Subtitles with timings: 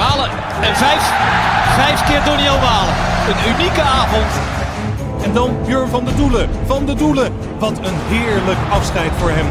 [0.00, 1.02] Malen en vijf,
[1.76, 2.94] vijf keer Doniel Malen.
[3.28, 4.32] Een unieke avond.
[5.22, 6.50] En dan Björn van de Doelen.
[6.66, 7.32] Van de Doelen.
[7.58, 9.46] Wat een heerlijk afscheid voor hem.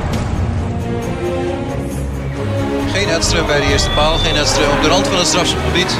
[2.94, 5.98] Geen Edström bij de eerste paal, geen Edström op de rand van het strafschopgebied.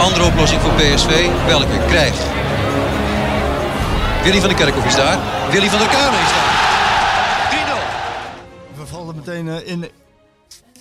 [0.00, 2.22] Andere oplossing voor PSV, welke krijgt?
[4.22, 5.18] Willy van der Kerkhoff is daar,
[5.50, 6.48] Willy van der Kamer is daar.
[8.74, 8.80] 3-0.
[8.80, 9.88] We vallen meteen eh, in.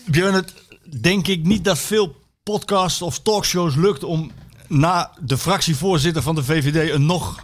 [0.06, 0.54] Björn, het
[1.02, 2.19] denk ik niet dat veel
[2.54, 4.32] podcasts of talkshows lukt om
[4.68, 7.40] na de fractievoorzitter van de VVD een nog,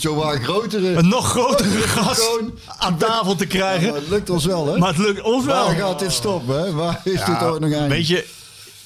[0.00, 0.92] Zo waar grotere.
[0.94, 2.30] een nog grotere gast
[2.78, 3.88] aan tafel te Ja, krijgen.
[3.90, 4.78] maar het lukt ons wel, hè?
[4.78, 5.64] Maar het lukt ons wel.
[5.66, 6.72] Waar gaat dit stoppen, hè?
[6.72, 7.88] Waar is dit ooit nog eindig?
[7.88, 8.26] Weet je,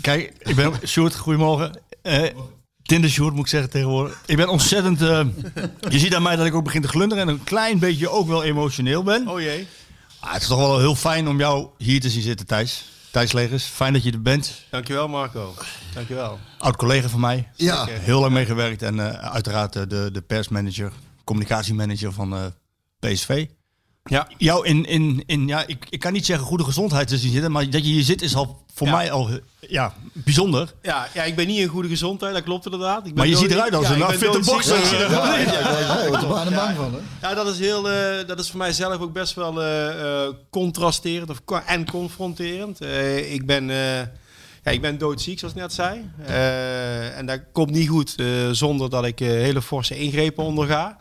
[0.01, 1.81] kijk, ik ben Sjoerd, goedemorgen.
[2.03, 2.23] Eh
[2.83, 4.21] Tinder Sjoerd moet ik zeggen tegenwoordig.
[4.27, 5.03] Ik ben ontzettend.
[5.03, 5.21] eh,
[5.91, 8.29] je ziet aan mij dat ik ook begin te glunderen en een klein beetje ook
[8.29, 9.29] wel emotioneel ben.
[9.29, 9.67] Oh jee.
[10.21, 12.85] Ah, het is toch wel heel fijn om jou hier te zien zitten, Thijs.
[13.11, 14.65] Thijs Legers, fijn dat je er bent.
[14.71, 15.55] Dankjewel Marco.
[15.95, 16.39] Dankjewel.
[16.59, 17.49] Oud collega van mij.
[17.57, 20.93] Ja, Heel lang meegewerkt en eh, uiteraard eh, de, de persmanager,
[21.25, 22.45] communicatiemanager van eh,
[22.99, 23.47] PSV.
[24.05, 24.29] Ja.
[24.39, 27.51] Jou in, in, in ja, ik, ik kan niet zeggen goede gezondheid te zien zitten,
[27.53, 28.93] maar dat je hier zit is al voor Ja.
[28.97, 29.35] mij al eh,
[29.71, 30.75] ja, bijzonder.
[30.83, 32.99] Ja, ja, ik ben niet in goede gezondheid, dat klopt inderdaad.
[32.99, 35.11] Ik ben Maar je ziet eruit als ja, een fitte bokser.
[35.11, 35.37] Ja, Ja,
[37.21, 40.25] ja, er dat is, heel, eh, dat is voor mij zelf ook best wel eh,
[40.27, 42.81] eh, contrasterend of, en confronterend.
[42.81, 43.77] Eh, ik, ben, eh,
[44.63, 46.11] ja, ik ben doodziek, zoals ik net zei.
[46.27, 50.99] Eh, en dat komt niet goed eh, zonder dat ik eh, hele forse ingrepen onderga.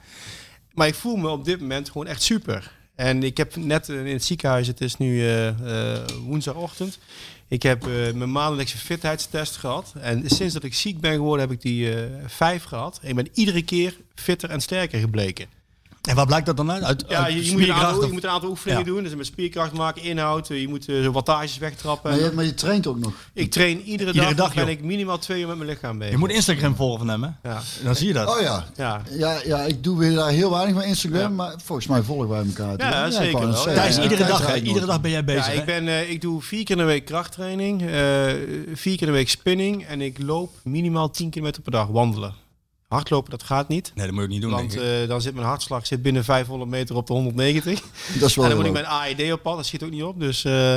[0.73, 2.77] Maar ik voel me op dit moment gewoon echt super.
[2.99, 6.99] En ik heb net in het ziekenhuis, het is nu eh, eh, woensdagochtend.
[7.47, 9.93] Ik heb eh, mijn maandelijkse fitheidstest gehad.
[10.01, 12.99] En sinds dat ik ziek ben geworden, heb ik die eh, vijf gehad.
[13.01, 15.47] En ik ben iedere keer fitter en sterker gebleken.
[16.01, 16.83] En waar blijkt dat dan uit?
[16.83, 18.85] uit Ja, je, je, moet een spierkracht aantal, je moet een aantal oefeningen Ja.
[18.91, 19.03] doen.
[19.03, 20.49] Dus met spierkracht maken, inhoud.
[20.49, 22.11] eh, Je moet eh, zo wattages wegtrappen.
[22.11, 23.13] Maar je, maar je traint ook nog.
[23.33, 26.13] Ik train iedere, Iedere dag, dag, ben ik minimaal twee uur met mijn lichaam bezig.
[26.13, 27.49] Je moet Instagram volgen van hem, hè?
[27.49, 28.35] Ja, Dan zie je dat.
[28.35, 28.65] Oh ja.
[28.75, 29.01] ja.
[29.09, 31.29] Ja, ja, ik doe weer daar heel weinig van Instagram, Ja.
[31.29, 32.73] maar volgens mij volgen wij elkaar.
[32.77, 33.63] Ja, ik zeker wel.
[33.63, 34.55] Thijs, iedere dag, hè?
[34.55, 36.87] Iedere dag ben jij bezig, ja, ik, ben, eh, ik doe vier keer in de
[36.87, 37.87] week krachttraining, eh,
[38.73, 42.33] vier keer in de week spinning en ik loop minimaal 10 kilometer per dag wandelen.
[42.89, 43.91] Hardlopen, dat gaat niet.
[43.95, 45.01] Nee, dat moet je niet doen, Want denk ik.
[45.01, 47.81] eh, dan zit mijn hartslag zit binnen 500 meter op de 190.
[48.19, 50.03] Dat is wel en dan moet ik mijn AED op pad, dat schiet ook niet
[50.03, 50.19] op.
[50.19, 50.75] Dus, eh,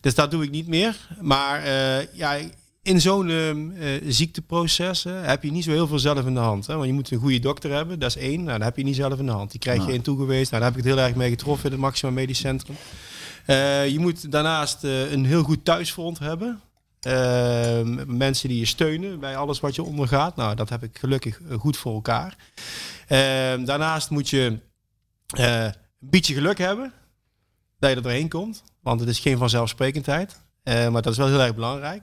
[0.00, 0.96] dus dat doe ik niet meer.
[1.20, 2.36] Maar eh, ja,
[2.82, 6.66] in zo'n ehm, eh, ziekteproces heb je niet zo heel veel zelf in de hand.
[6.66, 6.74] Hè?
[6.74, 8.44] Want je moet een goede dokter hebben, dat is één.
[8.44, 9.50] Nou, dat heb je niet zelf in de hand.
[9.50, 10.48] Die krijg je in toegewezen.
[10.50, 12.76] Nou, daar heb ik het heel erg mee getroffen in het Maxima Medisch Centrum.
[13.44, 16.60] Eh, je moet daarnaast eh, een heel goed thuisfront hebben.
[17.00, 20.36] Eh, mensen die je steunen bij alles wat je ondergaat.
[20.36, 22.36] Nou, dat heb ik gelukkig eh, goed voor elkaar.
[23.06, 23.18] Eh,
[23.64, 24.58] daarnaast moet je
[25.36, 26.92] eh, een beetje geluk hebben
[27.78, 28.62] dat je er doorheen komt.
[28.82, 30.40] Want het is geen vanzelfsprekendheid.
[30.62, 32.02] Eh, maar dat is wel heel erg belangrijk.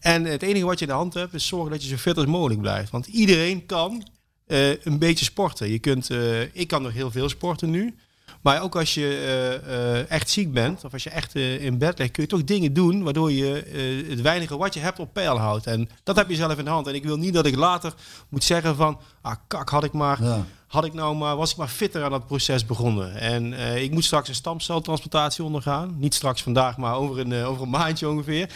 [0.00, 2.16] En het enige wat je in de hand hebt is zorgen dat je zo fit
[2.16, 2.90] als mogelijk blijft.
[2.90, 4.06] Want iedereen kan
[4.46, 5.68] eh, een beetje sporten.
[5.68, 6.10] Je kunt,
[6.52, 7.94] ik kan nog heel veel sporten nu.
[8.42, 11.78] Maar ook als je eh, eh, echt ziek bent, of als je echt eh, in
[11.78, 13.64] bed ligt, kun je toch dingen doen waardoor je
[14.08, 15.66] het weinige wat je hebt op peil houdt.
[15.66, 16.86] En dat heb je zelf in de hand.
[16.86, 17.94] En ik wil niet dat ik later
[18.28, 20.44] moet zeggen van, ah kak, had ik maar, Ja.
[20.66, 23.14] had ik nou maar, was ik maar fitter aan dat proces begonnen.
[23.14, 25.94] En ik moet straks een stamceltransplantatie ondergaan.
[25.98, 28.48] Niet straks vandaag, maar over een, over een maandje ongeveer.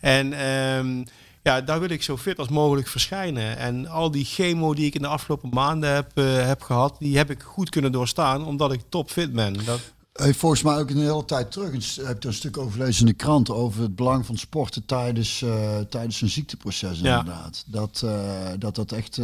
[0.00, 1.04] En ehm,
[1.46, 3.56] ja, daar wil ik zo fit als mogelijk verschijnen.
[3.58, 7.16] En al die chemo die ik in de afgelopen maanden heb, eh, heb gehad, die
[7.16, 9.64] heb ik goed kunnen doorstaan, omdat ik topfit ben.
[9.64, 9.80] Dat,
[10.12, 11.82] heeft volgens mij ook een hele tijd terug.
[11.82, 14.84] s- Heb je een stuk over gelezen in de krant over het belang van sporten
[14.86, 17.18] tijdens, eh, tijdens een ziekteproces Ja.
[17.18, 17.64] inderdaad.
[17.66, 19.20] Dat, eh, dat dat echt,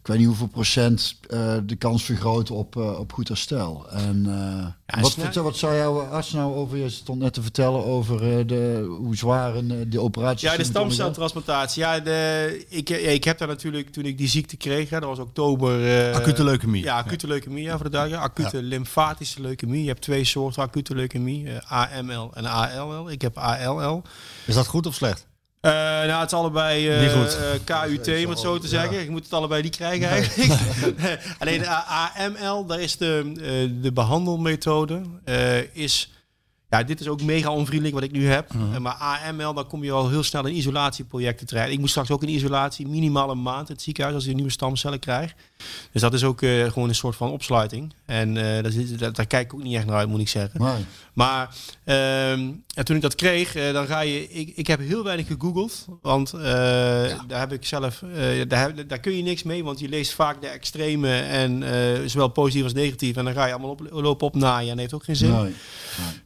[0.00, 3.90] ik weet niet hoeveel procent eh, de kans vergroot op, eh, op goed herstel.
[3.90, 4.26] En
[4.86, 8.38] eh, wat, vertel- wat zou jouw arts nou over, je stond net te vertellen over
[8.38, 11.82] eh, de, hoe zwaar een, de operatie Ja, de stamceltransplantatie.
[11.82, 15.08] Ja, de, ik, ja, ik heb daar natuurlijk, toen ik die ziekte kreeg, hè, dat
[15.08, 16.08] was oktober...
[16.10, 16.82] eh, Acute leukemie.
[16.84, 18.22] Ja, acute leukemie, ja, voor de duidelijk.
[18.22, 19.82] Acute lymfatische leukemie.
[19.82, 23.10] Je hebt twee soorten acute leukemie, AML en ALL.
[23.10, 24.02] Ik heb ALL.
[24.46, 25.26] Is dat goed of slecht?
[25.60, 27.36] Eh, nou, het is allebei eh, goed.
[27.36, 29.02] eh, KUT, om het zo te zeggen.
[29.04, 30.60] Je moet het allebei niet krijgen eigenlijk.
[31.40, 36.10] Alleen de A- AML, daar is de, eh, de behandelmethode, eh, is
[36.70, 38.52] ja, dit is ook mega onvriendelijk wat ik nu heb.
[38.54, 38.74] Mhm.
[38.74, 38.94] Eh, Maar
[39.28, 41.70] AML, dan kom je al heel snel in isolatieprojecten terecht.
[41.70, 44.50] Ik moet straks ook in isolatie, minimaal een maand in het ziekenhuis als ik nieuwe
[44.50, 45.34] stamcellen krijg.
[45.92, 47.92] Dus dat is ook eh, gewoon een soort van opsluiting.
[48.06, 50.28] En eh, daar, zit- daar, daar kijk ik ook niet echt naar uit, moet ik
[50.28, 50.62] zeggen.
[50.62, 50.84] Nee.
[51.12, 54.28] Maar ehm, en toen ik dat kreeg, dan ga je.
[54.30, 55.86] Ik, ik heb heel weinig gegoogeld.
[56.02, 58.02] Want daar heb ik zelf.
[58.48, 59.64] daar, heb- daar kun je niks mee.
[59.64, 61.18] Want je leest vaak de extreme.
[61.20, 61.62] En
[62.10, 63.16] zowel positief als negatief.
[63.16, 64.62] En dan ga je allemaal op, lopen op naaien.
[64.62, 65.30] En dat heeft ook geen zin.
[65.42, 65.54] Nee.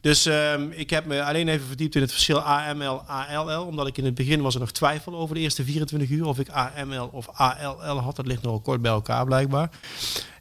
[0.01, 3.65] Dus ehm, ik heb me alleen even verdiept in het verschil AML, ALL.
[3.65, 6.25] Omdat ik in het begin was er nog twijfel over de eerste 24 uur.
[6.25, 8.15] Of ik AML of ALL had.
[8.15, 9.69] Dat ligt nogal kort bij elkaar blijkbaar.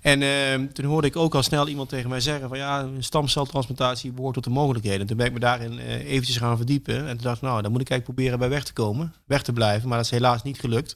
[0.01, 3.05] En ehm, toen hoorde ik ook al snel iemand tegen mij zeggen van ja, een
[3.05, 5.07] stamceltransplantatie behoort tot de mogelijkheden.
[5.07, 6.97] Toen ben ik me daarin eh, eventjes gaan verdiepen.
[7.09, 9.15] En toen dacht nou, dan moet ik eigenlijk proberen bij weg te komen.
[9.27, 9.89] Weg te blijven.
[9.89, 10.95] Maar dat is helaas niet gelukt.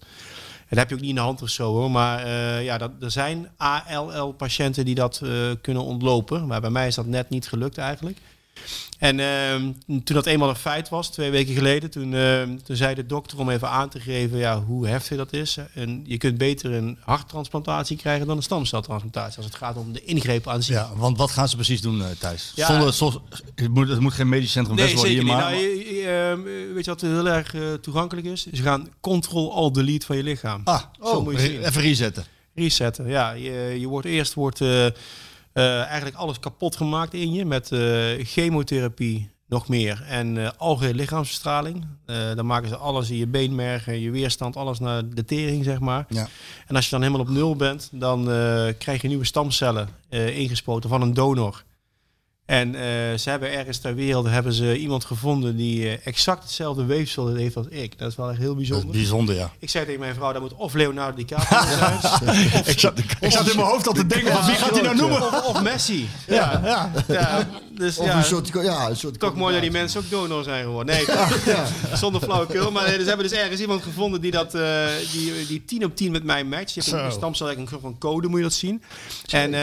[0.69, 1.91] En dat heb je ook niet in de hand of zo hoor.
[1.91, 5.31] Maar eh, ja, dat, er zijn ALL-patiënten die dat eh,
[5.61, 6.47] kunnen ontlopen.
[6.47, 8.19] Maar bij mij is dat net niet gelukt eigenlijk.
[8.99, 12.95] En ehm, toen dat eenmaal een feit was, twee weken geleden, toen, ehm, toen zei
[12.95, 15.57] de dokter om even aan te geven ja, hoe heftig dat is.
[15.75, 19.37] En je kunt beter een harttransplantatie krijgen dan een stamceltransplantatie.
[19.37, 20.75] Als het gaat om de ingreep aan zich.
[20.75, 22.53] Ja, want wat gaan ze precies doen, eh, Thijs?
[22.55, 22.67] Ja.
[22.67, 23.21] Zonder, zonder-
[23.55, 25.37] het, moet, het moet geen medisch centrum Nee, West worden hier, maar...
[25.39, 28.47] Nou, je- je- ehm, weet je wat heel erg eh, toegankelijk is?
[28.53, 30.61] Ze gaan control-alt-delete van je lichaam.
[30.65, 31.65] ah, Zo oh, moet je zien.
[31.65, 32.25] even resetten.
[32.55, 33.31] Resetten, ja.
[33.33, 34.93] Je, je wordt eerst wordt, eh, eh,
[35.53, 41.87] eigenlijk alles kapot gemaakt in je met eh, chemotherapie nog meer en eh algehele lichaamsverstraling.
[42.07, 45.81] Eh, dan maken ze alles in je beenmergen, je weerstand, alles naar de tering, zeg
[45.81, 46.07] maar.
[46.09, 46.29] Ja.
[46.67, 50.39] En als je dan helemaal op nul bent, dan eh, krijg je nieuwe stamcellen eh,
[50.39, 51.65] ingespoten van een donor.
[52.49, 52.83] En eh,
[53.19, 57.57] ze hebben ergens ter wereld hebben ze iemand gevonden die eh, exact hetzelfde weefsel heeft
[57.57, 57.99] als ik.
[57.99, 58.97] Dat is wel echt heel Dat is bijzonder.
[58.97, 59.51] bijzonder, ja.
[59.59, 61.95] Ik zei tegen mijn vrouw, dat moet of Leonardo DiCaprio zijn,
[62.67, 64.97] ik, zat, ik zat in mijn hoofd al te denken, van wie gaat hij nou
[64.97, 65.23] noemen?
[65.23, 66.09] of, of Messi.
[66.27, 67.49] Ja, Ja, ja.
[67.71, 70.45] dus Of ja, een soort, ja, een soort toch mooi dat die mensen ook donor
[70.45, 70.95] zijn geworden.
[70.95, 71.07] Nee,
[71.95, 72.71] zonder flauwekul.
[72.71, 75.97] Maar nee, ze hebben dus ergens iemand gevonden die dat, eh, die, die 10 op
[75.97, 76.75] 10 met mij matcht.
[76.75, 78.83] Je hebt een stamcel, een soort van code, moet je dat zien.
[79.31, 79.61] En eh,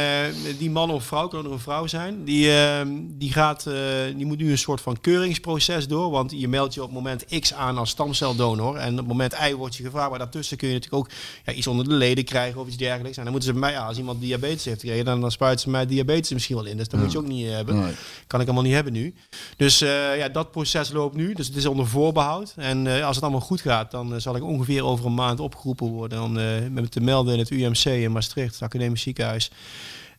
[0.58, 2.88] die man of vrouw, kan ook nog een vrouw zijn, die, eh,
[3.18, 3.76] die, gaat, eh,
[4.16, 6.12] die moet nu een soort van keuringsproces door.
[6.12, 8.76] Want je meldt je op moment X aan als stamceldonor.
[8.76, 10.10] En op moment Y wordt je gevraagd.
[10.10, 11.10] Maar daartussen kun je natuurlijk ook
[11.46, 13.18] ja, iets onder de leden krijgen of iets dergelijks.
[13.18, 15.64] En dan moeten ze bij mij, ja, als iemand diabetes heeft gekregen, dan, dan spuiten
[15.64, 16.78] ze mij diabetes misschien wel in.
[16.78, 17.80] Dus dat moet je ook niet eh, hebben.
[17.80, 17.94] Nee.
[18.28, 19.14] Kan ik allemaal niet hebben nu.
[19.58, 21.34] Dus eh, ja, dat proces loopt nu.
[21.34, 22.54] Dus het is onder voorbehoud.
[22.56, 26.38] En als het allemaal goed gaat, dan zal ik ongeveer over een maand opgeroepen worden.
[26.38, 29.52] Eh, met te melden in het UMC in Maastricht, het Academisch Ziekenhuis.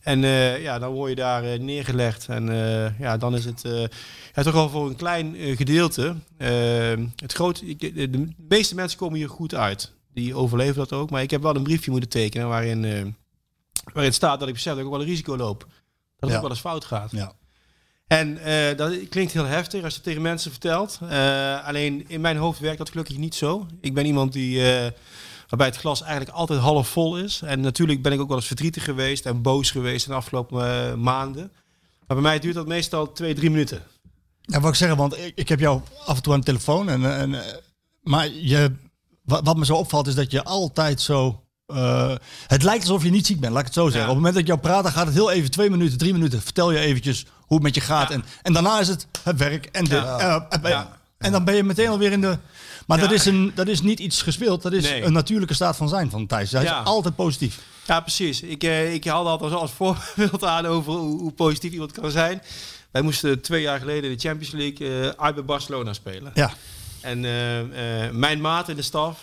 [0.01, 2.27] En eh, ja, dan word je daar eh, neergelegd.
[2.27, 3.61] En eh, ja, dan is het
[4.33, 6.15] ja, toch wel voor een klein gedeelte.
[7.15, 9.91] het groot, ik- de, de meeste mensen komen hier goed uit.
[10.13, 11.09] Die overleven dat ook.
[11.09, 13.15] Maar ik heb wel een briefje moeten tekenen waarin,
[13.93, 15.59] waarin staat dat ik besef dat ik ook wel een risico loop.
[15.59, 15.69] Dat
[16.19, 16.35] het Ja.
[16.35, 17.11] ook wel eens fout gaat.
[17.11, 17.33] Ja.
[18.07, 18.39] En
[18.77, 20.99] dat klinkt heel heftig als je het tegen mensen vertelt.
[21.63, 23.67] Alleen in mijn hoofd werkt dat gelukkig niet zo.
[23.81, 24.61] Ik ben iemand die,
[25.47, 27.41] waarbij het glas eigenlijk altijd half vol is.
[27.41, 30.89] En natuurlijk ben ik ook wel eens verdrietig geweest en boos geweest in de afgelopen
[30.89, 31.51] eh, maanden.
[32.07, 33.81] Maar bij mij duurt dat meestal twee, drie minuten.
[34.41, 36.89] Ja, wat ik zeggen, want ik, ik heb jou af en toe aan de telefoon.
[36.89, 37.53] En, en, eh,
[38.01, 38.71] maar je,
[39.23, 41.43] wat, wat me zo opvalt is dat je altijd zo...
[41.65, 42.15] eh,
[42.47, 44.01] het lijkt alsof je niet ziek bent, laat ik het zo zeggen.
[44.01, 44.07] Ja.
[44.07, 46.13] Op het moment dat ik jou praat, dan gaat het heel even, twee minuten, drie
[46.13, 46.41] minuten.
[46.41, 48.09] Vertel je eventjes hoe het met je gaat.
[48.09, 48.15] Ja.
[48.15, 49.95] En, en daarna is het het werk en de...
[50.63, 50.95] Ja.
[51.17, 52.37] En dan ben je meteen alweer in de...
[52.87, 53.03] Maar Ja.
[53.03, 54.61] dat, is een, dat is niet iets gespeeld.
[54.61, 55.03] Dat is Nee.
[55.03, 56.51] een natuurlijke staat van zijn van Thijs.
[56.51, 56.79] Hij Ja.
[56.81, 57.59] is altijd positief.
[57.85, 58.41] Ja, precies.
[58.41, 62.41] Ik, eh, ik haalde altijd als voorbeeld aan over hoe, hoe positief iemand kan zijn.
[62.91, 66.31] Wij moesten twee jaar geleden in de Champions League eh uit bij Barcelona spelen.
[66.33, 66.51] Ja.
[67.01, 67.59] En eh,
[68.05, 69.19] eh, mijn maat in de staf,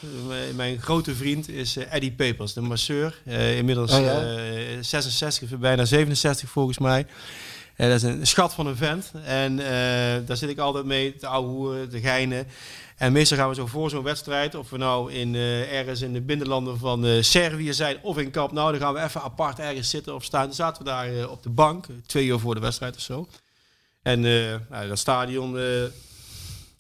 [0.55, 3.21] mijn grote vriend, is Eddie Pepers, de masseur.
[3.25, 4.21] Eh, inmiddels Oh ja?
[4.23, 4.37] eh,
[4.81, 7.07] 66, bijna 67 volgens mij.
[7.77, 9.11] Dat is een schat van een vent.
[9.25, 9.67] En eh,
[10.27, 12.47] daar zit ik altijd mee te ouwehoeren, te geinen.
[13.05, 16.13] En meestal gaan we zo voor zo'n wedstrijd, of we nou in, eh, ergens in
[16.13, 19.59] de binnenlanden van eh, Servië zijn of in Kamp Nou, dan gaan we even apart
[19.59, 20.45] ergens zitten of staan.
[20.45, 23.29] Dan zaten we daar eh, op de bank, twee uur voor de wedstrijd of zo.
[24.03, 24.21] En
[24.71, 25.91] nou, dat stadion is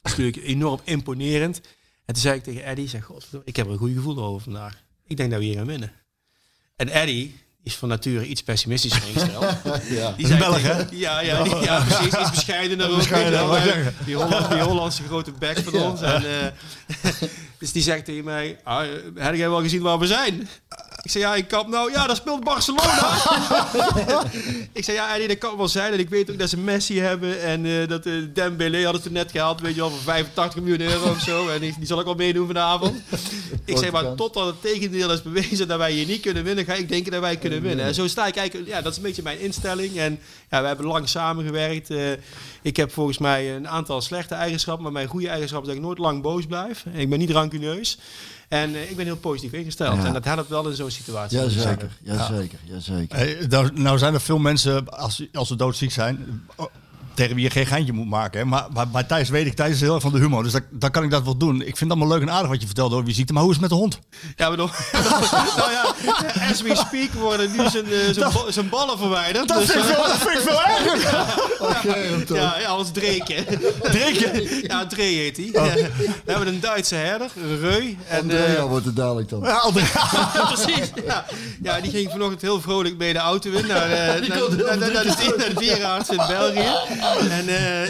[0.03, 1.61] natuurlijk enorm imponerend.
[2.05, 3.11] En toen zei ik tegen Eddie, zeg,
[3.45, 4.83] ik heb er een goed gevoel over vandaag.
[5.05, 5.93] Ik denk dat we hier gaan winnen.
[6.77, 9.45] En Eddie is van nature iets pessimistischer ingesteld.
[9.99, 10.13] Ja.
[10.17, 10.83] Die zei Belg, hè?
[10.91, 12.15] Ja, ja, die- ja, precies.
[12.21, 12.97] Iets bescheidener ook.
[12.97, 13.95] Bescheiden, zeggen.
[14.05, 16.01] die, Holland, die Hollandse grote bek van ons.
[16.01, 16.47] En, eh,
[17.59, 20.49] dus die zegt tegen mij, ah, heb jij wel gezien waar we zijn?
[21.05, 23.17] Ik zei, ja, in Kamp Nou, ja, daar speelt Barcelona.
[24.73, 25.93] ik zei, ja, nee, dat kan wel zijn.
[25.93, 27.43] En ik weet ook dat ze Messi hebben.
[27.43, 30.81] En eh, dat uh, Dembélé hadden ze net gehaald, weet je wel, voor 85 miljoen
[30.81, 31.49] euro of zo.
[31.49, 33.01] En die, die zal ik wel meedoen vanavond.
[33.65, 36.75] ik zei, maar totdat het tegendeel is bewezen dat wij hier niet kunnen winnen, ga
[36.75, 37.85] ik denken dat wij kunnen winnen.
[37.85, 39.99] En zo sta ik eigenlijk, ja, dat is een beetje mijn instelling.
[39.99, 40.21] En
[40.51, 41.91] ja, we hebben lang samengewerkt.
[41.91, 42.11] Uh,
[42.63, 45.89] ik heb volgens mij een aantal slechte eigenschappen, maar mijn goede eigenschappen is dat ik
[45.89, 46.85] nooit lang boos blijf.
[46.93, 47.99] Ik ben niet rancuneus.
[48.55, 49.97] En uh, ik ben heel positief ingesteld.
[49.97, 50.05] Ja.
[50.05, 51.39] En dat helpt wel in zo'n situatie.
[51.39, 53.17] Jazeker, jazeker, jazeker.
[53.17, 56.45] Hey, nou, nou zijn er veel mensen, als, als ze doodziek zijn,
[57.15, 58.41] tegen wie je geen geintje moet maken.
[58.41, 58.45] Hè?
[58.47, 60.43] Maar, maar, maar Thijs weet ik, Thijs is heel erg van de humor.
[60.43, 61.55] Dus dan kan ik dat wel doen.
[61.55, 63.33] Ik vind het allemaal leuk en aardig wat je vertelde over je ziekte.
[63.33, 63.99] Maar hoe is het met de hond?
[64.37, 64.71] Ja, bedoel,
[65.57, 65.95] nou ja,
[66.51, 69.49] as we speak worden nu zijn, uh, zijn, zijn ballen verwijderd.
[69.49, 71.03] Dat, dus, vind, ik wel, dat vind ik veel erger.
[71.85, 73.45] Ja, ja, ja, als Dreke.
[73.83, 74.43] Dreke?
[74.69, 75.49] Ja, Dre heet hij.
[75.53, 75.67] Oh.
[75.67, 75.75] Ja.
[76.25, 77.31] We hebben een Duitse herder,
[77.61, 77.97] Reu.
[78.09, 79.41] En, Andrea uh, wordt het dadelijk dan.
[79.43, 79.87] Ja, Andrea.
[80.53, 80.91] Precies.
[81.07, 81.25] Ja.
[81.63, 84.79] ja, die ging vanochtend heel vrolijk mee de auto in naar, uh, naar, naar, naar,
[84.79, 86.73] naar, de, naar de dierenarts in België.
[87.31, 87.83] En, uh,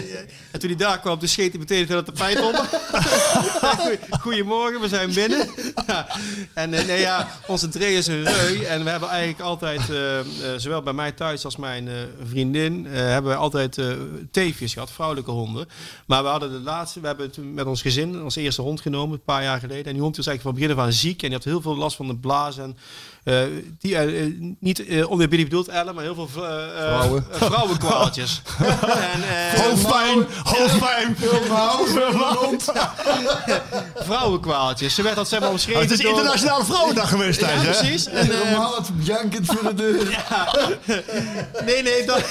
[0.51, 2.69] en toen hij daar kwam, toen scheet hij meteen tegen het tapijt onder.
[4.21, 5.49] Goedemorgen, we zijn binnen.
[5.87, 6.07] Ja.
[6.55, 8.65] En uh, nee, ja, onze Dre is een reu.
[8.65, 9.99] En we hebben eigenlijk altijd, uh,
[10.57, 11.89] zowel bij mij thuis als mijn
[12.25, 13.79] vriendin, hebben we altijd
[14.31, 15.69] teefjes gehad, vrouwelijke honden.
[16.07, 19.15] Maar we hadden de laatste, we hebben toen met ons gezin ons eerste hond genomen,
[19.15, 19.85] een paar jaar geleden.
[19.85, 21.23] En die hond was eigenlijk van begin af aan ziek.
[21.23, 22.77] En die had heel veel last van de blaas en
[23.79, 27.27] die, uh, niet uh, onweerbiedig bedoeld Ellen, maar heel veel Vrouwen.
[27.31, 28.43] vrouwenkwaaltjes.
[29.63, 31.17] Hoofdpijn, hoofdpijn,
[34.09, 34.95] vrouwenkwaaltjes.
[34.95, 36.11] Ze werd dat zeg maar omschreven Het is door...
[36.11, 37.71] Internationale Vrouwendag geweest, Ja, hè?
[37.71, 38.07] precies.
[38.07, 40.11] En, Normaal het jankend voor de deur.
[40.11, 40.49] ja.
[41.65, 42.23] Nee, nee, dat,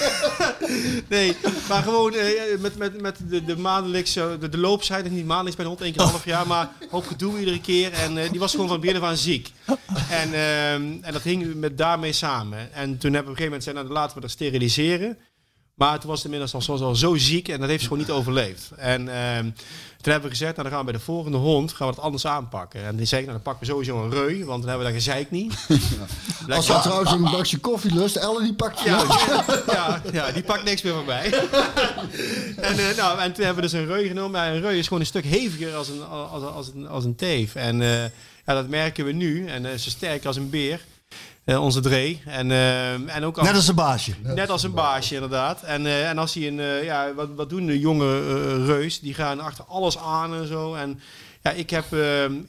[1.08, 1.38] nee.
[1.70, 2.22] Maar gewoon uh,
[2.60, 5.92] met, met, met de, de maandelijkse, de, de loopsheid, niet maandelijks bij de hond, één
[5.94, 7.94] keer een half jaar, maar hoop gedoe iedere keer.
[7.94, 9.52] En uh, die was gewoon van het begin af aan ziek.
[10.10, 10.30] En,
[10.86, 12.74] uh, en dat hing met daarmee samen.
[12.74, 15.18] En toen hebben we op een gegeven moment zijn, nou, laten we dat steriliseren.
[15.74, 18.04] Maar toen was het inmiddels al zo, al zo ziek en dat heeft ze gewoon
[18.04, 18.72] niet overleefd.
[18.72, 19.02] En
[19.36, 19.54] um,
[20.04, 22.04] toen hebben we gezegd, nou, dan gaan we bij de volgende hond gaan we het
[22.04, 22.84] anders aanpakken.
[22.84, 25.04] En die zei, nou, dan pakken we sowieso een reu, want dan hebben we dat
[25.04, 25.54] gezeik niet.
[26.48, 26.56] Ja.
[26.56, 29.06] Als je trouwens een bakje koffie lust, Ellen die pakt je ja,
[29.68, 31.34] ja, ja, die pakt niks meer van mij.
[32.70, 34.32] en, uh, nou, en toen hebben we dus een reu genomen.
[34.32, 37.16] Maar een reu is gewoon een stuk heviger als een, als, als een, als een
[37.16, 37.56] teef.
[37.56, 38.04] En uh,
[38.46, 39.48] ja, dat merken we nu.
[39.48, 40.82] En uh, ze sterk als een beer.
[41.46, 42.22] Uh, onze Dree.
[42.26, 44.14] En, uh, en ook als, Net als een baasje.
[44.22, 45.64] Net als een baasje, inderdaad.
[45.64, 49.00] En, uh, en als hij een, ja, wat, wat doen de jonge reus?
[49.00, 50.74] Die gaan achter alles aan en zo.
[50.74, 51.00] En
[51.42, 51.86] ja, ik heb,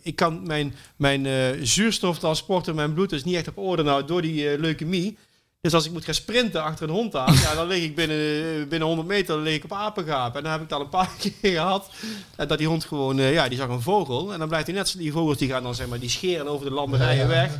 [0.02, 1.26] ik kan mijn, mijn
[2.66, 5.18] in mijn bloed is niet echt op orde nou door die leukemie.
[5.64, 8.68] Dus als ik moet gaan sprinten achter een hond aan, ja, dan lig ik binnen,
[8.68, 10.36] binnen 100 meter lig ik op apengaap.
[10.36, 11.90] En dan heb ik dat een paar keer gehad.
[12.36, 14.32] Dat die hond gewoon, ja, die zag een vogel.
[14.32, 16.66] En dan blijft hij net, die vogels die gaan dan zeg maar, die scheren over
[16.66, 17.50] de landerijen weg.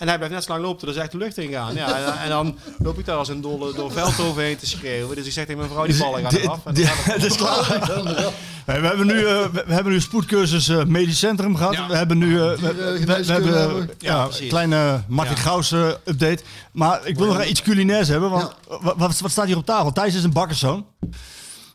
[0.00, 1.74] En hij blijft net zo lang lopen tot er echt de lucht in gaan.
[1.74, 5.16] Ja, en, en, dan loop ik daar als een dolle door Veldhoven heen te schreeuwen.
[5.16, 6.66] Dus ik zeg tegen mijn vrouw, die ballen gaan eraf.
[6.66, 8.32] En Het is klaar.
[8.64, 11.74] We hebben nu, uh, we hebben nu een spoedcursus uh, medisch centrum gehad.
[11.74, 11.88] Ja.
[11.88, 12.74] We hebben nu uh, we,
[13.06, 15.42] we, we hebben ja, een kleine Martin ja.
[15.42, 16.42] Gauws update.
[16.72, 18.30] Maar ik wil nog iets culinairs hebben.
[18.30, 19.92] Want wat, wat, wat staat hier op tafel?
[19.92, 20.86] Thijs is een bakkerszoon.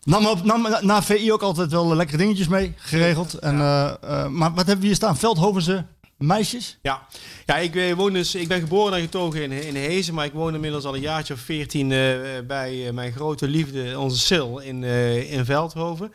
[0.03, 3.33] Nam, op, nam na VI ook altijd wel lekkere dingetjes mee, geregeld.
[3.33, 5.17] En, maar wat hebben we hier staan?
[5.17, 5.85] Veldhovense
[6.25, 6.77] meisjes?
[6.81, 7.07] Ja,
[7.45, 10.53] ja ik, woon dus, ik ben geboren en getogen in, in Hezen, maar ik woon
[10.53, 14.83] inmiddels al een jaartje of veertien uh, bij uh, mijn grote liefde, onze Sil, in,
[14.83, 16.13] in Veldhoven.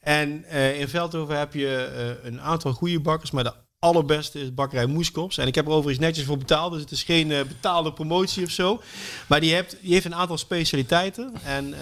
[0.00, 0.44] En
[0.78, 3.52] in Veldhoven heb je een aantal goede bakkers, maar de
[3.86, 5.38] allerbeste is bakkerij Moeskops.
[5.38, 8.44] En ik heb er overigens netjes voor betaald, dus het is geen uh, betaalde promotie
[8.44, 8.80] of zo.
[9.26, 11.32] Maar die, hebt, die heeft een aantal specialiteiten.
[11.44, 11.78] En uh,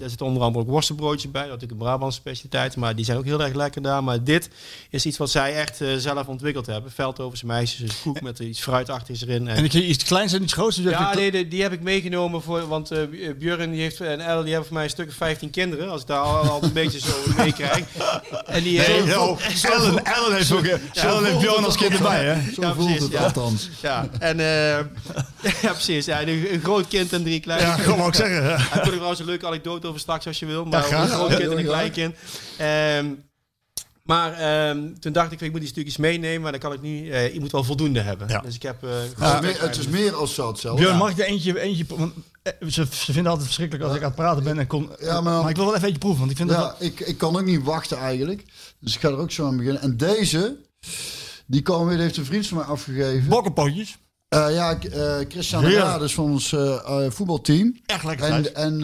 [0.00, 2.76] daar zit onder andere ook worstenbroodjes bij, dat natuurlijk een Brabantse specialiteit.
[2.76, 4.04] Maar die zijn ook heel erg lekker daar.
[4.04, 4.50] Maar dit
[4.90, 6.90] is iets wat zij echt uh, zelf ontwikkeld hebben.
[6.90, 9.48] Veldhovense meisjes, dus koek met iets fruitachtigs erin.
[9.48, 10.76] En, en ik iets kleins en iets groots?
[10.76, 12.90] Dus ja, nee, die, die heb ik meegenomen voor, want
[13.38, 15.90] Björn die heeft, en Elle die hebben voor mij een stuk of 15 kinderen.
[15.90, 17.84] Als ik daar al, al een beetje zo meekrijg.
[18.46, 20.64] En die nee, Ellen, Ellen heeft ook...
[21.24, 22.52] Ellen heeft als kind erbij, hè?
[22.52, 23.24] Zo ja, voelt precies, het ja.
[23.24, 23.68] althans.
[23.80, 24.44] Ja, en uh,
[25.62, 26.04] ja, precies.
[26.04, 28.42] Ja, een, een groot kind en drie kleine Ja, kan ook zeggen.
[28.42, 30.64] Daar heb ik trouwens een leuke anekdote over straks als je wil.
[30.64, 32.14] Maar ja, een groot kind en een klein kind.
[32.60, 33.24] Um,
[34.02, 37.04] maar um, toen dacht ik, ik moet die stukjes meenemen, maar dan kan ik nu,
[37.04, 38.28] uh, je moet wel voldoende hebben.
[38.28, 38.40] Ja.
[38.40, 38.84] Dus ik heb.
[38.84, 40.78] Uh, ja, meer, het is meer als zout zelf.
[40.78, 42.12] Björn, mag ik er eentje, eentje want
[42.42, 44.90] ze, ze vinden altijd verschrikkelijk als ik aan het praten ben en kon.
[45.00, 46.76] Ja, maar, maar ik wil wel even eentje proeven, want ik vind ja, dat.
[46.78, 48.44] Ik, ik kan ook niet wachten eigenlijk.
[48.78, 49.82] Dus ik ga er ook zo aan beginnen.
[49.82, 50.56] En deze,
[51.46, 53.28] die komen weer, heeft een vriend van mij afgegeven.
[53.28, 53.98] Bokkenpotjes.
[54.34, 57.80] Uh, ja, uh, Christian Rades van ons uh, voetbalteam.
[57.86, 58.80] Echt lekker En, en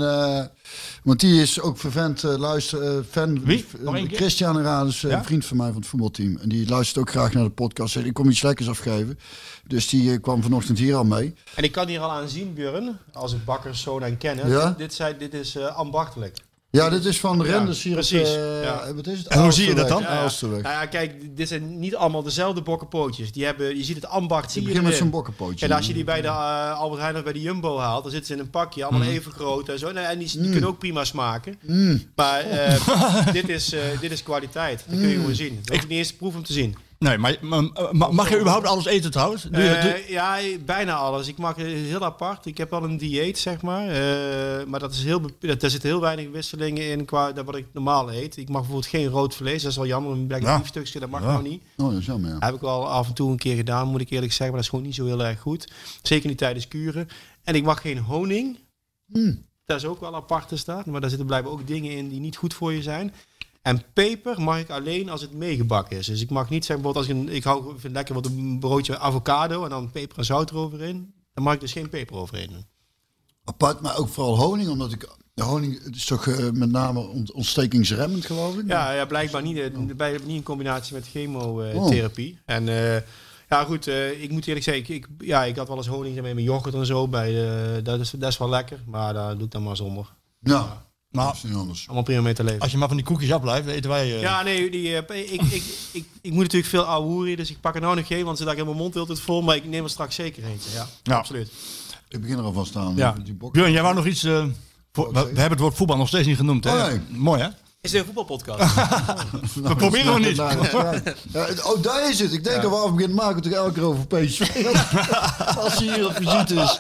[1.02, 3.44] want die is ook vervent luister, fan.
[3.44, 3.66] Wie?
[4.10, 5.24] Christian Rades, ja?
[5.24, 6.36] vriend van mij van het voetbalteam.
[6.36, 7.96] En die luistert ook graag naar de podcast.
[7.96, 9.18] Ik kom iets lekkers afgeven.
[9.66, 11.34] Dus die kwam vanochtend hier al mee.
[11.54, 14.48] En ik kan hier al aan zien, Björn, als ik bakkers en kennen.
[14.48, 14.66] Ja?
[14.66, 16.36] Dit, dit, zei, dit is ambachtelijk.
[16.70, 17.92] Ja, dit is van de renders hier.
[17.92, 18.36] Precies.
[18.36, 18.94] Uh, ja.
[18.94, 19.26] Wat is het?
[19.26, 20.02] En hoe zie je dat dan?
[20.02, 23.32] Ja, nou ja, kijk, dit zijn niet allemaal dezelfde bokkenpootjes.
[23.32, 24.52] Die hebben, je ziet het ambacht.
[24.52, 25.66] Zie je begint met zo'n bokkenpootje.
[25.66, 28.10] En als je die bij de uh, Albert Heijn of bij de Jumbo haalt, dan
[28.10, 29.14] zitten ze in een pakje, allemaal mm.
[29.14, 29.88] even groot en zo.
[29.88, 30.50] En die, die mm.
[30.50, 31.58] kunnen ook prima smaken.
[31.66, 32.02] Mm.
[32.14, 34.84] Maar uh, dit, is, dit is kwaliteit.
[34.88, 35.60] Dat kun je gewoon zien.
[35.64, 36.76] Ik heb niet eens proef om te zien.
[36.98, 37.36] Nee, maar,
[37.92, 39.42] mag je überhaupt alles eten trouwens?
[39.42, 41.28] Doe je, uh, ja, bijna alles.
[41.28, 42.46] Ik maak heel apart.
[42.46, 43.86] Ik heb wel een dieet, zeg maar.
[43.86, 47.66] Uh, maar dat is heel, daar zitten heel weinig wisselingen in qua dat wat ik
[47.72, 48.36] normaal eet.
[48.36, 49.62] Ik mag bijvoorbeeld geen rood vlees.
[49.62, 50.12] Dat is wel jammer.
[50.12, 50.62] Een black ja.
[50.64, 51.26] stukje, dat mag ja.
[51.26, 51.62] nou niet.
[51.76, 52.36] Oh, dat is jammer, ja.
[52.38, 54.46] Heb ik wel af en toe een keer gedaan, moet ik eerlijk zeggen.
[54.46, 55.72] Maar dat is gewoon niet zo heel erg goed.
[56.02, 57.08] Zeker niet tijdens kuren.
[57.44, 58.58] En ik mag geen honing.
[59.06, 59.46] Mm.
[59.64, 60.82] Dat is ook wel apart te staan.
[60.86, 63.12] Maar daar zitten blijven ook dingen in die niet goed voor je zijn.
[63.68, 66.06] En peper mag ik alleen als het meegebakken is.
[66.06, 68.56] Dus ik mag niet zeggen, bijvoorbeeld als ik, een, ik hou, vind lekker wat een
[68.60, 71.14] broodje avocado en dan peper en zout eroverheen.
[71.34, 72.66] Dan mag ik dus geen peper overheen doen.
[73.44, 78.26] Apart, maar ook vooral honing, omdat ik de honing is toch uh, met name ontstekingsremmend,
[78.26, 78.66] geloof ik?
[78.66, 82.32] Ja, ja blijkbaar niet, uh, niet in combinatie met chemotherapie.
[82.32, 82.54] Oh.
[82.54, 82.96] En uh,
[83.48, 83.86] ja, goed,
[84.20, 86.74] ik moet eerlijk zeggen, ik, ik, ja, ik had wel eens honing met mijn yoghurt
[86.74, 87.08] en zo.
[87.08, 90.14] Bij, dat, is, dat is wel lekker, maar daar doe ik dan maar zonder.
[90.40, 90.86] Ja.
[91.10, 91.34] Maar
[91.86, 92.60] allemaal prima mee te leven.
[92.60, 94.06] Als je maar van die koekjes afblijft, eten wij...
[94.06, 94.20] Uh...
[94.20, 95.62] Ja, nee, die, uh, ik, ik,
[95.92, 98.44] ik, ik, moet natuurlijk veel ouwe dus ik pak er nou nog geen, want ze
[98.44, 100.70] dacht in mijn mond heel het vol, maar ik neem er straks zeker eentje.
[100.70, 101.16] Ja, ja.
[101.16, 101.50] absoluut.
[102.08, 102.96] Ik begin er alvast aan.
[102.96, 103.14] Ja.
[103.52, 104.24] Björn, jij wou nog iets...
[104.24, 104.44] Uh,
[104.92, 106.82] voor, we, hebben het woord voetbal nog steeds niet genoemd, hè?
[106.82, 107.00] Oh, nee.
[107.08, 107.48] Mooi, hè?
[107.80, 108.74] Is dit een voetbalpodcast?
[109.68, 110.36] we proberen nog niet.
[110.36, 112.32] Ja, oh, daar is het.
[112.32, 112.62] Ik denk ja.
[112.62, 114.66] dat we af beginnen maken toch elke keer over PSV.
[115.62, 116.78] Als hij hier op visite is.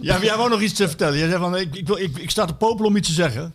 [0.00, 1.18] ja, jij wou nog iets te vertellen.
[1.18, 3.54] Jij zei van, ik, ik, wil, ik, ik sta te popelen om iets te zeggen.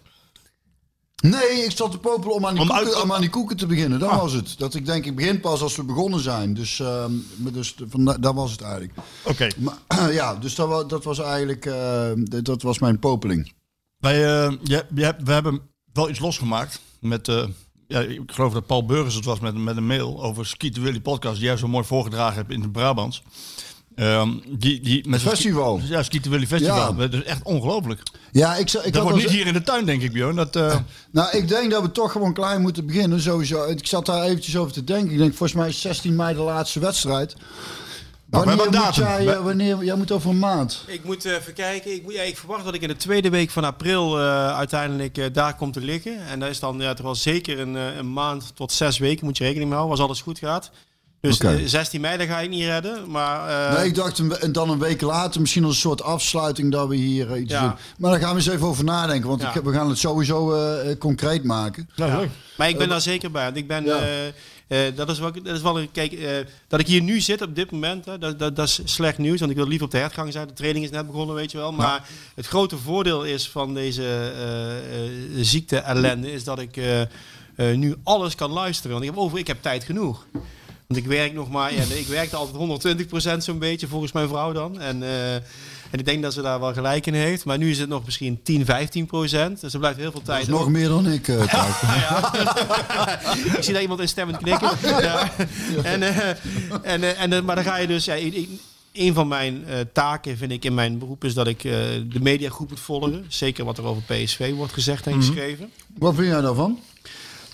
[1.22, 3.04] Nee, ik zat te popelen om aan die, om koeken, uit...
[3.04, 4.00] om aan die koeken te beginnen.
[4.00, 4.20] Dat ah.
[4.20, 4.56] was het.
[4.58, 6.54] Dat ik denk, ik begin pas als we begonnen zijn.
[6.54, 7.06] Dus, uh,
[7.38, 8.94] dus van, dat was het eigenlijk.
[9.24, 9.50] Oké.
[9.88, 10.14] Okay.
[10.20, 12.12] ja, dus dat, dat was eigenlijk uh,
[12.44, 13.54] dat was mijn popeling.
[13.98, 15.62] Wij, uh, je, je, we hebben
[15.96, 17.28] wel iets losgemaakt met...
[17.28, 17.44] Uh,
[17.88, 21.00] ja, ik geloof dat Paul Burgers het was met, met een mail over Ski Willy
[21.00, 23.24] podcast die jij zo mooi voorgedragen hebt in de Brabants.
[23.96, 25.80] Um, die, die, met festival.
[25.84, 26.96] ja, Ski Willy Festival.
[26.96, 28.02] Dat is echt ongelooflijk.
[28.32, 30.36] Ja, ik, ik dat wordt niet hier in de tuin, denk ik, Björn.
[30.36, 30.76] Dat, uh...
[31.12, 33.64] Nou, ik denk dat we toch gewoon klein moeten beginnen, sowieso.
[33.64, 35.12] Ik zat daar eventjes over te denken.
[35.12, 37.36] Ik denk, volgens mij is 16 mei de laatste wedstrijd.
[38.36, 40.84] Wanneer, moet jij, uh, wanneer, jij moet over een maand.
[40.88, 41.94] Ik moet uh, even kijken.
[41.94, 45.56] Ik, ja, ik, verwacht dat ik in de tweede week van april uh, uiteindelijk daar
[45.56, 46.28] kom te liggen.
[46.28, 49.38] En dat is dan ja, toch wel zeker een, een, maand tot zes weken moet
[49.38, 50.72] je rekening mee houden als alles goed gaat.
[51.22, 51.68] Dus okay.
[51.68, 53.12] 16 mei, daar ga ik niet redden.
[53.12, 56.88] Maar, nee, ik dacht een, dan een week later, misschien als een soort afsluiting dat
[56.88, 57.62] we hier iets ja.
[57.62, 57.74] doen.
[57.98, 59.56] Maar daar gaan we eens even over nadenken, want ja.
[59.56, 60.58] ik, we gaan het sowieso
[61.00, 61.90] concreet maken.
[61.96, 62.22] Ja,
[62.58, 63.44] maar ik ben daar zeker bij.
[63.44, 63.86] Want ik ben...
[64.68, 65.92] Uh, dat, is wel, dat is wel een.
[65.92, 66.30] Kijk, uh,
[66.68, 69.40] dat ik hier nu zit op dit moment, hè, dat, dat, dat, is slecht nieuws.
[69.40, 70.48] Want ik wil liever op de hertgang zijn.
[70.48, 71.72] De training is net begonnen, weet je wel.
[71.72, 72.04] Maar ja.
[72.36, 74.32] het grote voordeel is van deze
[75.36, 76.80] uh, ziekte-ellende is dat ik
[77.56, 78.92] nu alles kan luisteren.
[78.92, 80.26] Want ik heb, over, ik heb tijd genoeg.
[80.88, 81.74] Want ik werk nog maar.
[81.74, 82.98] Ja, ik werkte altijd
[83.36, 84.80] 120% zo'n beetje, volgens mijn vrouw dan.
[84.80, 85.04] En.
[85.96, 87.46] En ik denk dat ze daar wel gelijk in heeft.
[87.46, 89.62] Maar nu is het nog misschien 10, 15 procent.
[89.62, 90.46] Dus er blijft heel veel tijd.
[90.46, 91.28] Dat is nog meer dan ik.
[91.28, 92.34] Uh, ja.
[93.58, 94.70] ik zie daar iemand in stemmend knikken.
[95.02, 95.32] Ja.
[95.84, 96.28] En, uh,
[96.82, 98.06] en, uh, en, maar dan ga je dus...
[98.06, 98.50] Ja, ik,
[98.94, 101.72] een van mijn uh, taken vind ik in mijn beroep is dat ik uh,
[102.10, 103.26] de media goed moet volgen.
[103.28, 105.28] Zeker wat er over PSV wordt gezegd en mm -hmm.
[105.28, 105.72] geschreven.
[105.98, 106.80] Wat vind jij daarvan?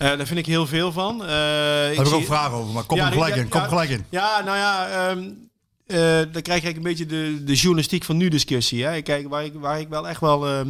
[0.01, 1.21] Uh, daar vind ik heel veel van.
[1.21, 3.47] Uh, Daar heb ik ook vragen over, maar kom ja, er gelijk ja, in.
[3.47, 4.06] Kom ja, gelijk in.
[4.10, 5.49] Ja, nou ja, um,
[5.91, 8.84] uh, dan krijg ik een beetje de, de journalistiek van nu discussie.
[8.86, 9.01] Hè.
[9.01, 10.47] Kijk, waar ik, waar ik wel echt wel...
[10.47, 10.62] Uh,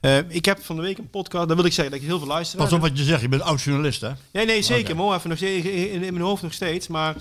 [0.00, 2.18] uh, ik heb van de week een podcast, daar wil ik zeggen dat ik heel
[2.18, 2.58] veel luister.
[2.58, 4.10] Pas op wat je zegt, je bent oud journalist hè?
[4.32, 5.00] Nee, nee, zeker.
[5.00, 5.16] Okay.
[5.16, 6.88] Even nog steeds, in, in, mijn hoofd nog steeds.
[6.88, 7.14] Maar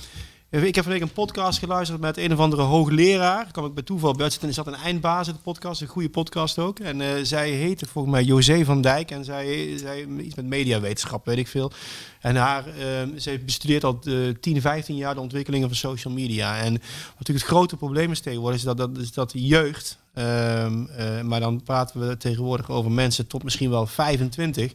[0.63, 3.43] ik heb van week een podcast geluisterd met een of andere hoogleraar.
[3.43, 4.47] Daar kwam ik bij toeval bij zitten.
[4.47, 6.79] Er zat een eindbaas in de podcast, een goede podcast ook.
[6.79, 9.11] En uh, zij heette volgens mij José van Dijk.
[9.11, 11.71] En zij, zij iets met mediawetenschap, weet ik veel.
[12.19, 12.83] En haar, uh,
[13.15, 16.57] zij bestudeert al uh, 10, 15 jaar de ontwikkelingen van social media.
[16.57, 16.81] En wat
[17.17, 20.03] natuurlijk het grote probleem is tegenwoordig, is dat, dat, is dat de jeugd...
[20.17, 20.89] Um,
[21.27, 24.71] maar dan praten we tegenwoordig over mensen tot misschien wel 25.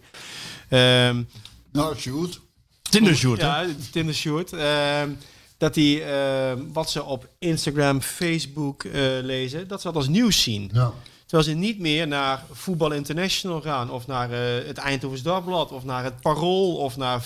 [0.69, 1.29] Um,
[1.73, 2.41] nou, shoot.
[2.83, 4.53] Tinder shoot, Ja, Tinder shoot.
[4.53, 5.19] Um,
[5.61, 8.93] dat die uh, wat ze op Instagram, Facebook uh,
[9.23, 10.71] lezen, dat ze dat als nieuws zien.
[10.73, 10.93] Ja.
[11.27, 15.85] Terwijl ze niet meer naar Voetbal International gaan, of naar uh, het Eindhovens Dagblad, of
[15.85, 17.25] naar het Parool, of naar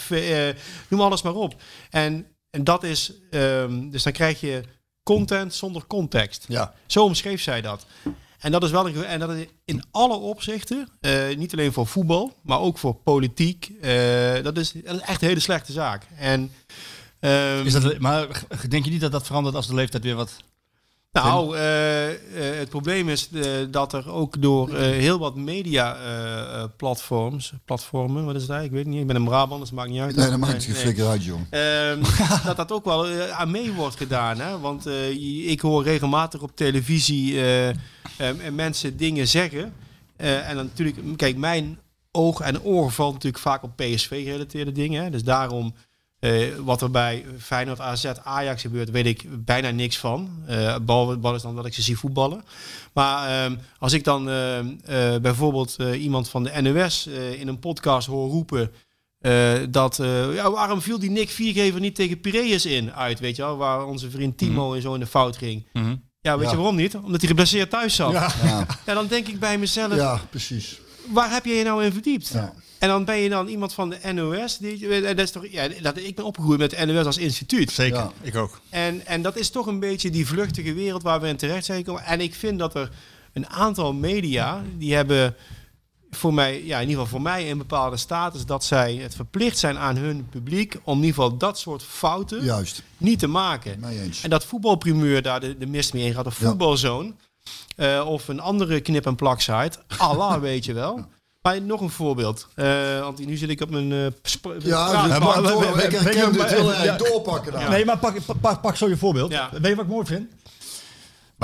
[0.88, 1.54] noem alles maar op.
[1.90, 4.62] En, en dat is, um, dus dan krijg je
[5.02, 6.44] content zonder context.
[6.48, 6.74] Ja.
[6.86, 7.86] Zo omschreef zij dat.
[8.38, 11.86] En dat is wel een, en dat is in alle opzichten, eh, niet alleen voor
[11.86, 13.70] voetbal, maar ook voor politiek.
[13.80, 16.06] eh, dat, is, dat is echt een hele slechte zaak.
[16.18, 16.50] En,
[17.30, 18.26] ehm, Is dat, maar
[18.68, 20.37] denk je niet dat dat verandert als de leeftijd weer wat...
[21.12, 25.96] nou, eh, eh, het probleem is eh, dat er ook door eh, heel wat media
[25.96, 28.62] eh, eh, platforms, platformen, wat is dat?
[28.62, 29.00] Ik weet niet.
[29.00, 30.16] Ik ben een Brabant, dus het maakt niet uit.
[30.16, 31.46] Nee, dat maakt geen Nee, flikker uit, jong.
[31.50, 32.02] Ehm,
[32.46, 34.40] dat dat ook wel aan mee wordt gedaan.
[34.40, 34.58] Hè?
[34.58, 37.40] Want eh, ik hoor regelmatig op televisie
[38.52, 39.72] mensen dingen zeggen.
[40.16, 41.78] Eh, en dan natuurlijk, kijk, mijn
[42.10, 45.02] oog en oor valt natuurlijk vaak op PSV-gerelateerde dingen.
[45.04, 45.10] Hè?
[45.10, 45.74] Dus daarom,
[46.24, 50.30] eh, wat er bij Feyenoord, AZ, Ajax gebeurt, weet ik bijna niks van.
[50.46, 52.44] Eh behalve behalve dan dat ik ze zie voetballen.
[52.92, 57.58] Maar ehm, als ik dan eh, bijvoorbeeld eh, iemand van de NOS eh, in een
[57.58, 58.70] podcast hoor roepen...
[59.20, 63.37] eh, dat, eh, ja, waarom viel die Nick Viergever niet tegen Piraeus in uit, weet
[63.37, 63.56] je wel?
[63.56, 65.66] Waar onze vriend Timo en zo in de fout ging.
[65.72, 65.80] Ja,
[66.38, 66.50] weet Ja.
[66.50, 66.94] je waarom niet?
[66.96, 68.12] Omdat hij geblesseerd thuis zat.
[68.12, 68.30] Ja.
[68.87, 70.80] Ja, dan denk ik bij mezelf, ja precies.
[71.12, 72.28] waar heb je je nou in verdiept?
[72.28, 72.52] Ja.
[72.84, 74.58] En dan ben je dan iemand van de NOS.
[74.58, 77.70] Die, eh, dat is toch, ja, dat, ik ben opgegroeid met de NOS als instituut.
[77.70, 78.12] Zeker, Ja.
[78.20, 78.60] ik ook.
[78.70, 81.78] En, en dat is toch een beetje die vluchtige wereld waar we in terecht zijn
[81.78, 82.04] gekomen.
[82.04, 82.90] En ik vind dat er
[83.32, 85.34] een aantal media, die hebben
[86.10, 89.58] voor mij, ja, in ieder geval voor mij een bepaalde status, dat zij het verplicht
[89.58, 93.82] zijn aan hun publiek om in ieder geval dat soort fouten Juist, niet te maken.
[94.22, 96.48] En dat voetbalprimeur daar de, de mist mee in gaat, of Ja.
[96.48, 97.12] voetbalzone,
[97.76, 99.78] eh, of een andere knip- en plaksite.
[99.96, 101.06] Allah, weet je wel.
[101.44, 102.48] Maar nog een voorbeeld.
[102.54, 104.07] Eh, want nu zit ik op mijn uh,
[104.59, 105.61] Ja, dus maar- door.
[105.76, 107.70] maar- ik herken dit doorpakken dan.
[107.70, 109.30] Nee, maar pak, pak, pak, pak zo je voorbeeld.
[109.30, 110.30] Weet je wat ik mooi vind?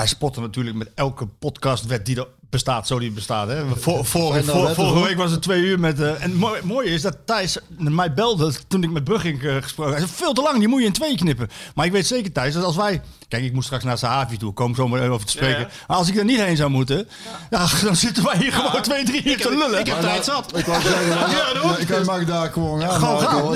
[0.00, 3.48] Wij spotten natuurlijk met elke podcastwet die er bestaat, zo die bestaat.
[3.48, 3.76] Hè.
[3.76, 6.00] Vor, vorige, vor- vorige week was het twee uur met...
[6.00, 9.56] eh, en het mooie, mooie is dat Thijs mij belde toen ik met Brugging eh,
[9.60, 11.48] gesproken Hij zei, veel te lang, die moet je in twee knippen.
[11.74, 13.00] Maar ik weet zeker, Thijs, dat als wij...
[13.28, 15.60] Kijk, ik moet straks naar Sahavi toe, kom zo maar over te spreken.
[15.60, 15.84] Ja, ja.
[15.86, 17.08] Maar als ik er niet heen zou moeten,
[17.50, 17.66] ja.
[17.84, 19.80] dan zitten wij hier gewoon twee, drie uur te lullen.
[19.80, 20.58] ik heb tijd zat.
[20.58, 22.90] Ik wou zeggen, ja, ik kan mag daar gewoon gaan.
[22.90, 23.52] Gewoon Marco, gaan,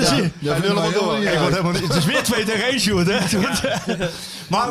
[1.73, 3.19] dus Het is weer twee tegen één, Sjoerd, hè.
[4.49, 4.69] Maar,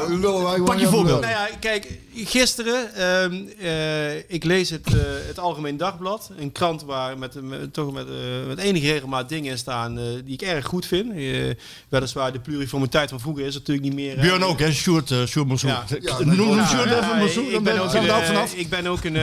[0.65, 1.21] pak je voorbeeld.
[1.21, 6.31] Nou ja, kijk, gisteren, ehm, eh, ik lees het, eh, het Algemeen Dagblad.
[6.39, 10.05] Een krant waar met, met- toch met, eh, met enige regelmaat dingen in staan eh,
[10.25, 11.13] die ik erg goed vind.
[11.13, 11.51] Eh,
[11.89, 14.17] weliswaar de pluriformiteit van vroeger is natuurlijk niet meer...
[14.21, 14.73] Björn ook, hè?
[14.73, 15.71] Sjoerd, uh, Sjoerd Mossoe.
[15.71, 15.85] Ja.
[16.01, 18.55] Ja, Noem ja, Sjoerd even ik dan ben ook zijn we er ook een, vanaf.
[18.55, 19.17] ik ben ook een,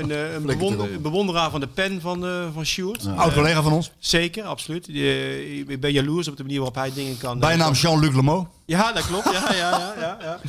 [0.00, 3.06] een, bewonder- bewonderaar van de pen van, eh van Sjoerd.
[3.16, 3.90] Oud collega van ons.
[3.98, 4.88] Zeker, absoluut.
[4.88, 7.38] Ik ben jaloers op de manier waarop hij dingen kan...
[7.38, 8.48] Bijnaam Jean-Luc Lemoux.
[8.66, 9.24] Ja, dat klopt.
[9.32, 10.40] Ja, ja, ja, ja, ja.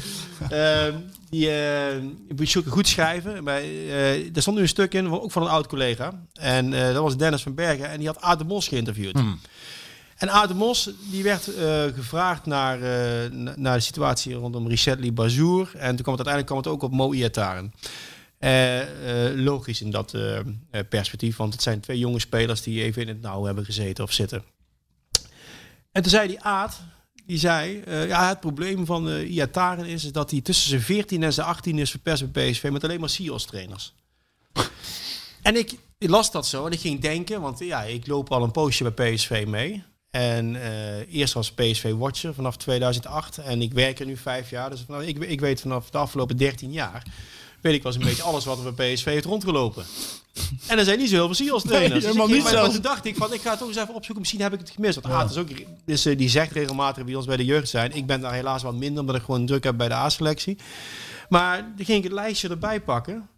[0.49, 0.95] Ehm,
[1.29, 2.01] die eh
[2.35, 3.43] moet je goed schrijven.
[3.43, 6.21] Maar, eh, er stond nu een stuk in, ook van een oud collega.
[6.33, 7.89] En eh, dat was Dennis van Bergen.
[7.89, 9.15] En die had Aad de Mos geïnterviewd.
[10.15, 14.67] En Aad de Mos die werd eh, gevraagd naar, eh, na- naar de situatie rondom
[14.67, 15.69] Richetli Bazour.
[15.77, 17.73] En toen kwam het uiteindelijk kwam het ook op Mo Iataren.
[18.39, 18.81] Eh,
[19.29, 20.43] eh, logisch in dat eh, eh,
[20.89, 24.11] perspectief, want het zijn twee jonge spelers die even in het nauw hebben gezeten of
[24.11, 24.43] zitten.
[25.91, 26.81] En toen zei die Aad,
[27.25, 30.81] die zei, eh, ja, het probleem van uh, Iataren is, is dat hij tussen zijn
[30.81, 33.93] 14 en zijn 18 is verpest bij PSV met alleen maar CIO's-trainers.
[35.41, 38.43] en ik, ik las dat zo en ik ging denken, want ja, ik loop al
[38.43, 39.83] een poosje bij PSV mee.
[40.09, 44.69] En eh, eerst was PSV Watcher vanaf 2008 en ik werk er nu vijf jaar.
[44.69, 47.05] Dus vanaf, ik, ik weet vanaf de afgelopen 13 jaar,
[47.65, 49.85] weet ik eens een beetje alles wat er bij PSV heeft rondgelopen.
[50.67, 52.03] En er zijn niet zo heel veel CIO's trainers.
[52.03, 53.93] Nee, dus ik niet maar, toen dacht ik van, ik ga het toch eens even
[53.93, 54.19] opzoeken.
[54.19, 55.01] Misschien heb ik het gemist.
[55.01, 55.47] Want Aad is ook,
[55.85, 57.91] dus, die zegt regelmatig wie ons bij de jeugd zijn.
[57.95, 60.57] Ik ben daar helaas wat minder, omdat ik gewoon druk heb bij de A-selectie.
[61.29, 63.29] Maar dan ging ik het lijstje erbij pakken.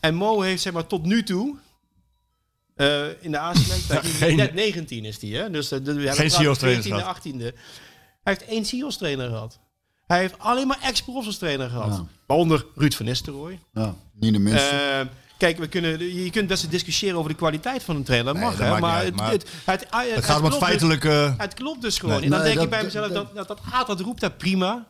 [0.00, 1.56] En Mo heeft zeg maar tot nu toe...
[2.74, 5.50] eh, in de A-selectie, net 19 is die, hè?
[5.50, 7.18] Dus uh, de, we hebben Geen praten CIO's trainers 14e, gehad.
[7.18, 7.38] 18e.
[8.22, 9.58] Hij heeft één CIO's trainer gehad.
[10.06, 11.92] Hij heeft alleen maar ex-profs trainer gehad.
[11.96, 12.04] Ja.
[12.26, 13.58] Waaronder Ruud van Nistelrooy.
[13.72, 14.68] Ja, niet de minste.
[14.68, 15.06] Eh,
[15.38, 18.32] kijk, we kunnen, je kunt best discussiëren over de kwaliteit van een trainer.
[18.32, 20.52] Dat Nee, mag, hè, maar, uit, het, maar het, het, het, Het gaat om het
[20.52, 21.34] klopt dus- feitelijke...
[21.38, 22.14] het klopt dus gewoon.
[22.14, 22.24] Nee.
[22.24, 24.86] en dan Nee, denk ik bij mezelf, dat- dat, dat, dat roept, dat prima.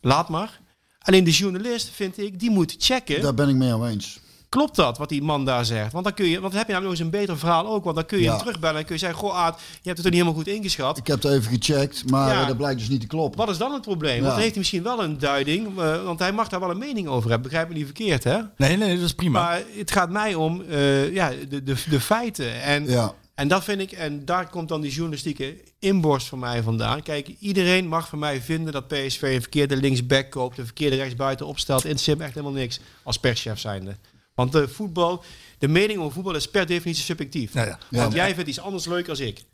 [0.00, 0.60] Laat maar.
[0.98, 3.22] Alleen de journalist, vind ik, die moet checken.
[3.22, 4.19] Daar ben ik mee aan eens.
[4.50, 5.92] Klopt dat, wat die man daar zegt?
[5.92, 7.84] Want dan, kun je, want dan heb je namelijk nog eens een beter verhaal ook.
[7.84, 8.30] Want dan kun je Ja.
[8.30, 9.18] hem terugbellen en kun je zeggen...
[9.18, 10.96] Goh Aad, je hebt het er niet helemaal goed ingeschat.
[10.98, 12.44] Ik heb het even gecheckt, maar Ja.
[12.44, 13.38] dat blijkt dus niet te kloppen.
[13.38, 14.14] Wat is dan het probleem?
[14.20, 15.78] Want dan heeft hij misschien wel een duiding.
[15.78, 17.48] eh, want hij mag daar wel een mening over hebben.
[17.50, 18.38] Begrijp me niet verkeerd, hè?
[18.56, 19.40] Nee, nee, dat is prima.
[19.42, 22.62] Maar het gaat mij om eh, ja, de, de, de feiten.
[22.62, 23.14] En, Ja.
[23.34, 27.02] en dat vind ik, en daar komt dan die journalistieke inborst van mij vandaan.
[27.02, 31.46] Kijk, iedereen mag van mij vinden dat PSV een verkeerde linksback koopt, een verkeerde rechtsbuiten
[31.46, 31.82] opstelt.
[31.84, 33.96] Interesseert me echt helemaal niks als perschef zijnde.
[34.40, 35.24] Want de voetbal,
[35.58, 37.54] de mening over voetbal is per definitie subjectief.
[37.54, 37.78] Ja, ja.
[37.88, 38.00] Ja.
[38.00, 39.44] Want jij vindt iets anders leuk als ik.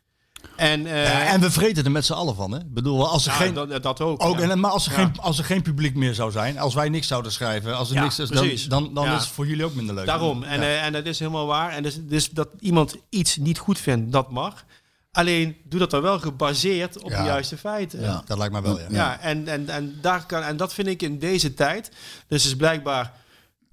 [0.56, 2.58] En, eh, Ja, en we vreten er met z'n allen van, hè?
[2.66, 3.54] Bedoel, als er ja, geen...
[3.54, 4.24] dat, dat ook.
[4.24, 4.48] Ook, ja.
[4.48, 7.06] en, maar als er, geen, als er geen publiek meer zou zijn, als wij niks
[7.06, 9.94] zouden schrijven, als er niks is, dan, dan, dan is het voor jullie ook minder
[9.94, 10.06] leuk.
[10.06, 10.42] Daarom.
[10.42, 11.70] En, eh, en dat is helemaal waar.
[11.70, 14.64] En dus, dus dat iemand iets niet goed vindt, dat mag.
[15.12, 18.00] Alleen doe dat dan wel gebaseerd op de juiste feiten.
[18.00, 18.86] Ja, dat lijkt mij wel, ja.
[18.90, 21.90] Ja, en, en, en, daar kan, en dat vind ik in deze tijd.
[22.28, 23.12] Dus is blijkbaar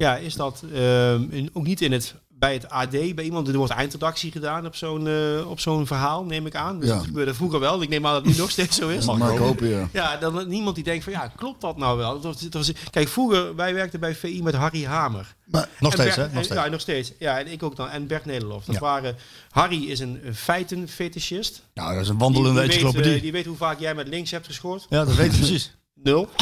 [0.03, 3.47] ja, is dat ehm, in- ook niet in het, bij het AD, bij iemand.
[3.47, 6.79] Er wordt eindredactie gedaan op zo'n eh, op zo'n verhaal, neem ik aan.
[6.79, 6.95] Dus Ja.
[6.95, 7.81] dat gebeurde vroeger wel.
[7.81, 9.05] Ik neem aan dat het nu nog steeds zo is.
[9.05, 9.89] Mag ik hopen, ja.
[9.93, 12.13] Ja, dan niemand die denkt van ja, klopt dat nou wel?
[12.13, 15.35] Dat was, dat was- kijk, vroeger, wij werkten bij VI met Harry Hamer.
[15.45, 16.33] Maar, Nog steeds, Bert- hè?
[16.35, 16.61] Nog steeds.
[16.61, 17.11] Ja, nog steeds.
[17.19, 17.89] Ja, en ik ook dan.
[17.89, 18.65] En Bert Nederlof.
[18.65, 18.81] Dat Ja.
[18.81, 19.15] waren...
[19.49, 21.61] Harry is een, feitenfetischist.
[21.73, 23.15] Nou, dat is een wandelende die, weet, encyclopedie.
[23.15, 24.85] eh, die weet hoe vaak jij met links hebt gescoord.
[24.89, 25.71] ja, dat weet ik precies.
[26.03, 26.29] Nul.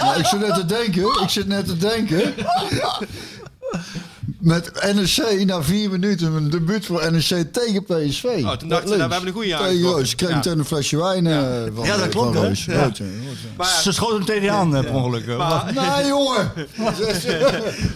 [0.00, 2.34] Nou, ik zit net te denken, ik zit net te denken.
[4.40, 8.24] Met NEC na vier minuten een debuut voor NEC tegen PSV.
[8.24, 9.90] Oh, toen dachten ze, nou, we hebben een goede aangetrokken.
[9.90, 10.14] Roos.
[10.14, 10.50] Kreeg Ja.
[10.50, 11.38] een flesje wijn eh,
[11.74, 12.36] van Ja, dat van klopt?
[12.36, 12.64] Roos.
[12.64, 12.72] Ja.
[12.72, 13.04] Ja, rood, ja.
[13.56, 15.26] Maar, Ze schoten hem tegen je aan, eh, per ongeluk.
[15.26, 15.38] eh.
[15.38, 16.52] maar, Nee, jongen!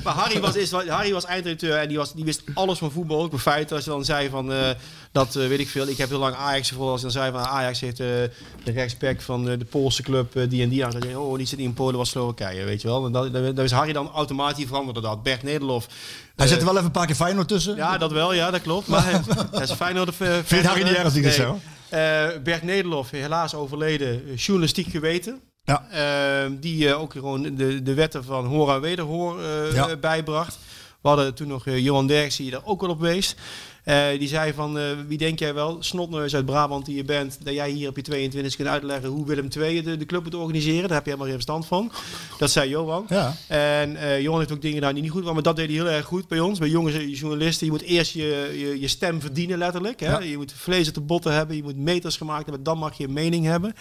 [0.05, 3.23] maar Harry, was, is, Harry was eindredacteur en die, was, die wist alles van voetbal.
[3.23, 3.77] Ook bij feiten.
[3.77, 4.59] Als je dan zei van, eh,
[5.13, 5.89] dat eh, weet ik veel.
[5.89, 6.91] Ik heb heel lang Ajax gevolgd.
[6.93, 8.07] Als je dan zei van Ajax heeft eh,
[8.65, 10.91] de rechtsback van eh, de Poolse club eh, die en die aan.
[10.91, 13.07] Dan oh, die zit niet in Polen, was Slowakije, weet je wel.
[13.07, 15.23] En dat, dat, dat is Harry dan automatisch veranderde dat.
[15.23, 15.87] Bert Nederlof.
[16.37, 17.77] Hij eh, zet er wel even een paar keer Feyenoord tussen.
[17.77, 18.87] Ja, dat wel, ja, dat klopt.
[18.89, 19.21] Maar
[19.51, 20.09] dat is Feyenoord.
[20.09, 24.37] Uh, Vind je Harry niet erg als ik het zeg, Bert Nederlof, helaas overleden, eh,
[24.37, 25.41] journalistiek geweten.
[25.65, 25.87] Ja.
[25.91, 29.89] Eh, die eh, ook gewoon de, de wetten van hoor en wederhoor eh, Ja.
[29.89, 30.59] eh, bijbracht.
[31.03, 33.35] We hadden toen nog eh, Johan Derks die daar ook wel op wees.
[33.85, 37.39] Eh, die zei van, eh, wie denk jij wel, snotneus uit Brabant die je bent,
[37.43, 40.35] dat jij hier op je 22 kunt uitleggen hoe Willem II de, de club moet
[40.35, 40.89] organiseren.
[40.89, 41.93] Daar heb je helemaal geen verstand van.
[42.39, 43.07] Dat zei Johan.
[43.09, 43.35] Ja.
[43.49, 45.75] En eh, Johan heeft ook dingen gedaan die niet goed waren, maar dat deed hij
[45.75, 46.59] heel erg goed bij ons.
[46.59, 50.01] Bij jonge journalisten, je moet eerst je, je, je stem verdienen letterlijk.
[50.01, 50.11] Hè?
[50.11, 50.21] Ja.
[50.21, 53.05] Je moet vlees op de botten hebben, je moet meters gemaakt hebben, dan mag je
[53.05, 53.75] een mening hebben.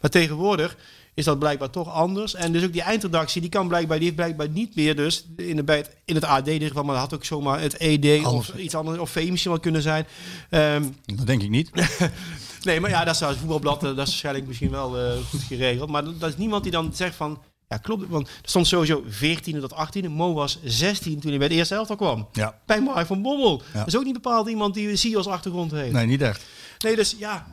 [0.00, 0.76] Maar tegenwoordig
[1.14, 2.34] is dat blijkbaar toch anders.
[2.34, 5.56] En dus ook die eindredactie, die kan blijkbaar, die heeft blijkbaar niet meer dus in,
[5.56, 7.76] de, bij het, in het AD in ieder geval, maar dat had ook zomaar het
[7.76, 10.06] ED of iets anders, of VI misschien wel kunnen zijn.
[10.50, 10.84] Ehm,
[11.16, 11.70] Dat denk ik niet.
[12.62, 15.42] nee, maar ja, dat is het voetbalblad, eh, dat is waarschijnlijk misschien wel eh, goed
[15.42, 15.90] geregeld.
[15.90, 19.60] Maar dat is niemand die dan zegt van, ja klopt, want er stond sowieso 14e
[19.60, 20.08] tot 18e.
[20.08, 22.28] Mo was 16 toen hij bij de eerste elftal kwam.
[22.32, 22.58] Ja.
[22.66, 23.62] Bij Mark van Bommel.
[23.72, 23.78] Ja.
[23.78, 25.92] Dat is ook niet bepaald iemand die zie als achtergrond heeft.
[25.92, 26.44] Nee, niet echt.
[26.78, 27.46] Nee, dus ja,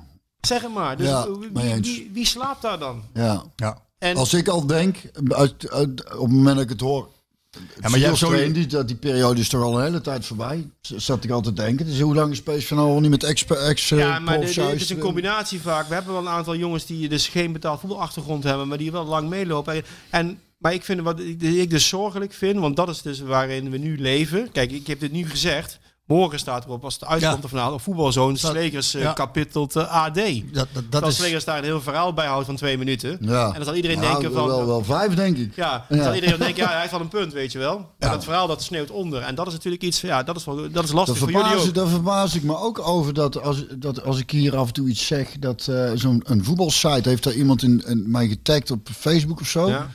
[0.47, 0.97] zeg het maar.
[0.97, 3.03] Dus Ja, wie, wie, wie slaapt daar dan?
[3.13, 3.43] Ja.
[3.55, 3.85] Ja.
[3.99, 7.09] En Als ik al denk, uit, uit- op het moment dat ik het hoor.
[7.81, 8.27] Ja, maar jij hebt zo...
[8.27, 10.69] trainen, die, dat die periode is toch al een hele tijd voorbij.
[10.81, 11.85] Zat ik altijd te denken.
[11.85, 14.53] Dus hoe lang is PSV nou al niet met ex, ex eh, ja, maar dit-
[14.53, 15.87] juist, is een eh, combinatie vaak.
[15.87, 19.05] We hebben wel een aantal jongens die dus geen betaald voetbalachtergrond hebben, maar die wel
[19.05, 19.73] lang meelopen.
[19.73, 23.19] En, en maar ik vind wat ik, ik dus zorgelijk vind, want dat is dus
[23.19, 24.51] waarin we nu leven.
[24.51, 25.79] Kijk, ik heb dit nu gezegd.
[26.07, 27.57] Morgen staat erop, als het uitkomt Ja.
[27.57, 29.13] nou, op voetbalzoon, Slegers eh, ja.
[29.13, 30.15] kapitelt eh, AD.
[30.15, 31.15] Dat, dat, dat is...
[31.15, 33.17] Slegers daar een heel verhaal bij houdt van twee minuten.
[33.21, 33.47] Ja.
[33.47, 34.47] En dan zal iedereen Nou, denken van...
[34.47, 35.55] Wel, wel vijf, denk ik.
[35.55, 37.77] Ja, dan zal iedereen denken, ja, hij heeft wel een punt, weet je wel.
[37.77, 38.09] Maar Ja.
[38.09, 39.21] dat verhaal, dat sneeuwt onder.
[39.21, 41.73] En dat is natuurlijk iets, ja, dat is, wel, dat is lastig voor jullie ook.
[41.73, 44.89] daar verbaas ik me ook over dat als, dat als ik hier af en toe
[44.89, 48.87] iets zeg, dat eh, zo'n een voetbalsite heeft daar iemand in, in mij getagd op
[48.97, 49.69] Facebook of zo.
[49.69, 49.89] Ja.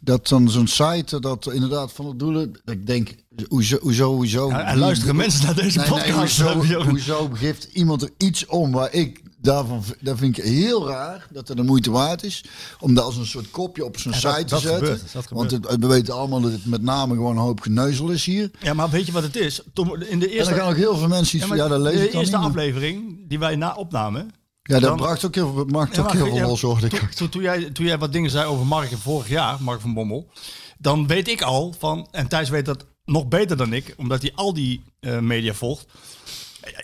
[0.00, 2.60] Dat dan zo'n site dat inderdaad van het doelen.
[2.64, 3.14] Ik denk,
[3.48, 4.48] hoezo, hoezo, hoezo.
[4.48, 6.36] Ja, en luisteren mensen naar deze Nee, nee, podcast?
[6.36, 10.88] Je hoezo, hoezo geeft iemand er iets om waar ik daarvan, dat vind ik heel
[10.88, 12.44] raar dat het de moeite waard is
[12.80, 14.78] om dat als een soort kopje op zo'n Ja, site dat- te dat zetten.
[14.86, 18.10] gebeurt, dat Want het, we weten allemaal dat het met name gewoon een hoop geneuzel
[18.10, 18.50] is hier.
[18.60, 19.60] Ja, maar weet je wat het is?
[19.72, 21.68] Tom, in de En eerste, dan gaan ook heel veel mensen iets Ja, maar ja,
[21.68, 24.30] dat lees de dan eerste aflevering die wij na opnamen...
[24.66, 27.12] Ja, dat dan- bracht ook heel veel, maakt ook heel veel los, hoorde ik.
[27.30, 30.30] Toen, jij, toen jij wat dingen zei over Mark vorig jaar, Mark van Bommel,
[30.78, 34.32] dan weet ik al van, en Thijs weet dat nog beter dan ik, omdat hij
[34.34, 35.86] al die eh, media volgt.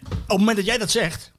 [0.02, 1.31] Op het moment dat jij dat zegt,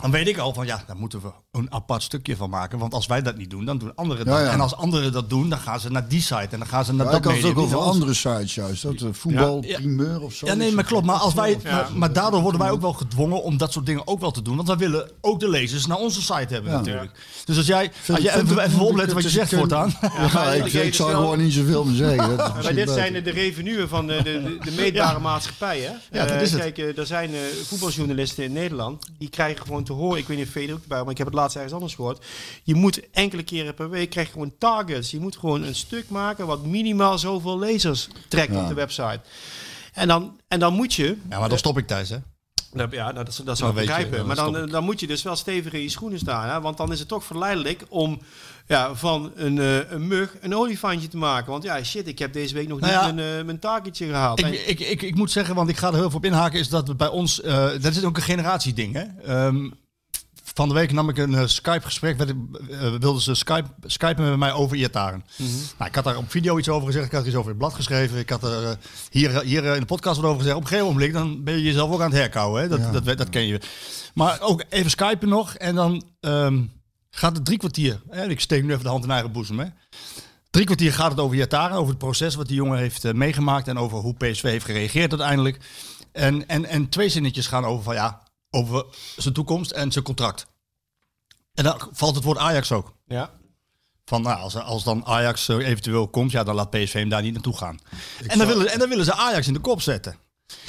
[0.00, 2.78] dan weet ik al van ja, daar moeten we een apart stukje van maken.
[2.78, 4.34] Want als wij dat niet doen, dan doen anderen dat.
[4.38, 4.50] Ja, ja.
[4.52, 6.92] En als anderen dat doen, dan gaan ze naar die site en dan gaan ze
[6.94, 7.58] naar Ja, dat ik had het media.
[7.60, 8.82] ook over andere sites juist.
[8.82, 9.76] Dat, eh, voetbal, Ja.
[9.78, 10.46] primeur of zo.
[10.46, 11.06] Ja, nee, maar klopt.
[11.06, 11.72] Maar, als wij, Ja.
[11.72, 14.42] maar, maar daardoor worden wij ook wel gedwongen om dat soort dingen ook wel te
[14.42, 14.56] doen.
[14.56, 16.76] Want wij willen ook de lezers naar onze site hebben Ja.
[16.76, 17.10] natuurlijk.
[17.44, 19.94] Dus als jij, als jij even, even opletten wat je zegt voortaan.
[20.32, 22.36] Ja, ik, ik- zou gewoon niet zoveel meer zeggen.
[22.36, 25.78] Maar dit zijn de, de revenuen van de, de, de, de meetbare maatschappij.
[25.80, 26.18] Hè?
[26.18, 26.60] Ja, dat Eh, is het.
[26.60, 29.06] Kijk, eh, er zijn eh, voetbaljournalisten in Nederland.
[29.18, 30.18] Die krijgen gewoon te horen.
[30.18, 32.24] Ik weet niet of Feder ook bij, maar ik heb het laatst ergens anders gehoord.
[32.62, 35.10] Je moet enkele keren per week krijg je gewoon targets.
[35.10, 38.62] Je moet gewoon een stuk maken wat minimaal zoveel lezers trekt Ja.
[38.62, 39.20] op de website.
[39.92, 41.16] En dan, en dan moet je.
[41.28, 42.16] Ja, maar dan stop ik thuis, hè?
[42.90, 44.18] Ja, dat, dat, dat zou ik je, begrijpen.
[44.18, 46.48] dan maar dan, dan moet je dus wel stevig in je schoenen staan.
[46.48, 46.60] Hè?
[46.60, 48.20] Want dan is het toch verleidelijk om
[48.70, 51.50] ja, van een, eh, een mug een olifantje te maken.
[51.50, 54.06] Want ja, shit, ik heb deze week nog Nou niet ja, mijn, eh, mijn taakje
[54.06, 54.42] gehaald.
[54.42, 56.58] En- Ik, ik, ik, ik moet zeggen, want ik ga er heel veel op inhaken,
[56.58, 58.94] is dat we bij ons, eh dat is ook een generatieding.
[58.94, 59.04] Hè?
[59.24, 59.70] Ehm,
[60.54, 64.76] van de week nam ik een Skype-gesprek, eh, wilden ze Skype, Skypen met mij over
[64.76, 65.24] Iataren.
[65.78, 67.56] nou, ik had daar op video iets over gezegd, ik had er iets over in
[67.56, 68.76] het blad geschreven, ik had er
[69.10, 70.56] hier, hier in de podcast wat over gezegd.
[70.56, 72.68] Op een gegeven moment dan ben je jezelf ook aan het herkouwen, hè?
[72.68, 72.90] Dat, Ja.
[72.90, 73.60] dat, dat, dat ken je.
[74.14, 76.62] Maar ook even Skypen nog en dan ehm,
[77.10, 78.02] gaat het drie kwartier.
[78.08, 78.28] Hè?
[78.28, 79.58] Ik steek nu even de hand in eigen boezem.
[79.58, 79.66] Hè?
[80.50, 83.68] Drie kwartier gaat het over Iataren, over het proces wat die jongen heeft eh, meegemaakt
[83.68, 85.58] en over hoe PSV heeft gereageerd uiteindelijk.
[86.12, 88.84] En, en, en twee zinnetjes gaan over van ja, over
[89.16, 90.46] zijn toekomst en zijn contract.
[91.54, 92.94] En dan valt het woord Ajax ook.
[93.06, 93.38] ja.
[94.04, 97.22] Van nou, als, als dan Ajax eh, eventueel komt, ja, dan laat PSV hem daar
[97.22, 97.78] niet naartoe gaan.
[98.26, 100.16] En dan, willen, en dan willen ze Ajax in de kop zetten.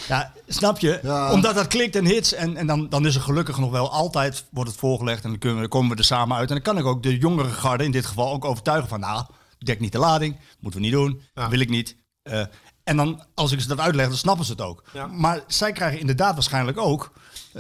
[0.08, 1.00] Ja, snap je?
[1.04, 1.32] Ja.
[1.32, 2.34] Omdat dat klikt en hits.
[2.34, 5.24] En, en dan, dan is er gelukkig nog wel altijd wordt het voorgelegd.
[5.24, 6.50] En dan, kunnen we, dan komen we er samen uit.
[6.50, 9.00] En dan kan ik ook de jongere garde in dit geval ook overtuigen van...
[9.00, 9.26] Nou,
[9.60, 10.40] dek niet de lading.
[10.60, 11.22] Moeten we niet doen.
[11.34, 11.50] Ja.
[11.50, 11.98] Wil ik niet.
[12.24, 12.44] Eh,
[12.84, 14.84] en dan, als ik ze dat uitleg, dan snappen ze het ook.
[14.94, 15.08] Ja.
[15.08, 17.12] Maar zij krijgen inderdaad waarschijnlijk ook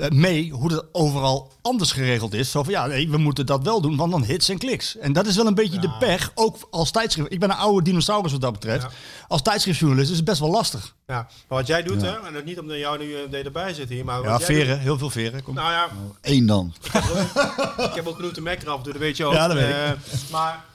[0.09, 2.51] mee hoe het overal anders geregeld is.
[2.51, 4.97] Zo van, ja, nee, we moeten dat wel doen, want dan hits en kliks.
[4.97, 7.31] En dat is wel een beetje de pech, ook als tijdschrift.
[7.31, 8.81] Ik ben een oude dinosaurus wat dat betreft.
[8.83, 8.89] Ja.
[9.27, 10.95] Als tijdschriftjournalist is het best wel lastig.
[11.07, 11.13] ja.
[11.47, 14.05] Maar wat jij doet, hè, en dat niet omdat jou nu eh, erbij zit hier,
[14.05, 15.43] maar wat Ja, jij veren, heel veel veren.
[15.43, 15.53] Kom.
[15.55, 15.87] nou ja,
[16.21, 16.73] Eén dan.
[17.77, 19.33] ik heb ook genoeg te mekkeren af en toe, dat weet je ook.
[19.33, 19.75] Ja, dat weet ik.
[19.75, 19.91] Eh,
[20.31, 20.65] maar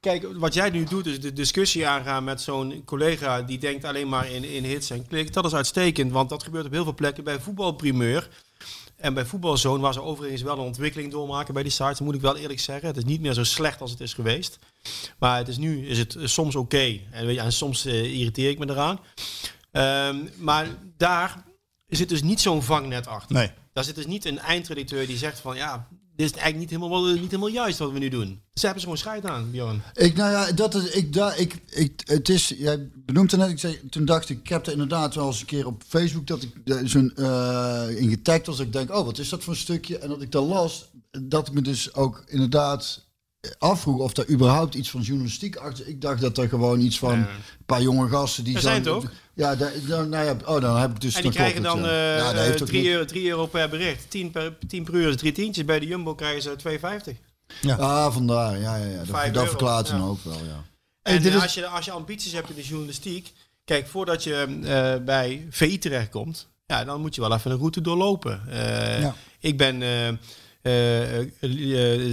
[0.00, 4.08] kijk, wat jij nu doet, is de discussie aangaan met zo'n collega die denkt alleen
[4.08, 5.30] maar in, in hits en kliks.
[5.30, 8.28] Dat is uitstekend, want dat gebeurt op heel veel plekken bij voetbalprimeur.
[8.96, 12.20] En bij voetbalzone, waar ze overigens wel een ontwikkeling doormaken bij die sites, moet ik
[12.20, 12.88] wel eerlijk zeggen.
[12.88, 14.58] Het is niet meer zo slecht als het is geweest.
[15.18, 17.00] Maar het is nu is het soms oké.
[17.10, 19.00] En, weet je, en soms eh, irriteer ik me eraan.
[19.70, 21.44] Ehm, maar daar
[21.86, 23.36] zit dus niet zo'n vangnet achter.
[23.36, 23.50] Nee.
[23.72, 25.88] Daar zit dus niet een eindredacteur die zegt van ja,
[26.20, 28.40] dit is eigenlijk niet helemaal, niet helemaal juist wat we nu doen.
[28.52, 29.82] Ze hebben ze gewoon scheid aan, Bjorn.
[29.94, 33.50] Ik, nou ja, dat is, ik, daar, ik, ik, het is, jij benoemt het net,
[33.50, 36.26] ik zei, toen dacht ik, ik heb er inderdaad wel eens een keer op Facebook
[36.26, 36.52] dat ik
[36.84, 39.98] zo'n eh in getagd was, dat ik denk, oh, wat is dat voor een stukje?
[39.98, 43.08] En dat ik dan las, dat ik me dus ook inderdaad
[43.58, 45.88] afvroeg of daar überhaupt iets van journalistiek achter.
[45.88, 47.26] Ik dacht dat er gewoon iets van een
[47.66, 49.10] paar jonge gasten die Er zijn toch?
[49.34, 51.78] Ja, daar, daar- nou ja, oh, dan heb ik dus en die dan krijgen dan
[51.78, 52.32] het, ja.
[52.32, 54.10] eh, Ja, 3 niet- euro, 3 euro per bericht.
[54.10, 55.64] 10 per, 10 per uur is drie tientjes.
[55.64, 57.16] Bij de Jumbo krijgen ze 2,50.
[57.78, 59.04] Ah, vandaar, ja, ja, ja.
[59.24, 59.98] Dat, dat verklaart ja.
[59.98, 60.64] dan ook wel, ja.
[61.02, 63.32] En eh, is- als, je, als je ambities hebt in de journalistiek,
[63.64, 67.80] kijk, voordat je eh, bij VI terechtkomt, ja, dan moet je wel even een route
[67.80, 68.42] doorlopen.
[68.48, 69.14] Eh, Ja.
[69.40, 69.82] Ik ben
[70.62, 70.72] eh,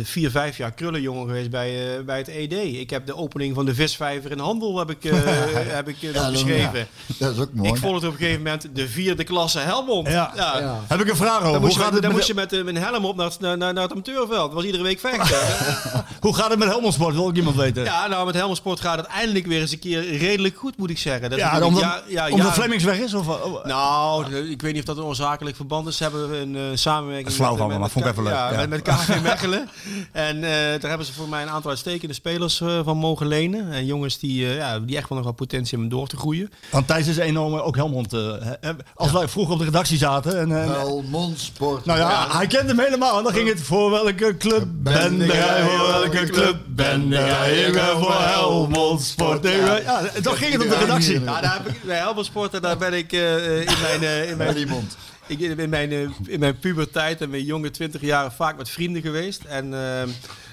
[0.03, 2.51] vier, vijf jaar krullenjongen geweest bij, bij het ED.
[2.53, 5.11] Ik heb de opening van de visvijver in handel heb ik, eh,
[5.77, 6.87] heb ik Ja, beschreven.
[7.19, 7.69] Dat is ook mooi.
[7.69, 10.07] Ik volgde op een gegeven moment de vierde klasse Helmond.
[10.07, 10.31] Ja.
[10.35, 10.81] Ja.
[10.87, 11.43] Heb ik een vraag over.
[11.43, 13.05] Dan Hoe moest, je, gaat, met- het dan met, moest je met, met een helm
[13.05, 14.29] op naar het, naar, naar het amateurveld.
[14.29, 15.37] Dat was iedere week vechten.
[16.25, 17.15] hoe gaat het met Helmond Sport?
[17.15, 17.83] Wil ik iemand weten?
[17.83, 20.89] ja, nou met Helmond Sport gaat het eindelijk weer eens een keer redelijk goed, moet
[20.89, 21.29] ik zeggen.
[21.29, 22.53] Dat Ja, omdat, ja, ja, omdat ja.
[22.53, 23.13] Flemings weg is?
[23.13, 25.97] Of, oh, Nou, ik weet niet of dat een oorzakelijk verband is.
[25.97, 28.33] Ze hebben een eh, samenwerking flauw met, van me, maar vond ik even leuk.
[28.37, 28.67] Ja, Ja.
[28.67, 29.69] met, KV Mechelen.
[30.11, 33.71] En eh, daar hebben ze voor mij een aantal uitstekende spelers eh, van mogen lenen.
[33.71, 36.17] En jongens die, eh, ja, die echt wel nog wat potentie hebben om door te
[36.17, 36.51] groeien.
[36.71, 38.13] Want Thijs is enorm ook Helmond.
[38.13, 38.19] eh,
[38.61, 40.39] hè, als wij vroeger op de redactie zaten.
[40.39, 41.85] En, Helmond Sport.
[41.85, 43.17] nou ja, hij kende hem helemaal.
[43.17, 45.63] En dan ging het voor welke club ben jij?
[45.63, 47.57] Voor welke club ben jij?
[47.63, 49.47] Ik ben voor Helmond Sport.
[49.47, 51.19] Ja, dan ging het op de redactie.
[51.19, 54.27] Nou, daar heb ik, bij Helmond Sport, en daar ben ik eh, in mijn...
[54.29, 54.97] in mijn mond.
[55.27, 59.01] Ik, in, mijn, eh, in mijn puberteit en mijn jonge twintig jaren vaak met vrienden
[59.01, 59.43] geweest.
[59.43, 60.01] En eh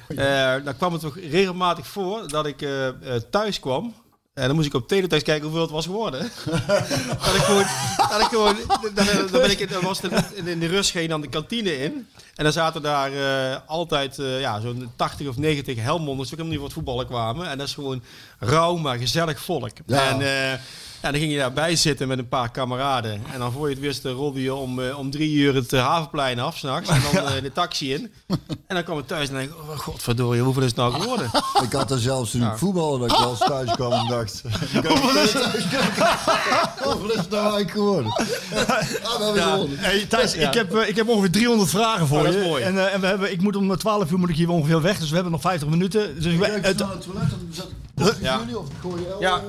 [0.09, 2.69] eh, dan kwam het toch regelmatig voor dat ik
[3.31, 3.95] thuis kwam.
[4.35, 6.21] En dan moest ik op teletext kijken hoeveel het was geworden.
[7.25, 7.65] dat ik gewoon,
[7.97, 8.57] dat ik gewoon,
[8.95, 10.01] dan, dan ben ik, dan was
[10.35, 12.09] in, de rust ging je dan de kantine in.
[12.35, 13.11] En dan zaten daar
[13.67, 17.51] altijd ja, zo'n 80 of 90 helmonders die helemaal niet voor het voetballen kwamen.
[17.51, 18.03] En dat is gewoon
[18.39, 19.73] rauw, maar gezellig volk.
[19.87, 20.09] Ja.
[20.09, 20.61] En
[21.05, 23.23] ja, dan ging je daarbij zitten met een paar kameraden.
[23.33, 25.73] En dan voor je het wist, eh, rolde je om, eh, om drie uur het
[25.73, 26.89] eh, havenplein af s'nachts.
[26.91, 28.13] En dan eh, de taxi in.
[28.67, 31.31] En dan kwam ik thuis en denk ik, oh godverdorie, hoeveel is het nou geworden?
[31.63, 34.43] Ik had er zelfs toen ik voetbalde dat ik wel eens thuis kwam en dacht...
[34.73, 35.33] Hoeveel is
[36.83, 38.13] Hoeveel is het nou eigenlijk geworden?
[39.05, 39.59] Ah, Ja.
[39.69, 40.49] Hey, Thijs, Ja.
[40.49, 42.41] ik, heb, ik heb ongeveer 300 vragen voor Oh, dat je.
[42.41, 42.63] is mooi.
[42.63, 44.99] En, eh, en we hebben, ik moet om 12 uur moet ik hier ongeveer weg.
[44.99, 46.15] Dus we hebben nog 50 minuten.
[46.15, 47.29] Dus ik, ik het- het toilet,
[47.95, 48.39] koffie Ja.
[48.39, 49.41] jullie of ik gooi je Ja.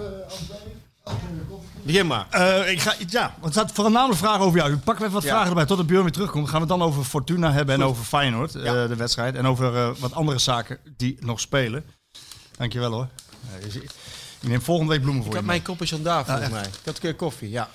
[1.05, 1.59] Ah, neem.
[1.83, 2.27] Begin maar.
[2.29, 4.73] Eh, ik ga, ja, want het staat voornamelijk vragen over jou.
[4.73, 5.29] Ik pak even wat Ja.
[5.29, 6.45] vragen erbij tot de Björn weer terugkomt.
[6.49, 8.87] Gaan we het dan over Fortuna hebben en over Feyenoord, eh, Ja.
[8.87, 9.35] de wedstrijd.
[9.35, 11.85] En over eh, wat andere zaken die nog spelen.
[12.57, 13.07] Dankjewel hoor.
[13.61, 13.73] Eh,
[14.39, 15.45] je, neemt volgende week bloemen voor Ik je.
[15.45, 16.53] had mijn kopjes aan daar volgens echt?
[16.55, 16.63] mij.
[16.65, 17.69] Ik had een keer koffie, ja.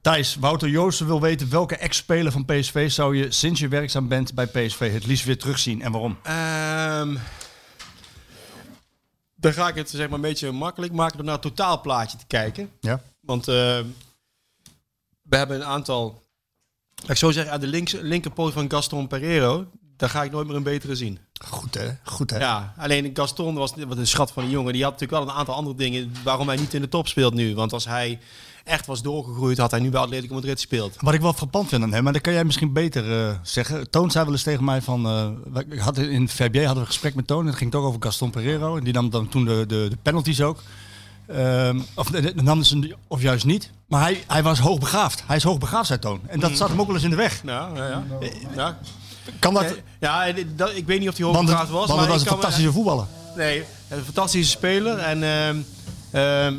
[0.00, 4.34] Thijs, Wouter Joosten wil weten welke ex-speler van PSV zou je sinds je werkzaam bent
[4.34, 6.18] bij PSV het liefst weer terugzien en waarom?
[6.22, 7.16] Ehm,
[9.44, 12.26] dan ga ik het zeg maar een beetje makkelijk maken door naar het totaalplaatje te
[12.26, 12.70] kijken.
[12.80, 13.00] Ja.
[13.20, 13.54] Want eh,
[15.22, 16.22] we hebben een aantal,
[16.94, 19.66] laat ik zo zeggen, aan de links, linkerpoot van Gaston Pereiro,
[19.96, 21.18] daar ga ik nooit meer een betere zien.
[21.46, 22.38] Goed hè, goed hè.
[22.38, 24.72] Ja, alleen Gaston was wat een schat van een jongen.
[24.72, 27.34] Die had natuurlijk wel een aantal andere dingen waarom hij niet in de top speelt
[27.34, 27.54] nu.
[27.54, 28.20] Want als hij
[28.64, 30.96] echt was doorgegroeid, had hij nu bij Atletico Madrid gespeeld.
[31.00, 33.90] Wat ik wel frappant vind aan hem, maar dat kan jij misschien beter eh, zeggen.
[33.90, 35.28] Toon zei wel eens tegen mij van, eh,
[35.68, 38.02] we hadden in VB hadden we een gesprek met Toon en het ging toch over
[38.02, 38.76] Gaston Pereiro.
[38.76, 40.62] En die nam dan toen de, de, de penalties ook.
[41.26, 43.70] Ehm, of, de- nam ze, of juist niet.
[43.88, 45.22] Maar hij, hij was hoogbegaafd.
[45.26, 46.20] Hij is hoogbegaafd, zei Toon.
[46.26, 47.40] En dat zat hem ook wel eens in de weg.
[47.44, 48.02] Ja, ja, ja.
[48.56, 48.78] ja.
[49.38, 49.62] Kan dat?
[49.64, 51.86] Eh, Ja, dat, ik weet niet of hij hoogbegaafd was.
[51.86, 53.06] want maar het was een me- fantastische voetballer.
[53.36, 54.98] Nee, een fantastische speler.
[54.98, 55.56] En ehm,
[56.10, 56.54] ehm,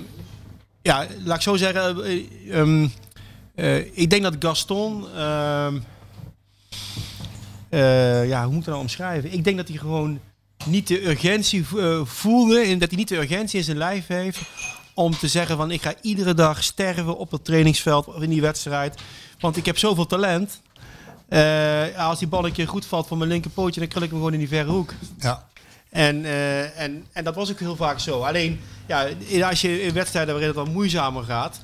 [0.85, 2.03] ja, laat ik zo zeggen.
[2.03, 2.87] eh, ehm,
[3.55, 5.05] eh, ik denk dat Gaston.
[5.15, 5.79] ehm,
[7.69, 9.33] eh, ja, hoe moet ik dat nou omschrijven?
[9.33, 10.19] Ik denk dat hij gewoon
[10.65, 11.65] niet de urgentie
[12.03, 12.59] voelde.
[12.59, 14.39] En dat hij niet de urgentie in zijn lijf heeft.
[14.93, 18.41] Om te zeggen van ik ga iedere dag sterven op het trainingsveld of in die
[18.41, 19.01] wedstrijd.
[19.39, 20.61] Want ik heb zoveel talent.
[21.97, 24.33] Als die bal een keer goed valt van mijn linkerpootje, dan krul ik hem gewoon
[24.33, 24.93] in die verre hoek.
[25.19, 25.47] Ja.
[25.95, 28.21] En, eh, en, en dat was ook heel vaak zo.
[28.21, 29.07] Alleen, ja,
[29.49, 31.61] als je in wedstrijden waarin het wat moeizamer gaat,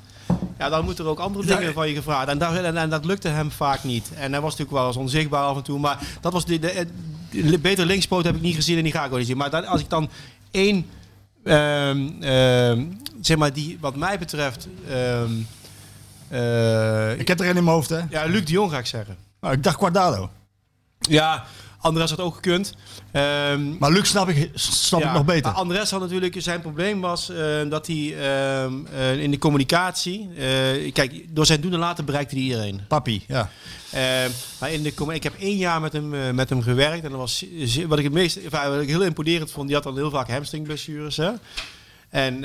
[0.58, 2.28] ja, dan moeten er ook andere dingen van je gevraagd.
[2.28, 4.10] En, daar, en, en dat lukte hem vaak niet.
[4.14, 5.78] En hij was natuurlijk wel eens onzichtbaar af en toe.
[5.78, 6.86] Maar dat was de, de,
[7.30, 9.36] de- beter linkspoot heb ik niet gezien en die ga ik ook niet zien.
[9.36, 10.10] Maar dan, als ik dan
[10.50, 10.86] één,
[11.44, 12.84] ehm, ehm,
[13.20, 14.68] zeg maar, die wat mij betreft.
[14.88, 15.30] ehm,
[16.28, 18.00] eh, Ik heb er een in mijn hoofd, hè?
[18.10, 19.16] ja, Luc de Jong ga ik zeggen.
[19.40, 20.30] Nou, ik dacht Guardado.
[20.98, 21.44] Ja,
[21.82, 22.74] Andres had ook gekund.
[23.10, 25.50] Ehm, Maar Luc snap ik, snap ik nog beter.
[25.50, 27.36] Andres had natuurlijk, zijn probleem was eh,
[27.68, 32.34] dat hij ehm, eh, in de communicatie, eh, kijk, door zijn doen en laten bereikte
[32.34, 32.80] hij iedereen.
[32.88, 33.50] Papi, ja.
[34.60, 37.18] Maar in de, ik heb één jaar met hem, eh, met hem gewerkt en dat
[37.18, 37.44] was
[37.86, 39.66] wat ik het meest, enfin, wat ik heel imponerend vond.
[39.66, 41.30] Die had dan heel vaak hamstringblessures, hè.
[42.08, 42.40] En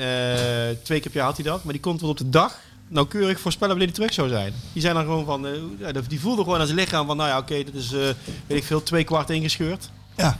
[0.82, 2.58] twee keer per jaar had hij dat, maar die kon tot op de dag
[2.88, 4.54] nauwkeurig voorspellen wanneer hij terug zou zijn.
[4.72, 7.38] Die zijn dan gewoon van, eh, die voelde gewoon aan zijn lichaam van, nou ja,
[7.38, 8.00] oké, dat is, eh,
[8.46, 9.90] weet ik veel, twee kwart ingescheurd.
[10.16, 10.38] Ja.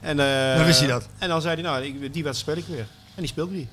[0.00, 1.08] En, eh, Dan wist hij dat.
[1.18, 2.86] En dan zei hij, nou, die wedstrijd speel ik weer.
[3.14, 3.68] En die speelde die.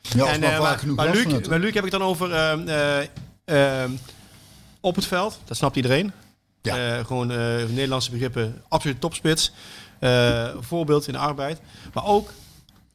[0.00, 2.68] Ja, en, maar vaak maar, genoeg maar, Luc, maar Luc heb ik dan over ehm,
[2.68, 3.90] eh, ehm,
[4.80, 5.38] op het veld.
[5.44, 6.12] Dat snapt iedereen.
[6.62, 7.02] Ja.
[7.04, 8.62] Gewoon Nederlandse begrippen.
[8.68, 9.52] Absoluut topspits.
[10.60, 11.60] Voorbeeld in de arbeid.
[11.92, 12.30] Maar ook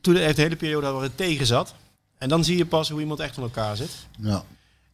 [0.01, 1.73] toen heeft een hele periode waar tegen zat.
[2.19, 3.91] En dan zie je pas hoe iemand echt van elkaar zit.
[4.21, 4.43] Ja.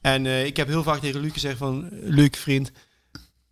[0.01, 1.87] En eh, ik heb heel vaak tegen Luc gezegd van...
[1.91, 2.71] Luc, vriend,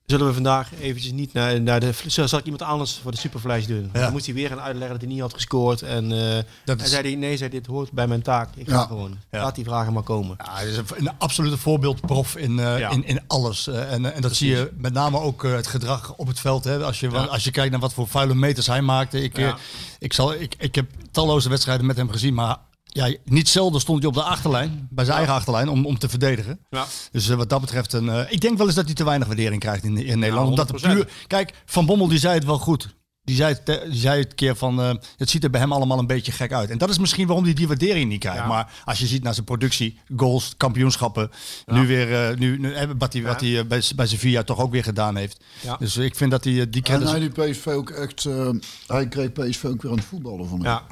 [0.06, 1.92] zullen we vandaag eventjes niet naar, naar de...
[2.08, 3.90] Zal zal ik iemand anders voor de superflash doen?
[3.94, 4.00] Ja.
[4.00, 5.82] Dan moest hij weer gaan uitleggen dat hij niet had gescoord.
[5.82, 8.50] En eh Dat zei hij, nee, zei, dit hoort bij mijn taak.
[8.56, 8.86] Ik ga Ja.
[8.86, 9.18] gewoon.
[9.32, 9.42] Ja.
[9.42, 10.36] Laat die vragen maar komen.
[10.46, 13.68] Ja, hij is een, een absolute voorbeeldprof in, eh, in, in alles.
[13.68, 16.64] En, en dat zie je met name ook het gedrag op het veld.
[16.64, 16.84] Hè.
[16.84, 19.22] Als, je, als je kijkt naar wat voor vuile meters hij maakte.
[19.24, 19.56] Ik,
[20.00, 22.34] ik, zal, ik, ik heb talloze wedstrijden met hem gezien.
[22.34, 22.58] Maar
[22.94, 24.88] ja, niet zelden stond hij op de achterlijn.
[24.90, 25.70] Bij zijn eigen achterlijn.
[25.70, 26.60] Om, om te verdedigen.
[26.70, 26.86] Ja.
[27.12, 29.28] Dus eh, wat dat betreft, een, eh, ik denk wel eens dat hij te weinig
[29.28, 30.50] waardering krijgt in, in Nederland.
[30.50, 30.94] omdat het 100%.
[30.94, 32.96] puur, kijk, Van Bommel die zei het wel goed.
[33.26, 36.00] Die zei het, die zei het keer van, eh, het ziet er bij hem allemaal
[36.00, 36.70] een beetje gek uit.
[36.70, 38.40] En dat is misschien waarom hij die waardering niet krijgt.
[38.40, 38.48] Ja.
[38.48, 41.32] Maar als je ziet naar zijn productie, goals, kampioenschappen.
[41.66, 44.84] Nu weer, eh, nu, nu, wat hij, wat hij bij, bij Sevilla toch ook weer
[44.84, 45.44] gedaan heeft.
[45.62, 45.78] Ja.
[45.78, 47.10] Dus ik vind dat hij die En kennis...
[47.10, 48.50] hij die PSV ook echt, eh,
[48.88, 50.68] hij kreeg PSV ook weer aan het voetballen van hem.
[50.68, 50.84] Ja.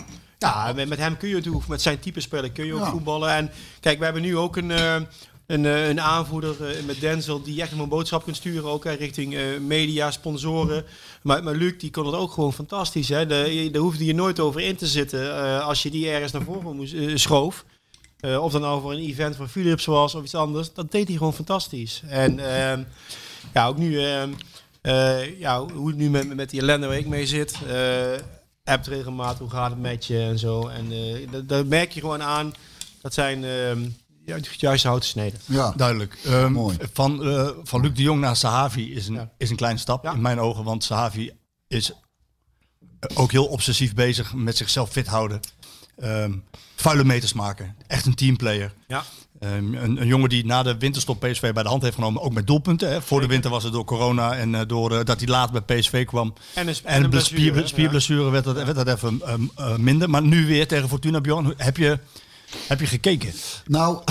[0.42, 2.89] Ja, met, met hem kun je natuurlijk, met zijn type speler kun je ook Ja.
[2.89, 3.30] voetballen.
[3.36, 4.96] En kijk, we hebben nu ook een, eh,
[5.48, 9.36] een, eh, een aanvoerder eh, met Denzel die echt een boodschap kunt sturen, ook richting
[9.68, 10.84] media, sponsoren.
[11.22, 13.10] Maar, maar Luc, die kon het ook gewoon fantastisch.
[13.10, 13.26] Hè?
[13.26, 16.42] Daar, je- daar hoefde je nooit over in te zitten als je die ergens naar
[16.44, 17.66] voren moest, schoof.
[18.39, 20.74] Of dan over een event van Philips was of iets anders.
[20.74, 22.02] Dat deed hij gewoon fantastisch.
[22.08, 22.84] En ehm,
[23.54, 24.30] ja, ook nu, ehm,
[24.82, 27.56] eh, ja, hoe het nu met, met die ellende waar ik mee zit.
[28.64, 30.68] Appt regelmatig, hoe gaat het met je en zo.
[30.68, 32.53] En eh, dat, dat merk je gewoon aan.
[33.01, 33.89] Dat zijn ehm
[34.57, 35.39] juist houten sneden.
[35.45, 35.74] Ja.
[35.76, 36.18] Duidelijk.
[36.26, 36.78] Ehm, Mooi.
[36.93, 39.32] Van, eh, van Luc de Jong naar Sahavi is een, Ja.
[39.38, 40.14] is een kleine stap Ja.
[40.14, 40.64] in mijn ogen.
[40.64, 41.32] Want Sahavi
[41.68, 41.91] is
[43.14, 45.39] ook heel obsessief bezig met zichzelf fit houden.
[45.97, 46.34] Ehm,
[46.76, 47.76] vuile meters maken.
[47.88, 48.74] Echt een teamplayer.
[48.88, 49.03] Ja.
[49.42, 52.22] Ehm, een, een jongen die na de winterstop PSV bij de hand heeft genomen.
[52.22, 52.89] Ook met doelpunten.
[52.89, 53.02] Hè.
[53.02, 55.80] Voor de winter was het door corona en eh, door eh, dat hij laat bij
[55.80, 56.34] PSV kwam.
[56.54, 57.68] En een, En, de blessure, spier, hè?
[57.68, 60.10] spierblessure werd dat, werd dat even ehm, eh, minder.
[60.10, 61.54] Maar nu weer tegen Fortuna Bjorn.
[61.58, 62.00] Heb je,
[62.68, 63.34] heb je gekeken?
[63.66, 64.04] Nou,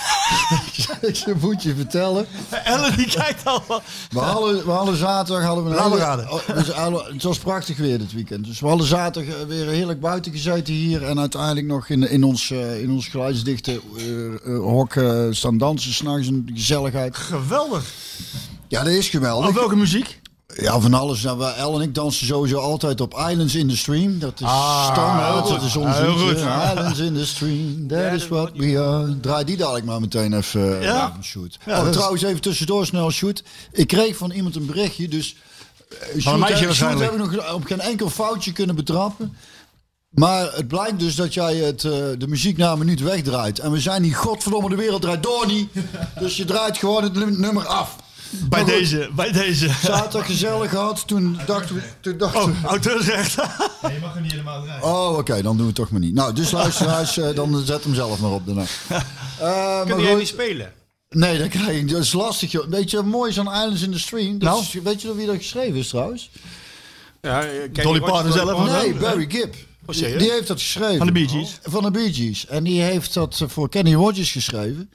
[1.26, 2.26] ik moet je vertellen.
[2.64, 3.62] Ellen die kijkt al.
[4.10, 7.76] We hadden, we hadden zaterdag hadden we een hele- oh, dus alle- het was prachtig
[7.76, 8.44] weer dit weekend.
[8.44, 11.04] Dus we hadden zaterdag eh, weer heerlijk buiten gezeten hier.
[11.04, 13.80] En uiteindelijk nog in, in, ons, eh, in ons geluidsdichte
[14.44, 16.26] eh, hok eh, staan dansen s'nachts.
[16.26, 17.16] Een gezelligheid.
[17.16, 17.84] Geweldig.
[18.68, 19.48] Ja, dat is geweldig.
[19.48, 20.19] Op welke muziek?
[20.56, 21.22] Ja, van alles.
[21.22, 24.18] Nou, El en ik dansen sowieso altijd op Islands in the Stream.
[24.18, 25.48] Dat is Ah, standaard.
[25.48, 26.36] Dat is ons Ah, goed.
[26.36, 29.20] Islands in the Stream, that is what we are.
[29.20, 31.08] Draai die dadelijk maar meteen even eh, Ja?
[31.10, 31.58] even shoot.
[31.66, 33.42] Ja, oh, trouwens, even tussendoor snel shoot.
[33.72, 35.36] Ik kreeg van iemand een berichtje, dus...
[35.88, 37.10] eh, Sjoerd, meisje eh, waarschijnlijk.
[37.12, 39.36] Heb ik nog op geen enkel foutje kunnen betrappen.
[40.10, 43.58] Maar het blijkt dus dat jij het, eh, de muziek na een minuut wegdraait.
[43.58, 45.68] En we zijn niet, godverdomme, de wereld draait door niet.
[46.18, 47.96] Dus je draait gewoon het num- nummer af.
[48.48, 49.68] Bij goed, deze, bij deze.
[49.82, 51.06] Zaterdag gezellig gehad.
[51.06, 51.82] Toen dachten we...
[52.00, 53.34] Toen dachten we Oh, auteursrecht.
[53.34, 54.82] je mag hem niet helemaal draaien.
[54.84, 56.14] Oh, oké, dan doen we het toch maar niet.
[56.14, 58.64] Nou, dus luisteraars, eh, dan zet hem zelf maar op daarna.
[59.40, 60.72] Eh, maar Kun jij niet spelen?
[61.08, 61.90] Nee, dat krijg ik.
[61.90, 62.66] Dat is lastig, joh.
[62.68, 64.38] Weet je, mooi zo'n Islands in the Stream.
[64.38, 64.60] Dat Nou?
[64.62, 66.30] is- weet je nog wie dat geschreven is, trouwens?
[67.20, 68.52] Ja, Dolly Parton zelf?
[68.52, 68.76] of zo?
[68.76, 69.54] Nee, Barry Gibb.
[69.54, 70.22] Oh, Die, serieus?
[70.22, 70.96] die heeft dat geschreven.
[70.96, 71.58] Van de Bee Gees?
[71.62, 72.46] Van de Bee Gees.
[72.46, 74.90] En die heeft dat eh, voor Kenny Rogers geschreven.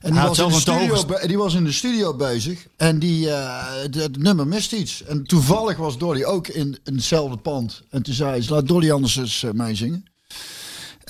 [0.00, 2.66] En die was, in de studio, die was in de studio bezig.
[2.76, 5.02] En die, eh, het- nummer mist iets.
[5.04, 7.82] En toevallig was Dolly ook in, in hetzelfde pand.
[7.90, 10.04] En toen zei ze, laat Dolly anders eens eh, meezingen.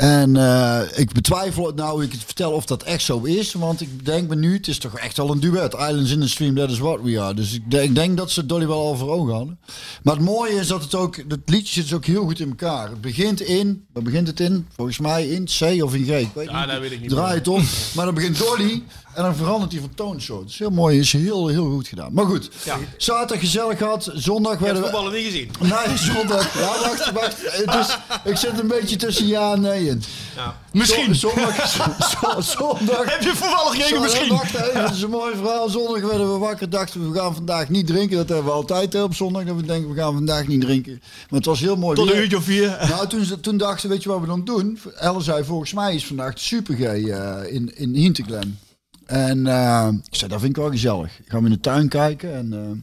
[0.01, 3.53] En eh, ik betwijfel het nou, ik vertel of dat echt zo is.
[3.53, 5.73] Want ik denk me nu, het is toch echt al een duet.
[5.75, 7.35] Islands in the Stream, that is what we are.
[7.35, 9.59] Dus ik denk, ik denk dat ze Dolly wel al voor ogen hadden.
[10.03, 12.49] Maar het mooie is dat het ook, het liedje zit dus ook heel goed in
[12.49, 12.89] elkaar.
[12.91, 14.67] Het begint in, waar begint het in?
[14.77, 16.09] Volgens mij in C of in G.
[16.09, 16.69] Ik weet Ja, niet.
[16.71, 17.65] dat weet ik niet Draai het om.
[17.95, 18.83] Maar dan begint Dolly
[19.15, 20.41] en dan verandert hij van toonsoort.
[20.43, 22.13] Het is heel mooi, is heel, heel goed gedaan.
[22.13, 22.77] Maar goed, Ja.
[22.97, 24.11] zaterdag gezellig gehad.
[24.15, 24.89] Zondag werden we...
[24.89, 25.51] voetballen niet gezien.
[25.87, 26.55] Nee, zondag.
[26.59, 27.37] Ja, wacht, wacht.
[27.43, 27.97] Het is,
[28.31, 30.03] ik zit een beetje tussen ja en nee in.
[30.73, 31.15] Misschien.
[31.15, 31.67] Zon- Zondag.
[32.57, 33.05] Zondag.
[33.13, 34.29] Heb je voetballig gekeken Zo, misschien?
[34.29, 35.69] Wacht even, dat is een mooi verhaal.
[35.69, 38.17] Zondag werden we wakker, dachten we, we gaan vandaag niet drinken.
[38.17, 41.01] Dat hebben we altijd hè, op zondag, dat we denken, we gaan vandaag niet drinken.
[41.03, 42.77] Maar het was heel mooi Tot een uurtje of vier.
[42.89, 44.79] Nou, toen, ze- toen dachten we, weet je wat we dan doen?
[44.99, 48.59] Elle zei, volgens mij is vandaag de Super G eh, in, in Hinterglen.
[49.11, 51.21] En eh, ik zei, dat vind ik wel gezellig.
[51.27, 52.53] Gaan we in de tuin kijken en...
[52.53, 52.79] eh,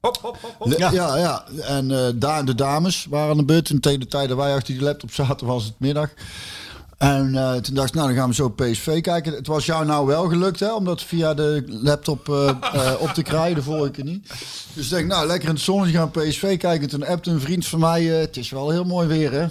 [0.00, 0.78] Hop, hop, hop, hop.
[0.78, 0.90] Ja.
[0.90, 1.44] Ja, ja.
[1.60, 3.70] En eh, daar de dames waren aan de beurt.
[3.70, 6.10] En tegen de tijd dat wij achter die laptop zaten, was het middag.
[7.02, 9.32] En eh, toen dacht ik, nou, dan gaan we zo PSV kijken.
[9.32, 13.08] Het was jou nou wel gelukt, hè, om dat via de laptop eh, eh, op
[13.08, 14.28] te krijgen, de vorige keer niet.
[14.72, 16.88] Dus ik denk, nou, lekker in het zonnetje gaan PSV kijken.
[16.88, 19.40] Toen appte een vriend van mij, het is wel heel mooi weer, hè.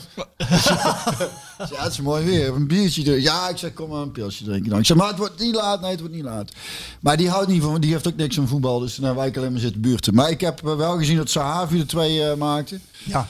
[1.71, 2.55] ja, het is mooi weer.
[2.55, 3.23] Een biertje drinken.
[3.23, 4.79] Ja, ik zeg, kom maar een pilsje drinken dan.
[4.79, 5.81] Ik zeg, maar het wordt niet laat.
[5.81, 6.51] Nee, het wordt niet laat.
[6.99, 8.79] Maar die houdt niet van, die heeft ook niks van voetbal.
[8.79, 10.13] Dus dan wij alleen maar zitten buurten.
[10.13, 12.79] Maar ik heb wel gezien dat Sahavi er twee eh, maakte.
[13.03, 13.27] Ja.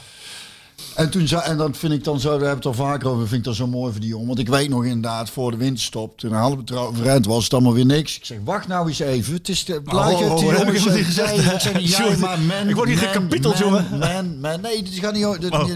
[0.94, 3.08] En, toen zei, en dat vind ik dan zo, daar hebben we het al vaker
[3.08, 4.26] over, vind ik dat zo mooi voor die jongen.
[4.26, 7.32] Want ik weet nog inderdaad, voor de winterstop, toen hadden we het erover en toen
[7.32, 8.16] was het allemaal weer niks.
[8.16, 9.34] Ik zeg, wacht nou eens even.
[9.34, 10.24] Het is de blaadje.
[10.24, 11.36] oh, die oh, heb jongens ik niet gezegd.
[11.74, 13.86] nee, ik zeg, maar man, ik word hier gekapiteld, jongen.
[13.98, 15.40] Man, man, nee, dit gaat niet...
[15.40, 15.68] Dit, Oh.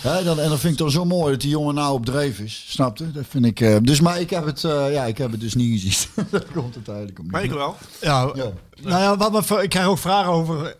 [0.00, 2.38] Hè, dan, en dan vind ik dan zo mooi dat die jongen nou op dreef
[2.38, 2.64] is.
[2.68, 3.12] Snapte?
[3.12, 3.60] Dat vind ik...
[3.60, 6.10] eh, dus, maar ik heb het, eh, ja, ik heb het dus niet gezien.
[6.30, 7.26] dat komt het eigenlijk om.
[7.30, 7.76] Maar ik wel.
[8.00, 8.50] Ja, Ja.
[8.82, 10.76] nou ja, wat me, ik krijg ook vragen over.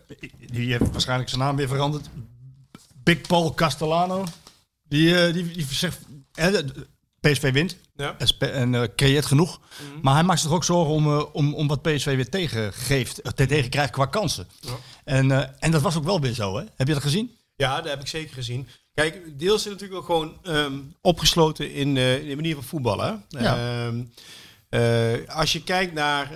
[0.51, 2.09] Die heeft waarschijnlijk zijn naam weer veranderd.
[3.05, 4.23] Big Paul Castellano.
[4.87, 5.99] Die, eh, die, die zegt.
[7.19, 8.15] PSV wint Ja.
[8.17, 9.59] en, en eh, creëert genoeg.
[10.01, 13.31] Maar hij maakt zich ook zorgen om, eh, om, om wat PSV weer tegengeeft, eh,
[13.31, 14.47] te- tegenkrijgt qua kansen.
[15.03, 16.63] En, eh, en dat was ook wel weer zo, hè?
[16.75, 17.31] Heb je dat gezien?
[17.55, 18.67] Ja, dat heb ik zeker gezien.
[18.93, 23.23] Kijk, deels het natuurlijk ook gewoon ehm, opgesloten in, in de manier van voetballen.
[23.29, 23.57] Ja.
[23.85, 24.03] Ehm,
[24.69, 26.29] eh, als je kijkt naar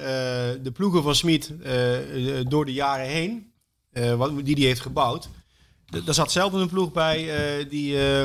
[0.63, 1.51] de ploegen van Smit
[2.47, 3.51] door de jaren heen,
[4.17, 5.29] wat, die hij heeft gebouwd.
[6.05, 7.17] Daar zat zelden een ploeg bij
[7.59, 8.21] eh, die eh,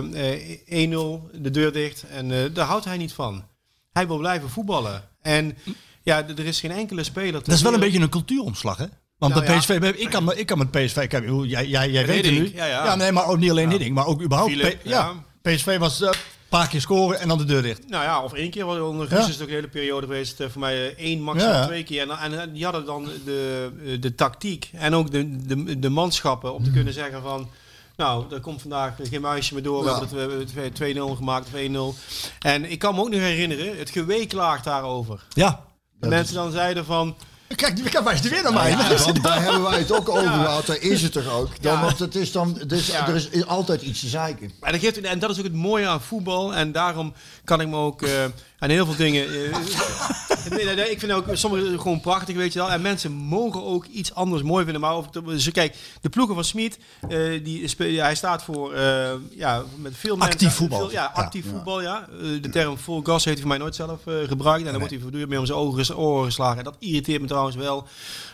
[0.66, 2.04] eh, 1-0, de deur dicht.
[2.10, 3.44] En eh, daar houdt hij niet van.
[3.92, 5.02] Hij wil blijven voetballen.
[5.22, 5.56] En
[6.02, 7.32] ja, er is geen enkele speler.
[7.32, 8.86] Dat is wel een beetje een cultuuromslag, hè?
[9.18, 9.58] Want Nou ja.
[9.58, 12.52] PSV, ik kan, ik kan met PSV, kijk, hoe- jij, jij, jij weet het nu.
[12.54, 12.94] ja, ja.
[12.94, 14.52] nee, maar ook niet alleen Hiddink, maar ook überhaupt.
[14.52, 15.12] Philip, P- ja.
[15.42, 16.10] PSV was eh,
[16.58, 17.88] paar keer scoren en dan de deur dicht.
[17.88, 18.64] Nou ja, of één keer.
[18.66, 19.16] want Onder Ja.
[19.16, 20.40] Guus is het ook een hele periode geweest.
[20.40, 21.66] eh, Voor mij eh, één, maximaal Ja.
[21.66, 22.00] twee keer.
[22.10, 25.88] En, en, en die hadden dan de, eh, de tactiek en ook de, de, de
[25.88, 27.48] manschappen om te kunnen zeggen van...
[27.96, 29.84] Nou, er komt vandaag geen muisje meer door.
[29.84, 29.98] We Ja.
[29.98, 31.94] hebben het we hebben het 2-0 gemaakt of 1-0.
[32.38, 35.24] En ik kan me ook nog herinneren, het gewee klaagt daarover.
[35.28, 35.64] Ja.
[36.00, 37.16] De mensen dan zeiden van...
[37.56, 38.70] Kijk, kijk wijst hij weer naar mij.
[38.70, 40.66] Ja, want daar hebben wij het ook over gehad.
[40.66, 41.62] Daar is het toch ook.
[41.62, 41.80] Dan, Ja.
[41.80, 43.08] Want het is dan, dus, Ja.
[43.08, 44.52] er is altijd iets te zeiken.
[44.60, 46.54] En dat, geeft, en dat is ook het mooie aan voetbal.
[46.54, 47.14] En daarom
[47.44, 48.10] kan ik me ook eh,
[48.58, 49.26] aan heel veel dingen...
[49.52, 49.56] eh,
[50.50, 52.70] nee, nee, nee, ik vind ook sommige gewoon prachtig, weet je wel.
[52.70, 54.80] En mensen mogen ook iets anders mooi vinden.
[54.80, 56.78] Maar of, dus kijk, de ploegen van Smit,
[57.08, 60.78] uh, die spe- hij staat voor uh, ja, met veel Actief mensen, voetbal.
[60.78, 62.08] veel- ja, actief voetbal, ja.
[62.22, 64.58] Uh, de term full gas heeft hij voor mij nooit zelf gebruikt.
[64.64, 66.58] En dan wordt hij voortdurend mee om zijn ogen, oren geslagen.
[66.58, 67.86] En dat irriteert me trouwens wel.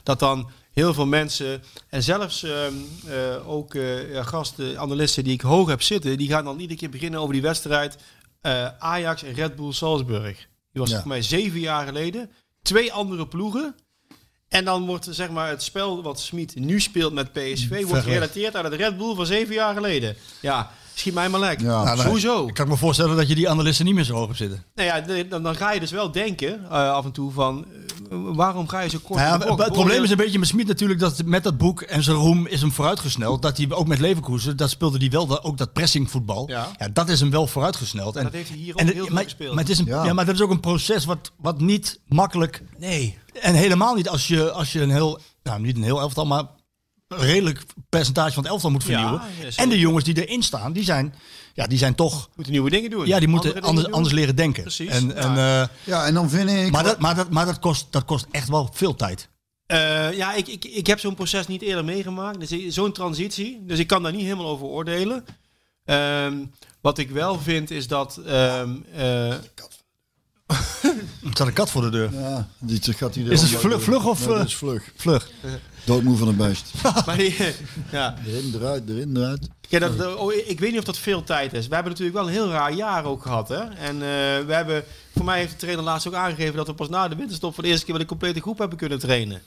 [0.02, 5.32] Dat dan heel veel mensen, en zelfs uh, uh, ook uh, ja, gasten, analisten die
[5.32, 7.96] ik hoog heb zitten, die gaan dan iedere keer beginnen over die wedstrijd
[8.78, 10.48] Ajax en Red Bull Salzburg.
[10.72, 10.98] Die was Ja.
[10.98, 12.30] voor mij zeven jaar geleden.
[12.62, 13.74] Twee andere ploegen.
[14.48, 17.84] En dan wordt zeg maar, het spel wat Smit nu speelt met PSV...
[17.86, 20.16] wordt gerelateerd aan het Red Bull van zeven jaar geleden.
[20.40, 21.60] Ja, schiet mij maar lek.
[21.60, 22.08] Ja, Nou.
[22.08, 22.46] Hoezo?
[22.48, 24.64] Ik kan me voorstellen dat je die analisten niet meer zo hoog hebt zitten.
[24.74, 27.64] Nou ja, dan, dan ga je dus wel denken uh, af en toe van...
[27.72, 27.78] uh,
[28.10, 31.00] waarom ga je zo kort Nou ja, het probleem is een beetje met Smit natuurlijk
[31.00, 33.42] dat met dat boek en zijn roem is hem vooruitgesneld.
[33.42, 36.48] Dat hij ook met Leverkusen, dat speelde hij wel dat, ook dat pressingvoetbal.
[36.48, 36.68] Ja.
[36.78, 36.88] Ja.
[36.92, 38.16] dat is hem wel vooruitgesneld.
[38.16, 39.54] En, dat heeft hij hier ook en heel veel maar, gespeeld.
[39.54, 40.04] Maar, het is een, Ja.
[40.04, 40.12] ja.
[40.12, 43.18] maar dat is ook een proces wat, wat niet makkelijk Nee.
[43.40, 46.44] en helemaal niet als je, als je een heel, nou niet een heel elftal, maar
[47.16, 49.20] redelijk percentage van het elftal moet vernieuwen.
[49.40, 51.14] ja, en de jongens die erin staan, die zijn,
[51.54, 53.06] ja, die zijn toch, Moeten nieuwe dingen doen.
[53.06, 54.62] ja, die moeten Andere anders, anders leren denken.
[54.62, 54.88] Precies.
[54.90, 55.62] En, en, Ja.
[55.62, 56.70] eh, Ja, en dan vind ik...
[56.70, 59.28] maar dat, maar, dat, maar dat, kost, dat kost echt wel veel tijd.
[59.66, 62.48] Eh, ja, ik, ik, ik heb zo'n proces niet eerder meegemaakt.
[62.48, 63.60] Dus zo'n transitie.
[63.66, 65.24] Dus ik kan daar niet helemaal over oordelen.
[65.84, 66.44] Ehm,
[66.80, 68.16] wat ik wel vind is dat.
[68.26, 69.34] ehm, eh,
[71.24, 72.12] Er staat een kat voor de deur.
[72.12, 74.44] Ja, die gaat er Is het vlug- vlug of, Nee, dat eh?
[74.44, 74.92] is vlug.
[74.96, 75.30] Vlug.
[75.84, 76.72] Doodmoe van een beest.
[77.06, 77.36] maar die,
[77.92, 78.14] ja.
[78.26, 79.48] Erin, eruit, erin, eruit.
[79.68, 81.68] Kijk, dat, dat- oh, ik weet niet of dat veel tijd is.
[81.68, 83.48] We hebben natuurlijk wel een heel raar jaar ook gehad.
[83.48, 83.56] Hè?
[83.64, 84.84] En eh, we hebben,
[85.14, 87.62] voor mij heeft de trainer laatst ook aangegeven dat we pas na de winterstop voor
[87.62, 89.42] de eerste keer met een complete groep hebben kunnen trainen.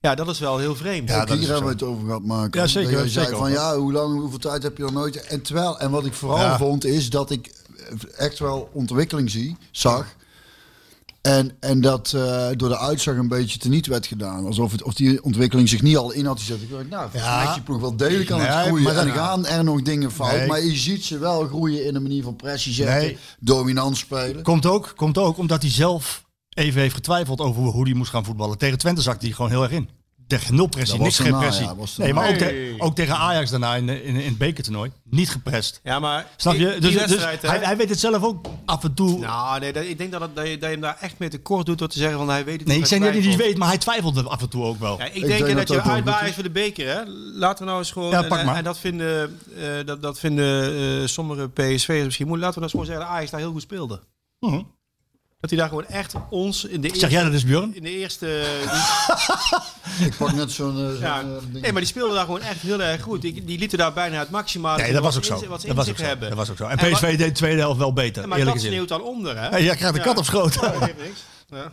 [0.00, 1.08] Ja, dat is wel heel vreemd.
[1.08, 2.58] Ja, hier is hebben we het over gehad, Marco.
[2.58, 5.26] Ja, zeker, zeker zei van ja, hoe lang, hoeveel tijd heb je dan nooit?
[5.26, 6.56] En terwijl, en wat ik vooral Ja.
[6.58, 7.50] vond, is dat ik
[8.16, 10.14] echt wel ontwikkeling zie, zag.
[11.22, 14.46] En, en dat eh, door de uitzag een beetje teniet werd gedaan.
[14.46, 16.62] Alsof het, of die ontwikkeling zich niet al in had gezet.
[16.62, 17.52] Ik dacht, nou, Ja.
[17.54, 18.82] die ploeg wel degelijk aan het Nee, groeien.
[18.84, 20.36] maar dan- gaan er nog dingen fout.
[20.36, 20.46] Nee.
[20.46, 22.96] Maar je ziet ze wel groeien in de manier van pressie zetten.
[22.96, 23.18] Nee.
[23.40, 24.42] Dominant spelen.
[24.42, 28.24] Komt ook, komt ook omdat hij zelf even heeft getwijfeld over hoe hij moest gaan
[28.24, 28.58] voetballen.
[28.58, 29.88] Tegen Twente zakte hij gewoon heel erg in.
[30.26, 31.68] Tegen nul pressie, niks was geen pressie.
[31.96, 34.90] nee, maar ook, te- ook tegen Ajax daarna in, in, in het bekertoernooi.
[35.10, 35.80] Niet geprest.
[35.82, 36.76] Ja, maar Snap je?
[36.80, 39.18] die Dus, dus hij, hij weet het zelf ook af en toe.
[39.18, 41.28] Nou, nee, dat, ik denk dat, het, dat, je, dat je hem daar echt mee
[41.28, 42.84] tekort doet door te zeggen van hij weet het nee, niet.
[42.84, 43.48] ik zeg niet dat hij het twijfelt.
[43.48, 44.98] weet, maar hij twijfelde af en toe ook wel.
[44.98, 46.88] Ja, ik, denk denk, dat dat, dat je uitbaar voor de beker.
[46.88, 47.02] Hè?
[47.34, 48.10] Laten we nou eens gewoon.
[48.10, 48.56] Ja, pak en, maar.
[48.56, 52.54] en dat vinden, eh, dat, dat vinden eh, sommige PSV'ers misschien moeilijk.
[52.56, 54.00] Laten we nou eens gewoon zeggen dat Ajax daar heel goed speelde.
[54.40, 54.62] Mhm.
[55.40, 57.14] Dat hij daar gewoon echt ons in de Zeg eerste...
[57.14, 57.74] jij dat eens, Björn?
[57.74, 58.26] In de eerste...
[60.06, 60.76] Ik pak net zo'n...
[60.78, 61.62] eh, zo'n, ja, eh, ding.
[61.62, 63.20] nee, maar die speelden daar gewoon echt heel erg goed.
[63.22, 65.40] Die, die lieten daar bijna het maximale Nee, dat was ook zo.
[65.40, 66.10] in- wat ze Dat in was ook zich zo.
[66.10, 66.28] hebben.
[66.28, 66.64] Dat was ook zo.
[66.64, 68.84] En En PSV wat- deed de tweede helft wel beter, Ja, maar eerlijk dat gezien.
[68.86, 69.48] sneeuwt dan onder, hè?
[69.48, 70.54] Hey, jij krijgt de kat op schoot.
[70.54, 71.20] Ja, dat niks.
[71.50, 71.72] Ja.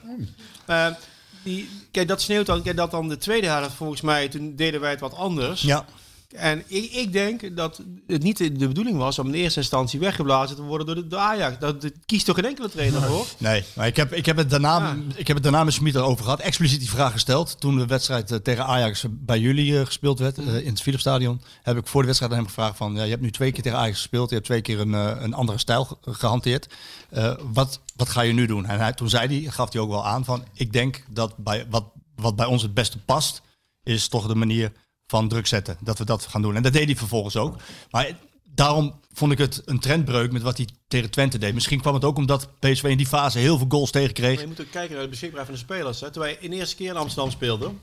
[0.66, 0.95] Eh,
[1.43, 2.61] die, kijk, dat sneeuwt dan.
[2.61, 4.28] Kijk, dat dan de tweede helft volgens mij.
[4.28, 5.61] Toen deden wij het wat anders.
[5.61, 5.86] Ja.
[6.34, 10.55] En ik, ik denk dat het niet de bedoeling was om in eerste instantie weggeblazen
[10.55, 11.59] te worden door de, door Ajax.
[11.59, 13.25] Dat, kiest toch geen enkele trainer voor?
[13.38, 14.97] Nee, maar ik heb, ik heb, het, daarna, Ja.
[15.15, 16.39] ik heb het daarna met Smit erover gehad.
[16.39, 17.59] Expliciet die vraag gesteld.
[17.59, 20.47] Toen de wedstrijd eh, tegen Ajax bij jullie eh, gespeeld werd, Mm.
[20.47, 21.41] eh, in het Philipsstadion.
[21.63, 22.95] Heb ik voor de wedstrijd aan hem gevraagd van...
[22.95, 24.29] Ja, je hebt nu twee keer tegen Ajax gespeeld.
[24.29, 26.67] Je hebt twee keer een, een andere stijl ge- gehanteerd.
[27.09, 28.65] Eh, wat, wat ga je nu doen?
[28.65, 30.43] En hij, toen zei hij, gaf hij ook wel aan van...
[30.53, 33.41] Ik denk dat bij, wat, wat bij ons het beste past...
[33.84, 34.71] is toch de manier
[35.08, 35.78] van druk zetten.
[35.80, 36.56] Dat we dat gaan doen.
[36.56, 37.56] En dat deed hij vervolgens ook.
[37.89, 41.54] Maar daarom vond ik het een trendbreuk met wat hij tegen Twente deed.
[41.54, 44.34] Misschien kwam het ook omdat PSV in die fase heel veel goals tegenkreeg.
[44.34, 46.01] Maar je moet ook kijken naar de beschikbaarheid van de spelers.
[46.01, 46.12] Hè.
[46.12, 47.80] Toen wij in de eerste keer in Amsterdam speelden,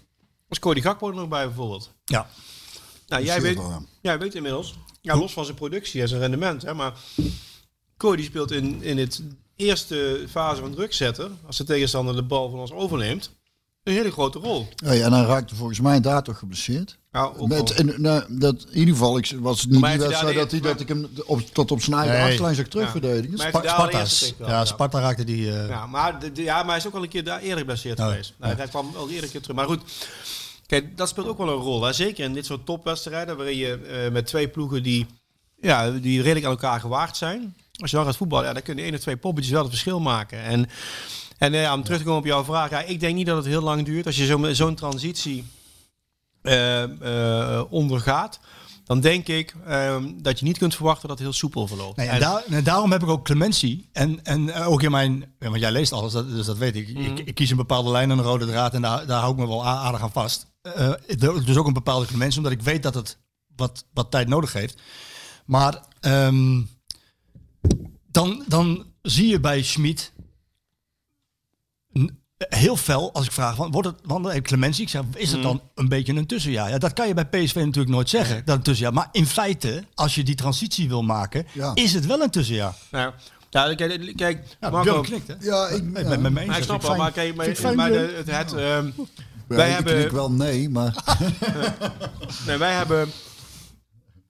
[0.49, 1.91] was Cody Gakpo er nog bij bijvoorbeeld.
[2.05, 2.29] Ja.
[3.09, 3.83] Nou, jij weet, wel, ja.
[4.01, 6.93] jij weet inmiddels, ja, los van zijn productie en zijn rendement, hè, maar
[7.97, 9.23] Cody speelt in, in het
[9.57, 13.31] eerste fase van druk zetten, als de tegenstander de bal van ons overneemt,
[13.83, 14.69] een hele grote rol.
[14.75, 16.99] Ja, ja, en hij raakte volgens mij daar toch geblesseerd.
[17.13, 20.35] Nou, ook Met, en, nou, dat, in ieder geval, ik, was het niet die wedstrijd
[20.35, 22.27] dat, hij, dat ik hem op, tot op zijn eigen Nee.
[22.27, 23.39] achterlijn zag terugverdedigen.
[23.39, 24.05] Spa- Sparta.
[24.39, 24.65] Ja, ja.
[24.65, 25.53] Sparta raakte die...
[25.53, 27.59] eh, Ja, maar, de, de- ja, maar hij is ook al een keer daar eerder
[27.59, 28.35] geblesseerd Oh, geweest.
[28.39, 28.59] Nou, ja.
[28.59, 29.57] Hij kwam al eerder keer terug.
[29.57, 29.81] Maar goed,
[30.67, 31.83] kijk, dat speelt ook wel een rol.
[31.85, 31.93] Hè?
[31.93, 35.07] Zeker in dit soort topwedstrijden, waarin je eh, met twee ploegen die,
[35.61, 37.55] ja, die redelijk aan elkaar gewaagd zijn.
[37.81, 40.01] Als je dan gaat voetballen, ja, dan kunnen één of twee poppetjes wel het verschil
[40.01, 40.43] maken.
[40.43, 40.67] En,
[41.39, 43.47] en ja, om terug te komen op jouw vraag, ja, ik denk niet dat het
[43.47, 44.07] heel lang duurt.
[44.07, 45.45] Als je zo- zo'n transitie
[47.71, 48.41] ondergaat,
[48.91, 51.97] dan denk ik ehm, dat je niet kunt verwachten dat het heel soepel verloopt.
[51.97, 53.89] Nee, en, En- daar, en daarom heb ik ook clementie.
[53.93, 55.35] En, en eh, ook in mijn...
[55.39, 56.95] want jij leest alles, dus dat weet ik.
[56.95, 57.03] Mhm.
[57.05, 57.19] ik.
[57.19, 59.47] Ik kies een bepaalde lijn en een rode draad en daar, daar hou ik me
[59.47, 60.47] wel aardig aan vast.
[60.63, 60.93] Eh,
[61.45, 63.19] dus ook een bepaalde clementie, omdat ik weet dat het
[63.57, 64.81] wat, wat tijd nodig heeft.
[65.47, 66.61] Maar ehm,
[68.11, 70.13] dan, dan zie je bij Schmid...
[72.49, 75.63] heel fel als ik vraag, van, wordt het, want Clementie, ik zeg, is het dan
[75.75, 76.71] een beetje een tussenjaar?
[76.71, 78.93] Ja, dat kan je bij PSV natuurlijk nooit zeggen, dat een tussenjaar.
[78.95, 81.71] Maar in feite, als je die transitie wil maken, Ja.
[81.75, 82.75] is het wel een tussenjaar.
[82.91, 83.13] Nou,
[83.51, 85.35] ja, kijk, kijk Ja, Marco, knikt, hè?
[85.41, 86.09] Ja, ik, Ik ja.
[86.09, 86.49] ben met me eens.
[86.49, 87.47] maar ik snap wel, maar kijk, maar,
[87.91, 90.95] de, het, het, ehm, Ja, wij ik hebben- knik wel nee, maar
[92.47, 93.09] nee, wij hebben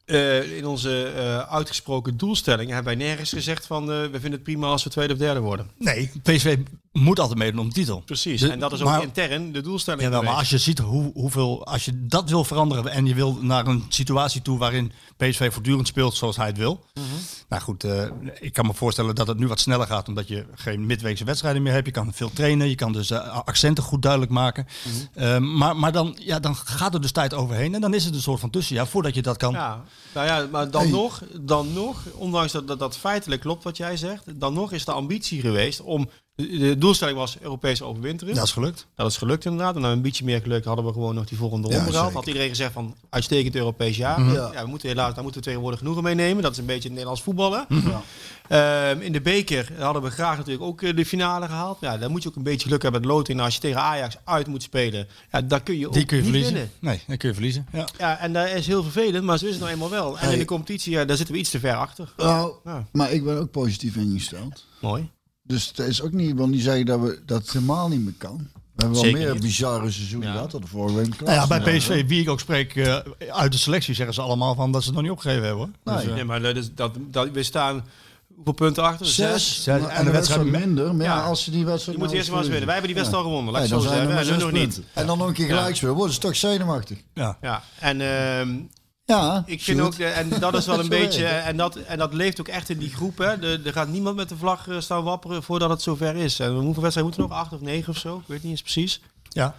[0.05, 4.43] eh, in onze eh, uitgesproken doelstellingen hebben wij nergens gezegd van eh, we vinden het
[4.43, 5.71] prima als we tweede of derde worden.
[5.79, 6.59] Nee, PSV
[6.93, 8.03] moet altijd meedoen om de titel.
[8.07, 8.41] Precies.
[8.41, 10.03] De- en dat is ook maar- intern de doelstelling.
[10.03, 13.39] Jawel, maar als je ziet hoe, hoeveel, als je dat wil veranderen en je wil
[13.41, 16.85] naar een situatie toe waarin PSV voortdurend speelt zoals hij het wil.
[16.95, 17.05] Mhm.
[17.49, 18.07] Nou goed, eh,
[18.41, 21.63] ik kan me voorstellen dat het nu wat sneller gaat omdat je geen midweekse wedstrijden
[21.63, 21.87] meer hebt.
[21.87, 24.67] Je kan veel trainen, je kan dus eh, accenten goed duidelijk maken.
[24.85, 25.25] Mhm.
[25.25, 28.15] Eh, maar maar dan, ja, dan gaat er dus tijd overheen en dan is het
[28.15, 29.53] een soort van tussenjaar voordat je dat kan.
[29.53, 29.83] Ja,
[30.15, 30.91] nou ja, maar dan Hey.
[30.91, 34.85] nog, dan nog, ondanks dat, dat dat feitelijk klopt wat jij zegt, dan nog is
[34.85, 36.11] de ambitie geweest om,
[36.59, 38.35] de, doelstelling was Europees overwinteren.
[38.35, 38.87] Dat is gelukt.
[38.95, 39.75] Dat is gelukt inderdaad.
[39.75, 42.13] En na een beetje meer geluk hadden we gewoon nog die volgende Ja, ronde gehaald.
[42.13, 44.21] Had iedereen gezegd van uitstekend Europees jaar.
[44.21, 44.33] Mhm.
[44.33, 44.51] Ja.
[44.63, 46.43] we moeten helaas, daar moeten we tegenwoordig genoegen mee nemen.
[46.43, 47.65] Dat is een beetje het Nederlands voetballen.
[47.69, 47.89] Mhm.
[48.49, 51.79] Ehm, in de beker hadden we graag natuurlijk ook eh, de finale gehaald.
[51.81, 53.41] Ja, dan moet je ook een beetje geluk hebben met loting.
[53.41, 56.23] Als je tegen Ajax uit moet spelen, ja, dan kun je ook Die kun je
[56.23, 56.55] niet verliezen.
[56.59, 56.73] winnen.
[56.81, 57.67] Nee, dan kun je verliezen.
[57.73, 57.89] Ja.
[57.99, 60.19] Ja, en dat is heel vervelend, maar zo is het nou eenmaal wel.
[60.19, 60.33] En Hey.
[60.33, 62.13] in de competitie, ja, daar zitten we iets te ver achter.
[62.17, 62.87] Nou, Ja.
[62.93, 64.67] maar ik ben ook positief ingesteld.
[64.81, 65.11] Mooi.
[65.51, 68.15] Dus het is ook niet, wil niet zeggen dat we dat het helemaal niet meer
[68.19, 68.37] kan.
[68.75, 69.43] We hebben wel meer niet.
[69.43, 70.35] bizarre seizoenen Ja.
[70.35, 70.51] gehad.
[70.51, 71.77] Dat de vorige week Nou ja, bij.
[71.79, 72.97] PSV, wie ik ook spreek eh,
[73.31, 75.59] uit de selectie, zeggen ze allemaal van dat ze het nog niet opgegeven hebben.
[75.85, 75.95] Hoor.
[75.95, 76.09] Dus, Nee.
[76.09, 77.85] eh, Nee, maar dat is, dat, dat, we staan
[78.35, 79.07] hoeveel punten achter?
[79.07, 79.63] Zes.
[79.63, 79.67] Zes.
[79.85, 80.95] En En de de wedstrijd minder.
[80.95, 81.23] Maar ja, Ja.
[81.23, 82.67] als ze die wedstrijd Je moet nou eerst maar eens winnen.
[82.67, 83.89] Wij hebben die wedstrijd al gewonnen, laat dan zo
[84.25, 84.81] zijn nog niet.
[84.95, 85.95] En dan nog een keer gelijk spelen.
[85.95, 86.99] Worden ze toch zenuwachtig?
[87.15, 87.37] ja.
[87.41, 88.59] Ja, en ehm,
[89.11, 91.45] Ja, ik vind ook, eh, en dat is wel een beetje, het.
[91.45, 93.19] en dat, en dat leeft ook echt in die groep.
[93.19, 93.25] Hè.
[93.27, 96.39] Er, er gaat niemand met de vlag eh, staan wapperen voordat het zover is.
[96.41, 97.39] En hoeveel wedstrijden moeten we nog?
[97.39, 98.17] Acht of negen of zo?
[98.17, 99.01] Ik weet niet eens precies.
[99.29, 99.55] Ja.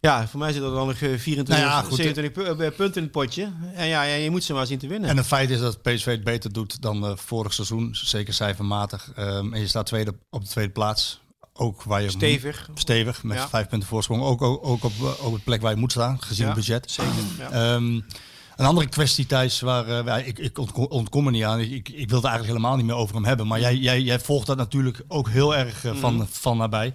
[0.00, 2.76] Ja, voor mij zit er dan nog eh, 24, Nou ja, goed, 27 pu- eh,
[2.76, 3.52] punten in het potje.
[3.74, 5.10] En ja, je moet ze maar zien te winnen.
[5.10, 9.10] En het feit is dat PSV het beter doet dan eh, vorig seizoen, zeker cijfermatig.
[9.16, 11.20] Ehm, en je staat tweede, op de tweede plaats.
[11.58, 12.68] Ook waar je Stevig.
[12.74, 13.48] stevig met Ja.
[13.48, 14.22] vijf punten voorsprong.
[14.22, 16.60] Ook, ook, ook op, eh, op het plek waar je moet staan, gezien Ja, het
[16.60, 16.90] budget.
[16.90, 17.12] Zeker.
[17.38, 17.80] Ja.
[18.56, 21.60] Een andere kwestie, Thijs, waar ja, ik, ik ontkom, ontkom er niet aan.
[21.60, 23.46] Ik, ik, wil het eigenlijk helemaal niet meer over hem hebben.
[23.46, 26.94] Maar jij, jij, jij volgt dat natuurlijk ook heel erg eh, van, van nabij.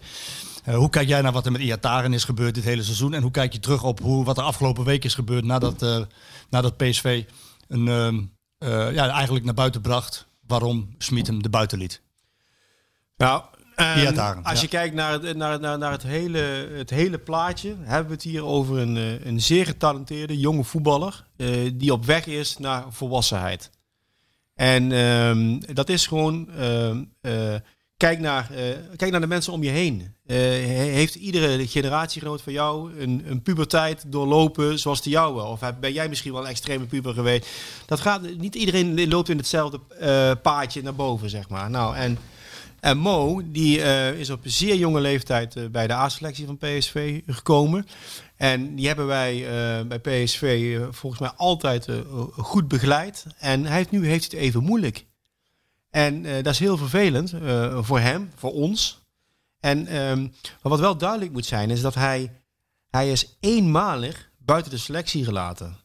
[0.64, 3.14] Eh, hoe kijk jij naar wat er met Iataren is gebeurd dit hele seizoen?
[3.14, 6.08] En hoe kijk je terug op hoe, wat er afgelopen week is gebeurd nadat,
[6.50, 7.24] nadat PSV
[7.68, 8.22] een, ehm,
[8.58, 12.02] eh, ja, eigenlijk naar buiten bracht waarom Smit hem de buiten liet?
[13.18, 13.44] Nou,
[13.82, 18.08] ehm, als je kijkt naar het, naar, naar, naar het, hele, het hele plaatje, hebben
[18.08, 22.26] we het hier over een, eh, een zeer getalenteerde jonge voetballer eh, die op weg
[22.26, 23.70] is naar volwassenheid.
[24.56, 27.56] En ehm, dat is gewoon, ehm, eh,
[27.98, 28.50] kijk, naar,
[28.96, 30.16] kijk naar de mensen om je heen.
[30.26, 30.36] He-
[30.92, 35.44] heeft iedere generatiegenoot van jou een, een puberteit doorlopen zoals de jouwe?
[35.44, 37.48] Of ben jij misschien wel een extreme puber geweest?
[37.86, 39.80] Dat gaat, niet iedereen loopt in hetzelfde
[40.42, 41.70] paadje naar boven, zeg maar.
[41.70, 42.18] Nou, en
[42.82, 47.22] en Mo, die eh, is op zeer jonge leeftijd eh, bij de A-selectie van PSV
[47.28, 47.88] gekomen.
[48.36, 51.88] En die hebben wij eh, bij PSV volgens mij altijd
[52.32, 53.26] goed begeleid.
[53.38, 55.06] En hij heeft, nu heeft het even moeilijk.
[55.90, 57.34] En dat is heel vervelend
[57.82, 59.02] voor hem, voor ons.
[59.60, 60.28] En ehm,
[60.62, 62.32] wat wel duidelijk moet zijn, is dat hij,
[62.90, 65.78] hij is eenmalig buiten de selectie gelaten.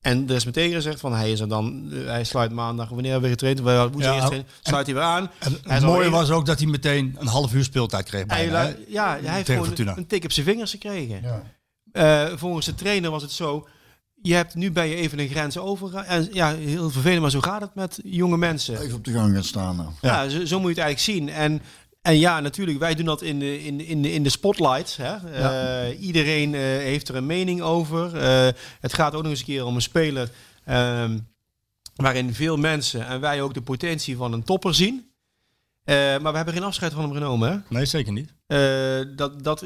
[0.00, 3.10] En er is meteen gezegd van hij is er dan, eh, hij sluit maandag, wanneer
[3.10, 3.60] hebben we getraind?
[3.60, 5.30] We hadden woensdag Ja, eerst trainen, sluit hij weer aan.
[5.38, 8.26] En Hij het mooie was ook dat hij meteen een half uur speeltijd kreeg.
[8.26, 11.22] Bijna, ja, hij heeft gewoon een tik op zijn vingers gekregen.
[11.22, 11.42] Ja.
[11.92, 13.68] Eh, volgens de trainer was het zo.
[14.22, 15.94] Je hebt nu ben je even een grens over.
[15.94, 18.80] En ja, heel vervelend, maar zo gaat het met jonge mensen.
[18.80, 19.88] Even op de gang gaan staan nou.
[20.00, 21.28] Ja, zo, zo moet je het eigenlijk zien.
[21.28, 21.62] En,
[22.08, 24.96] en ja, natuurlijk, wij doen dat in de, in, in de, in de spotlights.
[24.96, 25.16] Hè?
[25.16, 28.16] Eh, iedereen eh, heeft er een mening over.
[28.16, 28.48] Eh,
[28.80, 30.30] het gaat ook nog eens een keer om een speler
[30.64, 31.18] ehm,
[31.96, 35.06] waarin veel mensen en wij ook de potentie van een topper zien.
[35.84, 37.50] Maar we hebben geen afscheid van hem genomen.
[37.50, 37.58] Hè?
[37.68, 38.34] Nee, zeker niet.
[39.16, 39.64] Dat, dat,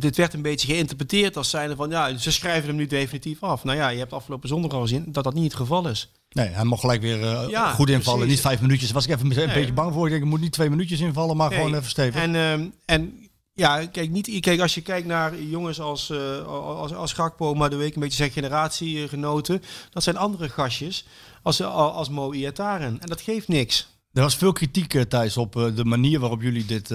[0.00, 3.64] dit werd een beetje geïnterpreteerd als zijnde van ja, ze schrijven hem nu definitief af.
[3.64, 6.10] Nou ja, je hebt afgelopen zondag al gezien dat dat niet het geval is.
[6.32, 8.18] Nee, hij mocht gelijk weer eh, Ja, goed invallen.
[8.20, 8.34] precies.
[8.36, 8.86] Niet vijf minuutjes.
[8.88, 9.54] Daar was ik even een Nee.
[9.54, 10.04] beetje bang voor.
[10.04, 12.20] Ik denk, ik moet niet twee minuutjes invallen, maar gewoon even stevig.
[12.22, 16.94] En, ehm, en ja, kijk, niet, kijk, als je kijkt naar jongens als, eh als,
[16.94, 21.06] als Gakpo, maar de week een beetje zijn generatiegenoten, dat zijn andere gastjes
[21.42, 23.00] als, als Mo Iataren.
[23.00, 23.90] En dat geeft niks.
[24.12, 26.90] Er was veel kritiek, eh, Thijs, op de manier waarop jullie dit,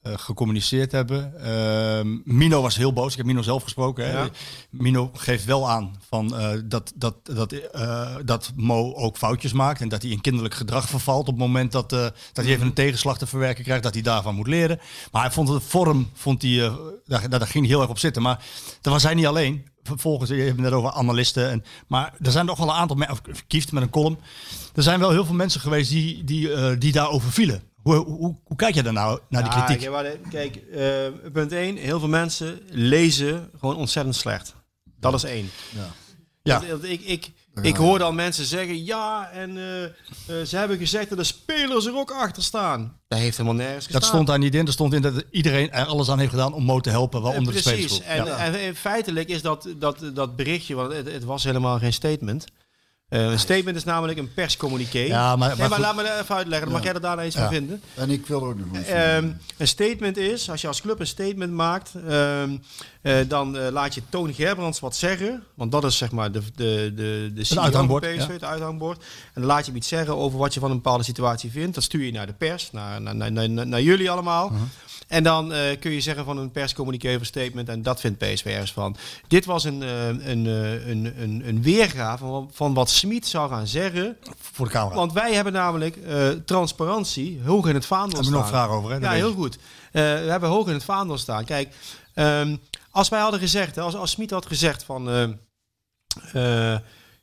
[0.00, 1.40] eh, gecommuniceerd hebben.
[1.42, 3.10] Ehm, Mino was heel boos.
[3.10, 4.06] Ik heb Mino zelf gesproken.
[4.06, 4.12] Hè.
[4.12, 4.28] Ja.
[4.70, 9.80] Mino geeft wel aan van, eh, dat, dat, dat, eh, dat Mo ook foutjes maakt.
[9.80, 12.72] En dat hij in kinderlijk gedrag vervalt op het moment dat, dat hij even een
[12.72, 13.82] tegenslag te verwerken krijgt.
[13.82, 14.80] Dat hij daarvan moet leren.
[15.12, 16.70] Maar hij vond de vorm, vond hij,
[17.06, 18.22] daar, daar ging hij heel erg op zitten.
[18.22, 18.44] Maar
[18.80, 19.66] dat was hij niet alleen.
[19.82, 21.50] Vervolgens, je hebt het net over analisten.
[21.50, 24.18] En, maar er zijn toch wel een aantal mensen, Kieft met een column.
[24.74, 27.69] Er zijn wel heel veel mensen geweest die, die, die daarover vielen.
[27.82, 29.90] Hoe, hoe, hoe kijk je daar nou naar die Ja, kritiek?
[29.90, 31.76] kijk, de- Kijk, eh, punt 1.
[31.76, 34.54] Heel veel mensen lezen gewoon ontzettend slecht.
[34.98, 35.50] Dat is één.
[36.42, 36.58] Ja.
[36.58, 37.30] Dat- dat ik, ik,
[37.62, 39.90] ik hoor dan mensen zeggen, ja, en eh, eh,
[40.46, 42.96] ze hebben gezegd dat de spelers er ook achter staan.
[43.08, 44.00] Dat heeft helemaal nergens gestaan.
[44.00, 44.66] Dat stond daar niet in.
[44.66, 47.52] Er stond in dat iedereen er alles aan heeft gedaan om Mo te helpen, waaronder
[47.52, 48.02] de spelersgroep.
[48.02, 48.36] En, Ja.
[48.36, 52.44] en, en feitelijk is dat, dat, dat berichtje, want het, het was helemaal geen statement.
[53.10, 54.98] Eh, een statement is namelijk een perscommuniqué.
[54.98, 56.66] Ja, maar- nee, maar maar laat me dat even uitleggen.
[56.68, 57.40] Dan mag jij er daarna iets Ja.
[57.42, 57.82] van vinden.
[57.94, 61.06] En ik wil er ook nog Ehm, een statement is, als je als club een
[61.06, 62.56] statement maakt, ehm,
[63.02, 65.42] eh, dan eh, laat je Toon Gerbrands wat zeggen.
[65.54, 68.32] Want dat is zeg maar de, de, de, de CEO van uithangbord, PSV, ja.
[68.32, 68.98] het uithangbord.
[69.34, 71.74] En dan laat je hem iets zeggen over wat je van een bepaalde situatie vindt.
[71.74, 74.48] Dat stuur je naar de pers, naar, naar, naar, naar, naar jullie allemaal.
[74.48, 74.62] Mhm.
[75.08, 77.68] En dan eh, kun je zeggen van een perscommuniqué of statement.
[77.68, 78.96] En dat vindt PSV ergens van.
[79.28, 83.50] Dit was een, eh, een, eh, een, een, een weergave van, van wat Smit zou
[83.50, 84.16] gaan zeggen.
[84.38, 84.94] Voor de camera.
[84.96, 85.98] Want wij hebben namelijk
[86.44, 88.58] transparantie hoog in het vaandel Hebben we nog staan.
[88.58, 88.96] vragen over, hè?
[88.96, 89.58] Ja, heel goed.
[89.92, 91.44] We hebben hoog in het vaandel staan.
[91.44, 91.74] Kijk,
[92.14, 92.56] ehm,
[92.90, 95.36] als wij hadden gezegd, als, als Smit had gezegd van...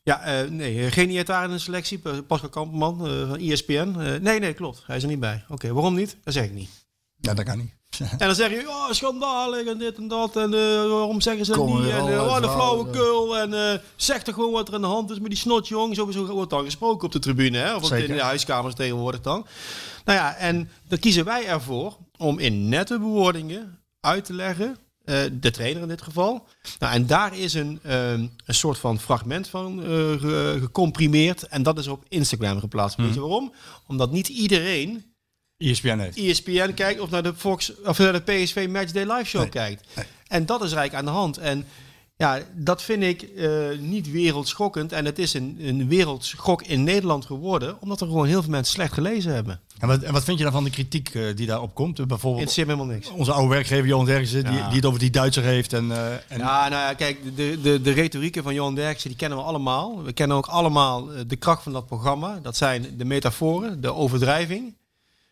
[0.03, 1.99] ja, nee, geen Ietaar in de selectie.
[1.99, 3.95] Pa- Pascal Kamperman eh, van ESPN.
[4.21, 4.83] Nee, nee, klopt.
[4.85, 5.43] Hij is er niet bij.
[5.49, 6.17] Oké, waarom niet?
[6.23, 6.69] Dat zeg ik niet.
[7.19, 7.75] Ja, dat kan niet.
[8.11, 10.35] En dan zeg je, oh, schandalig en dit en dat.
[10.35, 10.59] En eh,
[10.89, 11.89] waarom zeggen ze dat niet?
[11.89, 13.37] En uh, oh, de flauwekul.
[13.37, 15.95] En eh, zeg toch gewoon wat er aan de hand is met die snotjong.
[15.95, 17.57] Sowieso wordt dan gesproken op de tribune.
[17.57, 17.75] Hè?
[17.75, 18.09] Of Zeker.
[18.09, 19.45] in de huiskamers tegenwoordig dan.
[20.05, 24.77] Nou ja, en dan kiezen wij ervoor om in nette bewoordingen uit te leggen.
[25.31, 26.47] de trainer in dit geval.
[26.79, 31.43] Nou, en daar is een, een soort van fragment van ge- gecomprimeerd.
[31.47, 32.97] En dat is op Instagram geplaatst.
[32.97, 33.53] Weet je waarom?
[33.87, 35.05] Omdat niet iedereen
[35.57, 36.17] ESPN heeft.
[36.17, 39.49] ESPN kijkt of naar de Fox of naar de PSV Matchday Live Show Nee.
[39.49, 39.83] kijkt.
[40.27, 41.37] En dat is eigenlijk aan de hand.
[41.37, 41.65] En
[42.17, 43.49] ja, dat vind ik eh,
[43.79, 44.91] niet wereldschokkend.
[44.91, 48.73] En het is een, een wereldschok in Nederland geworden, omdat er gewoon heel veel mensen
[48.73, 49.59] slecht gelezen hebben.
[49.79, 51.99] En wat, en wat vind je dan van de kritiek eh, die daarop komt?
[51.99, 53.09] Eh, Bijvoorbeeld helemaal niks.
[53.09, 54.67] onze oude werkgever Johan Derksen, die, Ja.
[54.67, 55.73] die het over die Duitser heeft.
[55.73, 55.91] En,
[56.27, 59.43] en Ja, nou ja, kijk, de, de, de retorieken van Johan Derksen, die kennen we
[59.43, 60.03] allemaal.
[60.03, 62.39] We kennen ook allemaal de kracht van dat programma.
[62.41, 64.75] Dat zijn de metaforen, de overdrijving,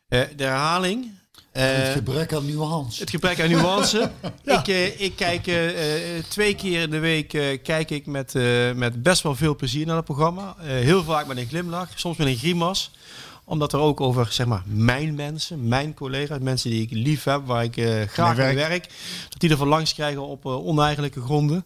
[0.08, 1.12] de herhaling.
[1.52, 3.00] Het eh, gebrek aan nuance.
[3.02, 4.12] Het gebrek aan nuance.
[4.44, 8.36] ik, eh, ik kijk eh, eh, twee keer in de week eh, kijk ik met,
[8.36, 10.56] eh, met best wel veel plezier naar het programma.
[10.60, 12.92] Eh, heel vaak met een glimlach, soms met een grimas.
[13.48, 17.42] Omdat er ook over zeg maar, mijn mensen, mijn collega's, mensen die ik lief heb,
[17.46, 18.68] waar ik eh, graag Mee werk.
[18.68, 18.90] werk,
[19.30, 21.66] dat die er van langs krijgen op eh, oneigenlijke gronden.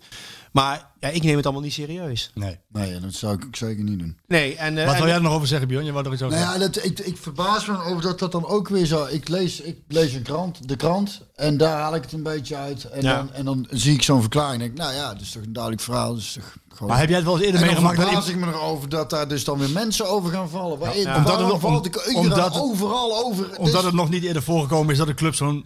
[0.52, 2.32] Maar ja, ik neem het allemaal niet serieus.
[2.34, 2.58] nee.
[2.72, 4.18] Nee, dat zou ik zeker niet doen.
[4.28, 5.86] Nee, en, eh, Wat en- wil jij er nog over zeggen, Björn?
[5.86, 8.32] Je wou er iets over Nou ja, dat, ik, ik verbaas me over dat dat
[8.32, 9.06] dan ook weer zo...
[9.06, 12.56] Ik lees, ik lees een krant, de krant, en daar haal ik het een beetje
[12.56, 12.84] uit.
[12.84, 13.16] En, Ja.
[13.16, 15.43] dan, en dan zie ik zo'n verklaring en denk ik, nou ja, dat is toch
[15.43, 16.10] een duidelijk verhaal.
[16.14, 16.89] Dat is toch gewoon...
[16.89, 17.97] Maar heb jij het wel eens eerder dan meegemaakt?
[17.97, 20.78] dat verbaas ik me erover dat daar dus dan weer mensen over gaan vallen.
[20.80, 21.04] Waar, Ja.
[21.04, 23.58] Waarom Omdat het nog- valt ik omdat het- overal over?
[23.58, 25.66] Omdat Dus- het nog niet eerder voorgekomen is dat een club zo'n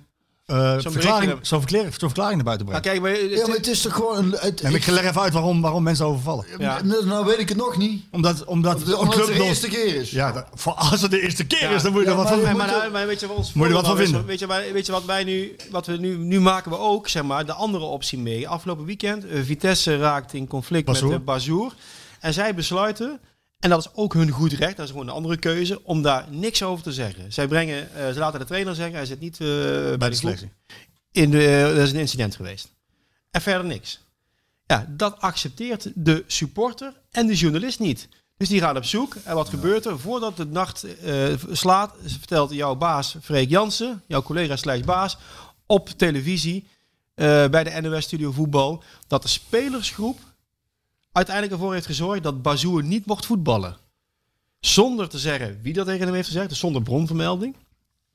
[0.54, 1.46] eh, verklaring, hebben.
[1.46, 3.02] zo'n verklaring, zo'n verklaring naar buiten Maar brengt.
[3.02, 4.18] kijk, maar, Ja, maar het is toch gewoon...
[4.18, 6.46] Een, het, En ik leg even uit waarom, waarom mensen overvallen.
[6.60, 6.84] Ja.
[6.84, 8.04] nou, nou weet ik het nog niet.
[8.12, 10.12] Omdat, omdat, het club de nog- eerste keer is.
[10.12, 11.76] Ja, dat- voor als het de eerste keer Ja.
[11.76, 13.74] is, dan moet je er wat van maar, nou, weet je wat ons Moet je
[13.74, 14.10] wat voordeel van is?
[14.10, 14.26] vinden?
[14.28, 17.08] Weet je, waar- weet je wat wij nu, wat we nu, nu maken we ook,
[17.10, 18.48] zeg maar, de andere optie mee.
[18.48, 21.74] Afgelopen weekend, eh, Vitesse raakt in conflict met uh, Bazoer.
[22.20, 23.20] En zij besluiten,
[23.64, 26.28] en dat is ook hun goed recht, dat is gewoon een andere keuze, om daar
[26.30, 27.34] niks over te zeggen.
[27.34, 30.16] Zij brengen, eh, ze laten de trainer zeggen, hij zit niet eh, bij, Bij de
[30.16, 30.52] selectie.
[31.12, 32.72] In de, er is een incident geweest.
[33.32, 34.00] En verder niks.
[34.66, 38.08] Ja, dat accepteert de supporter en de journalist niet.
[38.38, 39.16] Dus die gaan op zoek.
[39.24, 40.00] En wat gebeurt er?
[40.00, 45.18] Voordat de nacht eh, slaat, vertelt jouw baas Freek Jansen, jouw collega slash baas,
[45.66, 46.68] op televisie
[47.14, 50.20] eh, bij de NOS Studio Voetbal, dat de spelersgroep
[51.14, 53.78] uiteindelijk ervoor heeft gezorgd dat Bazoer niet mocht voetballen.
[54.60, 57.56] Zonder te zeggen wie dat tegen hem heeft gezegd, dus zonder bronvermelding.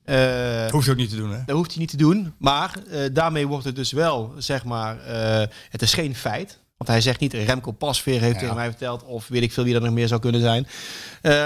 [0.03, 1.41] Eh, Dat hoef je ook niet te doen, hè?
[1.45, 2.33] dat hoeft hij niet te doen.
[2.37, 6.59] Maar eh, daarmee wordt het dus wel, zeg maar, eh, het is geen feit.
[6.77, 8.39] Want hij zegt niet, Remco Pasveer heeft Ja.
[8.39, 10.67] tegen mij verteld, of weet ik veel wie er nog meer zou kunnen zijn.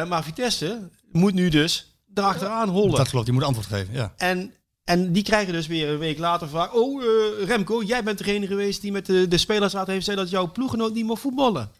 [0.08, 2.96] Maar Vitesse moet nu dus erachteraan hollen.
[2.96, 3.94] Dat klopt, die moet antwoord geven.
[3.94, 4.14] Ja.
[4.18, 8.18] En, en die krijgen dus weer een week later vraag, oh eh, Remco, jij bent
[8.18, 11.72] degene geweest die met de, de spelersraad heeft gezegd dat jouw ploeggenoot niet mag voetballen.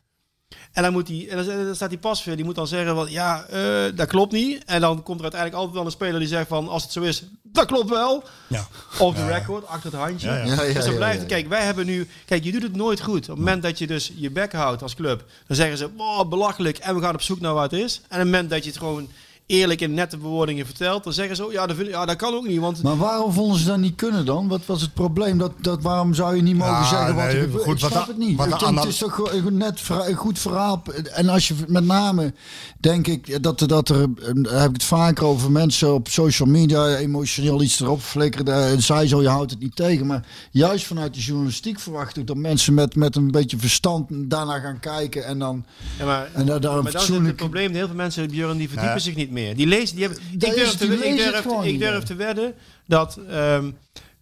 [0.72, 3.46] En dan, moet die, en dan, staat die pasveer, die moet dan zeggen van ja,
[3.46, 4.64] eh, dat klopt niet.
[4.66, 7.02] En dan komt er uiteindelijk altijd wel een speler die zegt van als het zo
[7.02, 8.24] is, dat klopt wel.
[8.48, 8.68] Ja.
[9.00, 10.28] Off the record, achter het handje.
[10.28, 10.44] Ja, ja.
[10.44, 11.28] Ja, ja, dus dan ja, blijft ja.
[11.28, 13.22] kijk, wij hebben nu, kijk, je doet het nooit goed.
[13.22, 16.30] Op het moment dat je dus je bek houdt als club, dan zeggen ze, oh,
[16.30, 17.96] belachelijk en we gaan op zoek naar wat het is.
[17.96, 19.10] En op het moment dat je het gewoon
[19.46, 22.34] eerlijk in nette bewoordingen vertelt, dan zeggen ze, oh, ja, dat, vind, ja, dat kan
[22.34, 24.48] ook niet, want Maar waarom vonden ze dat niet kunnen dan?
[24.48, 25.38] Wat was het probleem?
[25.38, 27.64] Dat, dat, waarom zou je niet mogen Ja, zeggen wat nee, er gebeurt?
[27.64, 28.38] goed, ik wat snap da- het niet.
[28.38, 30.84] wat het dat- is toch een net een goed verhaal.
[31.14, 32.34] En als je met name,
[32.80, 36.08] denk ik, dat, er- dat er, eh, daar heb ik het vaker over mensen op
[36.08, 38.68] social media emotioneel iets erop flikkeren.
[38.68, 40.06] En zij zo, je houdt het niet tegen.
[40.08, 44.60] Maar juist vanuit de journalistiek verwacht ik dat mensen met, met een beetje verstand daarna
[44.60, 45.26] gaan kijken.
[45.26, 45.66] En dan
[46.00, 47.74] Ja, maar, En daar- daar een maar dat is het probleem.
[47.74, 49.00] Heel veel mensen, Björn, die verdiepen Ja.
[49.04, 49.56] zich niet meer.
[49.56, 52.56] Die lezen, die hebben, ik durf, te, ik durf, ik te wedden
[52.88, 53.72] dat, ehm,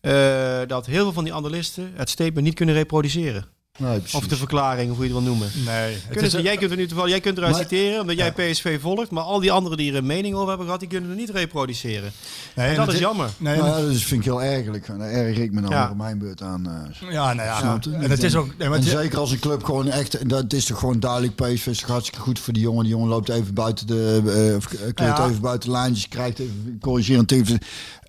[0.02, 3.46] eh, dat heel veel van die analisten het statement niet kunnen reproduceren.
[3.80, 4.02] Nee.
[4.14, 5.52] Of de verklaring, of hoe je het wil noemen.
[5.66, 8.02] Nee, het Kunnen is, ze, jij kunt er nu toevallig, jij kunt eruit Maar- citeren,
[8.02, 10.80] omdat jij PSV volgt, maar al die anderen die er een mening over hebben gehad,
[10.80, 12.12] die kunnen er niet reproduceren.
[12.56, 13.30] nee, En en dat het is jammer.
[13.38, 14.88] Nee, Nou ja, dat is- vind ik heel ergelijk.
[14.88, 15.90] Daar erger ik me dan Ja.
[15.92, 16.68] op mijn beurt aan.
[16.68, 17.12] eh.
[17.12, 17.80] Ja, nou ja.
[18.00, 18.46] En het is ook.
[18.48, 20.80] Nee, maar en het is- zeker als een club gewoon echt, en dat is toch
[20.80, 22.84] gewoon duidelijk, PSV is toch hartstikke goed voor die jongen.
[22.84, 25.28] Die jongen loopt even buiten de, eh, of kleurt Ja.
[25.28, 27.60] even buiten de lijntjes, krijgt even corrigerend even.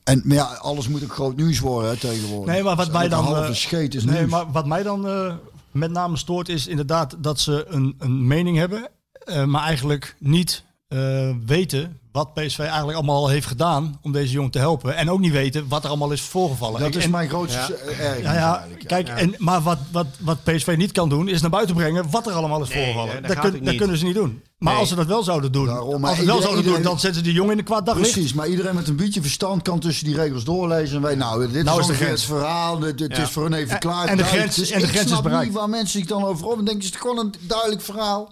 [0.04, 2.54] En maar ja, alles moet ook groot nieuws worden hè, tegenwoordig.
[2.54, 4.30] Nee, maar wat Dus mij dan, halve scheet is nee, nieuws.
[4.30, 5.34] maar wat mij dan eh,
[5.72, 8.88] met name stoort is inderdaad dat ze een, een mening hebben,
[9.24, 14.50] eh, maar eigenlijk niet eh, weten wat PSV eigenlijk allemaal heeft gedaan om deze jongen
[14.50, 14.96] te helpen.
[14.96, 16.80] En ook niet weten wat er allemaal is voorgevallen.
[16.80, 18.84] dat Ik- is en- mijn grootste ergernis Ja, ja, ja.
[18.86, 22.26] kijk, En, maar wat, wat, wat PSV niet kan doen, is naar buiten brengen wat
[22.26, 23.22] er allemaal is Nee, voorgevallen.
[23.22, 24.42] dat Dat, kun- dat kunnen ze niet doen.
[24.58, 24.80] Maar Nee.
[24.80, 26.82] als ze dat wel zouden doen, Daarom, maar als ze het wel iedereen- zouden doen,
[26.82, 28.12] dan zetten ze die jongen in de kwaad daglicht.
[28.12, 31.40] Precies, maar iedereen met een beetje verstand kan tussen die regels doorlezen en weet, nou,
[31.52, 32.20] dit Nou is is de ongeveer grens.
[32.26, 33.22] het verhaal, dit, dit Ja.
[33.22, 34.06] is voor hun even En- klaar.
[34.08, 35.46] en de grens- Dus en de ik grens is snap bereikt.
[35.46, 38.28] niet waar mensen zich dan over op en denken, het is gewoon een duidelijk verhaal.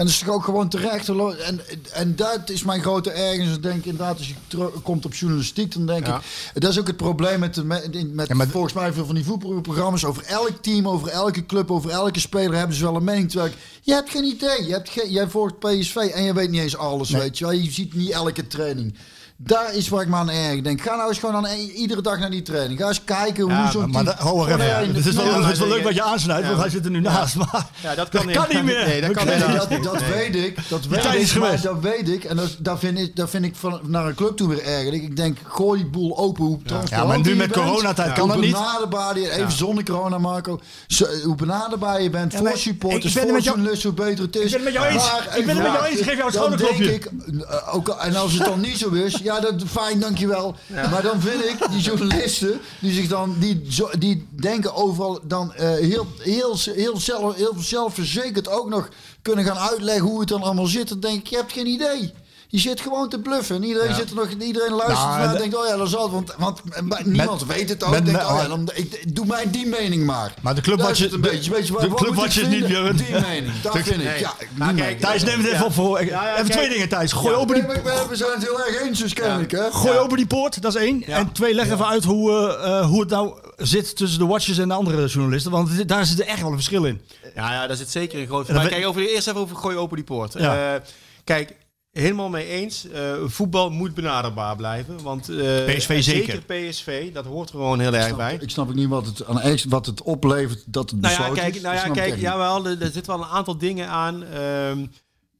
[0.00, 1.08] En dat is toch ook gewoon terecht.
[1.08, 1.60] En,
[1.92, 3.54] en dat is mijn grote ergens.
[3.56, 6.16] Ik denk inderdaad, als je terug- komt op journalistiek, dan denk Ja.
[6.54, 6.62] ik...
[6.62, 9.24] Dat is ook het probleem met, de, met, met Ja, volgens mij veel van die
[9.24, 10.04] voetbalprogramma's.
[10.04, 13.30] Over elk team, over elke club, over elke speler hebben ze wel een mening.
[13.30, 14.66] Terwijl ik, je hebt geen idee.
[14.66, 17.54] Je hebt geen, jij volgt PSV en je weet niet eens alles, weet je wel.
[17.54, 18.94] Je ziet niet elke training.
[19.42, 20.52] Daar is waar ik me aan erg.
[20.52, 22.80] Ik denk, ga nou eens gewoon aan, i- iedere dag naar die training.
[22.80, 24.60] Ga eens kijken hoe Ja, zo'n maar, even.
[24.60, 26.84] een- Het is wel, Ja, het is wel leuk wat je aansnijdt, want hij zit
[26.84, 27.34] er nu naast.
[27.36, 28.86] Maar Ja, dat kan, dat kan niet meer.
[28.86, 30.10] Nee, dat kan dat, dat Nee.
[30.12, 30.68] weet ik.
[30.68, 31.38] Dat weet ik.
[31.38, 32.24] Maar dat weet ik.
[32.24, 35.02] En dat, vind ik, daar vind ik van, naar een club toe weer ergerlijk.
[35.02, 36.44] Ik denk, gooi die boel open.
[36.44, 36.58] Hoe
[36.90, 38.52] Ja, maar nu met coronatijd kan dat niet.
[38.52, 40.60] benaderbaar je, even zonder corona Marco.
[40.86, 44.04] Zo, hoe benaderbaar je bent voor supporters, ik ben het voor met jou- journalisten, hoe
[44.06, 44.52] beter het is.
[44.52, 45.36] Ik ben het met jou eens.
[45.36, 46.00] Ik ben het met jou eens.
[46.00, 47.00] Geef jou dan schouderklopje.
[47.48, 50.54] eh, ook, al- en als het dan niet zo is, ja, dat fijn, dankjewel.
[50.90, 53.68] Maar dan vind ik die journalisten die zich dan die,
[53.98, 58.88] die denken overal dan eh, heel, heel, heel, zelf, heel zelfverzekerd ook nog
[59.22, 60.88] kunnen gaan uitleggen hoe het dan allemaal zit.
[60.88, 62.12] Dan denk ik, je hebt geen idee.
[62.52, 63.56] Je zit gewoon te bluffen.
[63.56, 65.88] En iedereen, zit er nog, iedereen luistert Nou, naar en de- denkt, oh ja, dat
[65.88, 66.12] zal het.
[66.12, 67.90] Want, want maar niemand weet het ook.
[67.90, 70.34] met- denkt, met- oh ja, dan, ik, doe mij die mening maar.
[70.42, 72.16] Maar de club wat is je- het een de- beetje, weet je, de club moet
[72.16, 74.18] wat ik je niet meer- Die mening, dat vind ik.
[74.58, 75.98] Ja, kijk, Thijs, neem het even op voor.
[75.98, 77.12] Even twee dingen, Thijs.
[77.12, 77.62] Gooi, open die,
[78.08, 79.70] we zijn het heel erg eens, dus kennelijk, hè?
[79.72, 81.02] gooi open die poort, dat is één.
[81.04, 84.58] En twee, leg even uit hoe, eh, eh, hoe het nou zit tussen de watchers
[84.58, 85.50] en de andere journalisten.
[85.50, 87.00] Want daar zit er echt wel een verschil in.
[87.34, 89.76] Ja, ja, daar zit zeker een groot dan Maar kijk, over, eerst even over gooi
[89.76, 90.32] open die poort.
[90.32, 90.74] Ja.
[90.74, 90.80] Eh,
[91.24, 91.54] kijk,
[91.92, 92.88] helemaal mee eens.
[92.88, 95.02] eh, voetbal moet benaderbaar blijven.
[95.02, 95.36] Want, eh,
[95.76, 96.42] PSV zeker.
[96.42, 98.36] PSV, dat hoort er gewoon heel erg bij.
[98.40, 101.54] Ik snap ook niet wat het, aan wat het oplevert dat het Nou ja, kijk,
[101.54, 101.62] is.
[101.62, 104.24] nou ja, kijk jawel, er, er zitten wel een aantal dingen aan.
[104.24, 104.86] Ehm,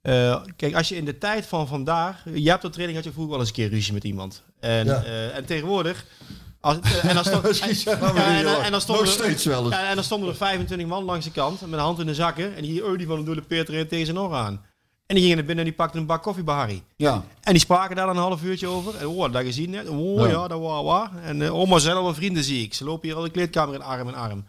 [0.03, 2.23] eh, kijk, als je in de tijd van vandaag...
[2.35, 4.43] Je hebt op training had je vroeger wel eens een keer ruzie met iemand.
[4.61, 5.03] En, Ja.
[5.05, 6.05] eh, en tegenwoordig...
[6.63, 8.05] Als, en dan stonden nog er- steeds wel
[9.65, 9.75] eens.
[9.75, 12.15] ja, en dan stonden er 25 man langs de kant met de hand in de
[12.15, 12.57] zakken.
[12.57, 14.65] En die Eudie van de Doele Peter en tegen zijn oren aan.
[15.11, 16.83] En die gingen naar binnen en die pakten een bak koffie bij Harry.
[16.97, 18.97] Ja, En die spraken daar dan een half uurtje over.
[18.97, 19.89] En oh, dat gezien net.
[19.89, 20.27] Oh Ja.
[20.29, 21.11] ja, dat was waar.
[21.23, 22.75] En uh, oma zelf en vrienden zie ik.
[22.75, 24.45] Ze lopen hier al de kleedkamer in arm in arm.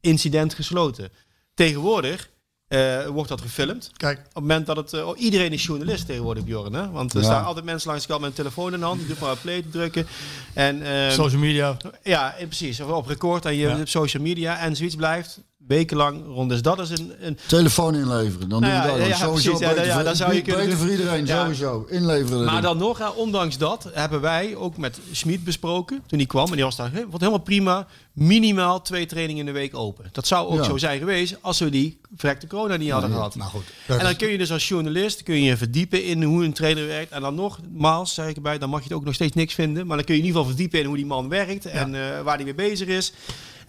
[0.00, 1.08] Incident gesloten.
[1.54, 2.30] Tegenwoordig
[2.68, 3.90] eh, wordt dat gefilmd.
[3.96, 4.18] Kijk.
[4.18, 4.92] Op het moment dat het...
[4.92, 6.72] eh, oh, iedereen is journalist tegenwoordig, Bjorn.
[6.72, 6.90] Hè?
[6.90, 7.24] Want er Ja.
[7.26, 8.98] staan altijd mensen langs de kant met een telefoon in de hand.
[8.98, 10.06] Die doet maar play te drukken.
[10.54, 11.76] En, ehm, Social media.
[12.02, 12.80] ja, eh, precies.
[12.80, 13.80] Of op record en je Ja.
[13.80, 14.58] op social media.
[14.58, 16.50] En zoiets blijft wekenlang rond.
[16.50, 17.12] Dus dat is een...
[17.20, 18.48] een telefoon inleveren.
[18.48, 19.08] Dan Nou doen we dat.
[19.08, 19.68] ja, sowieso precies.
[19.68, 21.86] Beter, ja, voor, dat zou je beter voor iedereen, sowieso.
[21.88, 22.44] Inleveren.
[22.44, 26.02] Maar dan nog, hè, ondanks dat, hebben wij ook met Schmid besproken.
[26.06, 26.46] Toen hij kwam.
[26.46, 27.86] En die was daar, wat helemaal prima.
[28.12, 30.08] Minimaal twee trainingen in de week open.
[30.12, 33.34] Dat zou ook zo zijn geweest als we die verrekte corona niet hadden gehad.
[33.34, 33.64] Nou goed.
[33.86, 36.86] En dan kun je dus als journalist kun je je verdiepen in hoe een trainer
[36.86, 37.12] werkt.
[37.12, 39.86] En dan nogmaals, zeg ik erbij, dan mag je het ook nog steeds niks vinden.
[39.86, 42.22] Maar dan kun je in ieder geval verdiepen in hoe die man werkt en eh,
[42.22, 43.12] waar hij mee bezig is.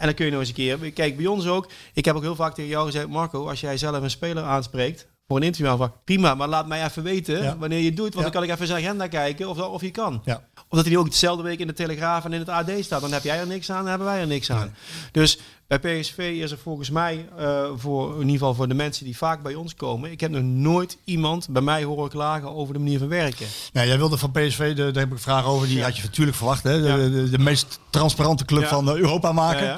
[0.02, 0.92] En dan kun je nog eens een keer...
[0.92, 1.70] Kijk, bij ons ook.
[1.94, 3.08] Ik heb ook heel vaak tegen jou gezegd...
[3.08, 5.08] Marco, als jij zelf een speler aanspreekt...
[5.28, 6.04] Voor een interview aanvraag.
[6.04, 7.58] Prima, maar laat mij even weten Ja.
[7.58, 8.14] wanneer je het doet.
[8.14, 8.22] Want Ja.
[8.22, 10.22] dan kan ik even zijn agenda kijken of, of je kan.
[10.26, 10.44] Ja.
[10.70, 13.02] Of dat hij ook dezelfde week in de Telegraaf en in het AD staat.
[13.02, 14.76] Dan heb jij er niks aan, dan hebben wij er niks aan.
[15.12, 15.40] Dus
[15.80, 19.18] bij PSV is er volgens mij, eh, voor, in ieder geval voor de mensen die
[19.18, 20.12] vaak bij ons komen...
[20.12, 23.46] Ik heb nog nooit iemand bij mij horen klagen over de manier van werken.
[23.74, 26.04] Ja, jij wilde van PSV, de, daar heb ik een vraag over, die had je
[26.04, 26.64] natuurlijk verwacht.
[26.64, 26.82] Hè?
[26.82, 26.96] De, Ja.
[26.98, 28.68] de, de meest transparante club Ja.
[28.68, 29.64] van eh, Europa maken.
[29.66, 29.78] Ja,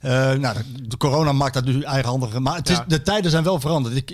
[0.00, 2.38] Eh, nou, de, de corona maakt dat nu eigenhandig.
[2.38, 3.96] Maar het is, de tijden zijn wel veranderd.
[3.96, 4.10] Ik,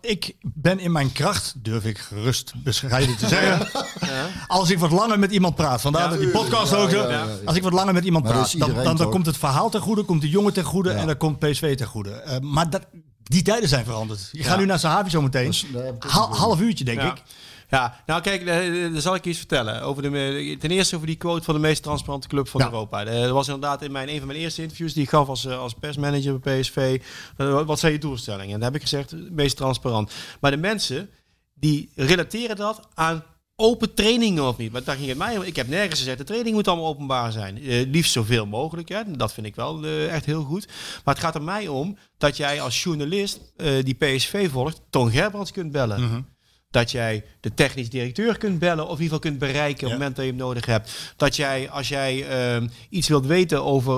[0.00, 3.68] ik ben in mijn kracht, durf ik gerust bescheiden te zeggen.
[4.46, 6.08] Als ik wat langer met iemand praat, vandaar Ja.
[6.08, 6.90] dat die podcast Ja, ook.
[6.90, 7.08] ja, zo.
[7.10, 7.26] ja, ja.
[7.44, 9.10] Als ik wat langer met iemand praat, is dan, dan, dan toch?
[9.10, 11.86] komt het verhaal ten goede, komt de jongen ten goede en dan komt PSV ten
[11.86, 12.10] goede.
[12.10, 12.82] Eh, maar dat,
[13.22, 14.28] die tijden zijn veranderd.
[14.32, 15.46] Je gaat nu naar Sahavi zo meteen.
[15.46, 15.66] Dus
[15.98, 17.10] Hal- half uurtje, denk Ja.
[17.12, 17.22] ik.
[17.70, 19.82] Ja, nou kijk, eh, eh, daar zal ik iets vertellen.
[19.82, 22.66] Over de, ten eerste over die quote van de meest transparante club van Ja.
[22.66, 23.04] Europa.
[23.04, 25.74] Dat was inderdaad in mijn, een van mijn eerste interviews die ik gaf als, als
[25.74, 27.00] persmanager bij PSV.
[27.36, 28.54] Wat zijn je doelstellingen?
[28.54, 30.12] En daar heb ik gezegd, meest transparant.
[30.40, 31.10] Maar de mensen
[31.54, 33.24] die relateren dat aan
[33.60, 34.72] open trainingen of niet.
[34.72, 35.42] Maar daar ging het mij om.
[35.42, 37.62] Ik heb nergens gezegd, de training moet allemaal openbaar zijn.
[37.62, 39.04] Eh, liefst zoveel mogelijk.
[39.18, 40.66] Dat vind ik wel eh, echt heel goed.
[41.04, 45.10] Maar het gaat er mij om dat jij als journalist eh, die PSV volgt, Ton
[45.10, 46.26] Gerbrands kunt bellen.
[46.70, 49.98] Dat jij de technisch directeur kunt bellen of in ieder geval kunt bereiken op het
[49.98, 51.14] moment dat je hem nodig hebt.
[51.16, 53.94] Dat jij, als jij ehm, iets wilt weten over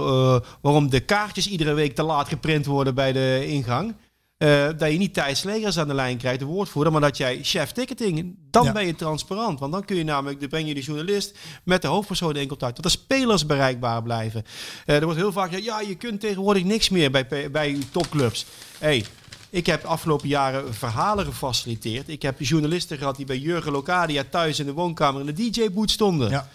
[0.61, 3.95] waarom de kaartjes iedere week te laat geprint worden bij de ingang.
[4.41, 7.39] Eh, dat je niet Thijs Slegers aan de lijn krijgt, de woordvoerder, maar dat jij
[7.43, 8.73] chef ticketing, dan Ja.
[8.73, 9.61] ben je transparant.
[9.61, 12.75] Want dan kun je namelijk, dan breng je de journalist met de hoofdpersoon in contact.
[12.75, 14.45] Dat de spelers bereikbaar blijven.
[14.87, 18.47] Eh, er wordt heel vaak gezegd, ja, je kunt tegenwoordig niks meer bij, bij topclubs.
[18.79, 19.05] Hey,
[19.51, 22.09] ik heb afgelopen jaren verhalen gefaciliteerd.
[22.09, 25.91] Ik heb journalisten gehad die bij Jurgen Locadia thuis in de woonkamer in de DJ-boot
[25.91, 26.31] stonden.
[26.31, 26.49] Ja.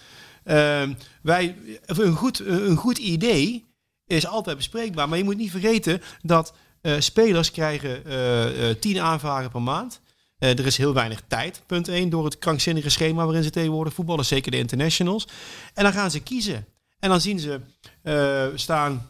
[0.43, 1.55] Ehm, wij,
[1.85, 3.65] een, goed, een goed idee
[4.07, 5.09] is altijd bespreekbaar.
[5.09, 6.53] Maar je moet niet vergeten dat
[6.85, 9.99] eh, spelers krijgen eh, eh, tien aanvragen per maand.
[10.37, 13.93] Eh, er is heel weinig tijd, punt 1, door het krankzinnige schema waarin ze tegenwoordig
[13.93, 15.27] voetballen, zeker de internationals.
[15.73, 16.65] En dan gaan ze kiezen.
[16.99, 17.59] En dan zien ze
[18.01, 19.09] eh, staan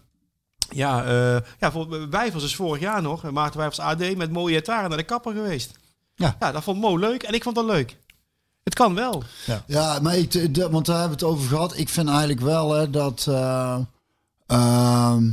[0.69, 4.55] ja, eh ja, voor Wijfels is vorig jaar nog, eh, Maarten Wijfels AD, met mooie
[4.55, 5.71] etaren naar de kapper geweest.
[6.15, 6.35] Ja.
[6.39, 7.97] ja, dat vond Mo leuk en ik vond dat leuk.
[8.63, 9.23] Het kan wel.
[9.67, 11.77] Ja, maar ik, de- want daar hebben we het over gehad.
[11.77, 13.77] Ik vind eigenlijk wel hè, dat, eh,
[14.47, 15.29] ehm,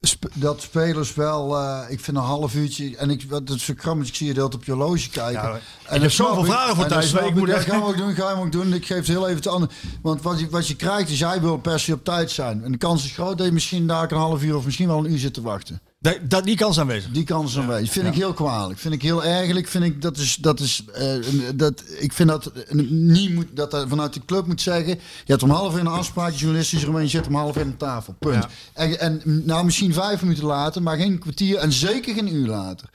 [0.00, 4.08] sp- dat spelers wel, eh, ik vind een half uurtje, en ik, wat het krammig,
[4.08, 5.42] ik zie je dat op je horloge kijken.
[5.42, 7.88] Ja, en ik heb zoveel vragen voor thuis, ik moet dat echt- ga je hem
[7.88, 8.72] ook doen, ga je hem ook doen.
[8.74, 9.70] Ik geef het heel even te ander.
[10.02, 12.64] Want wat je, wat je krijgt is, jij wil per se op tijd zijn.
[12.64, 14.98] En de kans is groot dat je misschien daar een half uur of misschien wel
[14.98, 15.80] een uur zit te wachten.
[16.00, 17.10] Dat, dat, die kans aanwezig.
[17.10, 17.90] Die kans is aanwezig.
[17.90, 18.78] Vind ik heel kwalijk.
[18.78, 19.68] Vind ik heel ergerlijk.
[19.68, 21.14] Vind ik dat is dat is eh,
[21.54, 22.52] dat ik vind dat
[22.88, 24.88] niet moet dat er vanuit de club moet zeggen.
[24.88, 27.76] Je hebt om half in een afspraak, journalistisch er je zit om half in aan
[27.76, 28.14] tafel.
[28.18, 28.46] Punt.
[28.72, 32.88] En, en nou misschien vijf minuten later, maar geen kwartier en zeker geen uur later.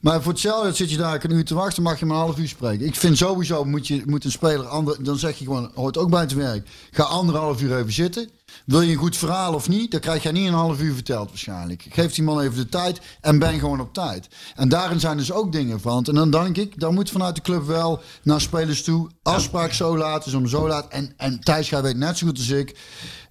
[0.00, 2.38] Maar voor hetzelfde zit je daar een uur te wachten, mag je maar een half
[2.38, 2.86] uur spreken.
[2.86, 6.10] Ik vind sowieso moet je moet een speler ander, dan zeg je gewoon hoort ook
[6.10, 6.68] bij het werk.
[6.90, 8.30] Ga anderhalf uur even zitten.
[8.68, 11.28] Wil je een goed verhaal of niet, dan krijg je niet een half uur verteld
[11.28, 11.86] waarschijnlijk.
[11.90, 14.28] Geef die man even de tijd en ben gewoon op tijd.
[14.54, 16.04] En daarin zijn dus ook dingen van.
[16.04, 19.10] En dan denk ik, dan moet vanuit de club wel naar spelers toe.
[19.22, 20.88] Afspraak zo laat is om zo laat.
[20.88, 22.78] En, en Thijs, jij weet net zo goed als ik.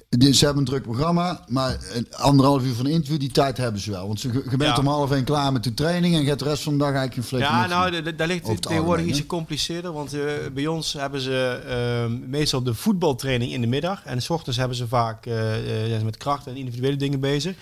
[0.09, 3.81] Ze hebben een druk programma, maar een anderhalf uur van een interview, die tijd hebben
[3.81, 4.07] ze wel.
[4.07, 4.77] Want ze, je bent Ja.
[4.77, 6.87] om half één klaar met de training en je hebt de rest van de dag
[6.93, 7.41] eigenlijk een flik.
[7.41, 9.93] Ja, nou, daar ligt het tegenwoordig iets gecompliceerder.
[9.93, 10.21] Want eh,
[10.53, 14.03] bij ons hebben ze ehm, meestal de voetbaltraining in de middag.
[14.05, 17.19] En s ochtends hebben ze vaak eh, eh, zijn ze met kracht en individuele dingen
[17.19, 17.55] bezig.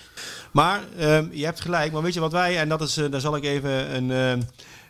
[0.50, 1.92] Maar ehm, je hebt gelijk.
[1.92, 4.40] Maar weet je wat wij, en dat is, daar zal ik even een, ehm,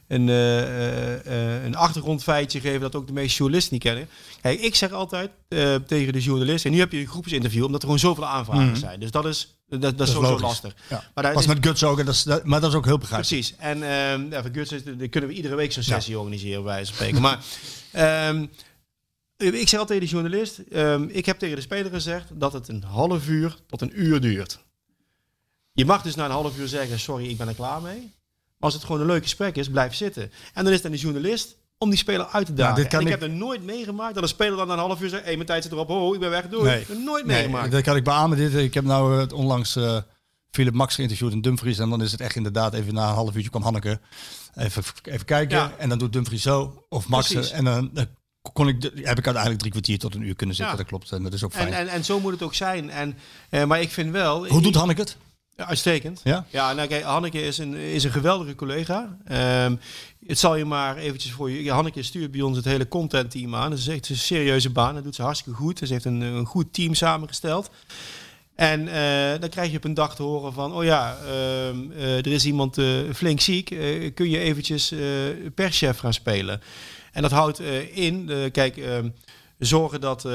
[0.09, 4.09] een, eh, eh, een achtergrondfeitje geven dat ook de meeste journalisten niet kennen.
[4.47, 7.81] Kijk, ik zeg altijd eh, tegen de journalist, en nu heb je een groepsinterview, omdat
[7.83, 9.01] er gewoon zoveel aanvragen zijn.
[9.01, 10.41] Dus dat is, dat, dat is sowieso logisch.
[10.47, 10.75] lastig.
[10.89, 11.05] Ja.
[11.15, 12.85] Maar daar Was is- met Guts ook, en dat is, dat- maar dat is ook
[12.85, 13.43] heel begrijpelijk.
[13.43, 13.59] Precies.
[13.59, 16.73] En ehm ja, voor Guts is- dan kunnen we iedere week zo'n sessie organiseren, bij
[16.73, 17.21] wijze van spreken.
[17.23, 17.39] Maar
[17.93, 18.47] ehm,
[19.37, 22.69] ik zeg al tegen de journalist, ehm, ik heb tegen de speler gezegd dat het
[22.69, 24.59] een half uur tot een uur duurt.
[25.73, 28.13] Je mag dus na een half uur zeggen, sorry, ik ben er klaar mee.
[28.59, 30.31] Als het gewoon een leuk gesprek is, blijf zitten.
[30.55, 32.75] En dan is aan de journalist om die speler uit te dagen.
[32.77, 34.79] dit kan en ik, ik- heb er nooit meegemaakt dat een speler dan na een
[34.79, 36.65] half uur zegt, hé, mijn tijd zit erop, ho, ik ben weg, doei.
[36.65, 36.81] Nee.
[36.81, 37.71] Ik heb nooit Nee, meegemaakt.
[37.73, 38.37] dat kan ik beamen.
[38.39, 39.97] Dit, ik heb nou eh, onlangs eh,
[40.51, 41.79] Philip Max geïnterviewd in Dumfries.
[41.79, 44.01] En dan is het echt inderdaad even na een half uurtje kwam Hanneke
[44.55, 45.57] even, even kijken.
[45.59, 45.73] Ja.
[45.79, 46.85] En dan doet Dumfries zo.
[46.89, 47.33] Of Max.
[47.33, 47.51] Precies.
[47.51, 48.05] En dan eh,
[48.53, 50.75] kon ik, heb ik uiteindelijk drie kwartier tot een uur kunnen zitten.
[50.75, 50.81] Ja.
[50.81, 51.13] Dat klopt.
[51.13, 51.67] En dat is ook fijn.
[51.73, 52.91] En, en, en zo moet het ook zijn.
[52.91, 53.17] En,
[53.51, 54.47] eh, maar ik vind wel...
[54.47, 55.17] Hoe doet Hanneke het?
[55.57, 56.21] Ja, uitstekend.
[56.25, 56.47] Ja?
[56.51, 59.17] Ja, nou kijk, Hanneke is een, is een geweldige collega.
[59.25, 59.77] Ehm,
[60.27, 61.71] het zal je maar eventjes voor je...
[61.71, 63.71] Hanneke stuurt bij ons het hele content team aan.
[63.71, 64.95] Dat is echt een serieuze baan.
[64.95, 65.79] Dat doet ze hartstikke goed.
[65.79, 67.71] Ze heeft een, een goed team samengesteld.
[68.55, 72.17] En eh, dan krijg je op een dag te horen van, oh ja, ehm, eh,
[72.17, 73.67] er is iemand eh, flink ziek.
[74.15, 75.01] Kun je eventjes eh,
[75.55, 76.61] perschef gaan spelen?
[77.13, 77.61] En dat houdt
[77.93, 79.09] in, kijk, ehm,
[79.59, 80.29] zorgen dat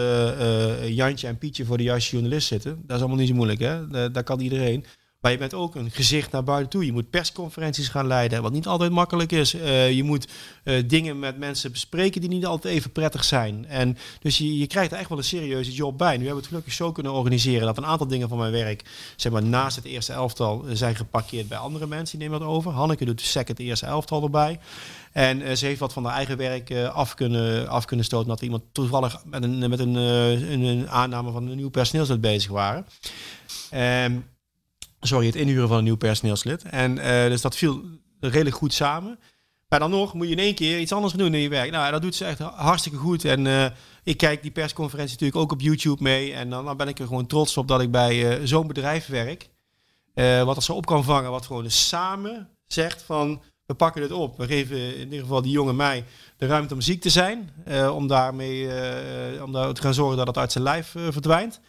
[0.87, 2.83] Jantje en Pietje voor de juiste journalist zitten.
[2.85, 3.87] Dat is allemaal niet zo moeilijk, hè?
[3.87, 4.85] Da- daar kan iedereen.
[5.21, 6.85] Maar je bent ook een gezicht naar buiten toe.
[6.85, 9.53] Je moet persconferenties gaan leiden, wat niet altijd makkelijk is.
[9.53, 10.27] Eh, je moet
[10.63, 13.65] eh, dingen met mensen bespreken die niet altijd even prettig zijn.
[13.67, 16.11] En dus je, je krijgt er echt wel een serieuze job bij.
[16.11, 18.83] Nu hebben we het gelukkig zo kunnen organiseren dat een aantal dingen van mijn werk,
[19.15, 22.19] zeg maar naast het eerste elftal, eh, zijn geparkeerd bij andere mensen.
[22.19, 22.71] Die nemen dat over.
[22.71, 24.59] Hanneke doet de second eerste elftal erbij.
[25.11, 28.27] En ze heeft wat van haar eigen werk af, kunnen, af kunnen stoten.
[28.27, 32.85] Dat iemand toevallig met een, met een, een, aanname van een nieuw personeelslid bezig waren.
[33.69, 34.13] Ehm,
[35.01, 36.63] sorry, het inhuren van een nieuw personeelslid.
[36.63, 37.81] En eh, dus dat viel
[38.19, 39.19] redelijk goed samen.
[39.67, 41.71] Maar dan nog moet je in één keer iets anders doen in je werk.
[41.71, 43.25] Nou, dat doet ze echt hartstikke goed.
[43.25, 43.65] En eh,
[44.03, 46.33] ik kijk die persconferentie natuurlijk ook op YouTube mee.
[46.33, 49.07] En dan, dan ben ik er gewoon trots op dat ik bij eh, zo'n bedrijf
[49.07, 49.49] werk.
[50.45, 51.31] Wat er zo op kan vangen.
[51.31, 53.41] Wat gewoon samen zegt van...
[53.65, 54.37] We pakken dit op.
[54.37, 56.05] We geven in ieder geval die jongen mij
[56.37, 57.49] de ruimte om ziek te zijn.
[57.93, 58.63] om daarmee
[59.43, 61.61] om daar te gaan zorgen dat het uit zijn lijf verdwijnt.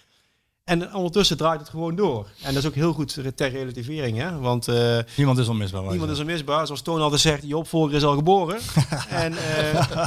[0.64, 2.26] En ondertussen draait het gewoon door.
[2.42, 4.18] En dat is ook heel goed ter relativering.
[4.18, 4.38] Hè?
[4.38, 5.82] Want eh, Niemand is onmisbaar.
[5.82, 6.66] niemand is onmisbaar.
[6.66, 8.58] Zoals Toon altijd zegt, je opvolger is al geboren.
[9.08, 10.06] en, eh,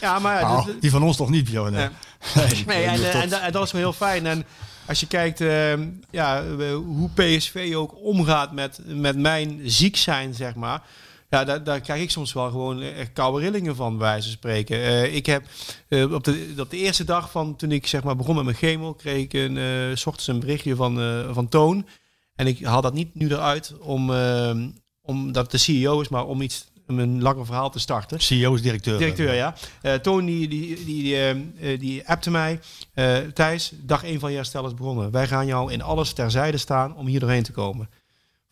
[0.00, 0.42] ja, maar...
[0.42, 1.72] Nou, die van ons toch niet, Björn?
[2.34, 2.64] Nee.
[2.66, 4.26] Nee, en, eh, en, da- en dat is wel heel fijn.
[4.26, 4.44] En
[4.86, 5.72] als je kijkt eh,
[6.10, 6.44] ja,
[6.74, 10.82] hoe PSV ook omgaat met, met mijn ziek zijn, zeg maar.
[11.30, 14.36] Ja, daar, daar krijg ik soms wel gewoon echt koude rillingen van, bij wijze van
[14.36, 14.76] spreken.
[14.82, 15.42] Eh, ik heb
[15.88, 18.56] eh, op, de, op de eerste dag van toen ik zeg maar begon met mijn
[18.56, 21.86] chemo, kreeg ik een, eh, s ochtends een berichtje van, eh, van Toon.
[22.34, 24.56] En ik haal dat niet nu eruit om, eh,
[25.02, 28.20] omdat de CEO is, maar om iets, om een langer verhaal te starten.
[28.20, 28.98] CEO is directeur.
[28.98, 29.54] Directeur, ja.
[29.82, 32.60] Eh Toon die, die, die, die, eh, eh, die appte mij.
[32.94, 35.10] eh, Thijs, dag 1 van je herstel is begonnen.
[35.10, 37.88] Wij gaan jou in alles terzijde staan om hier doorheen te komen.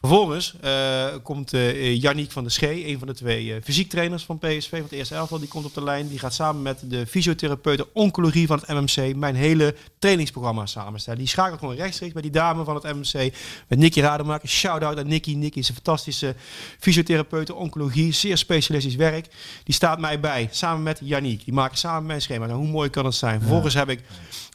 [0.07, 4.39] Vervolgens eh, komt eh Yannick van der Schee, een van de twee eh, fysiektrainers van
[4.39, 6.09] PSV, van het eerste elftal, die komt op de lijn.
[6.09, 11.19] Die gaat samen met de fysiotherapeuten oncologie van het MMC mijn hele trainingsprogramma samenstellen.
[11.19, 13.35] Die schakelt gewoon rechtstreeks bij die dame van het MMC,
[13.69, 14.49] met Nicky Rademaker.
[14.49, 15.35] Shout-out aan Nicky.
[15.35, 16.35] Nicky is een fantastische
[16.79, 19.27] fysiotherapeut oncologie, zeer specialistisch werk.
[19.65, 21.45] Die staat mij bij, samen met Yannick.
[21.45, 22.47] Die maken samen mijn schema.
[22.47, 23.41] Nou, hoe mooi kan het zijn?
[23.41, 24.01] Vervolgens heb ik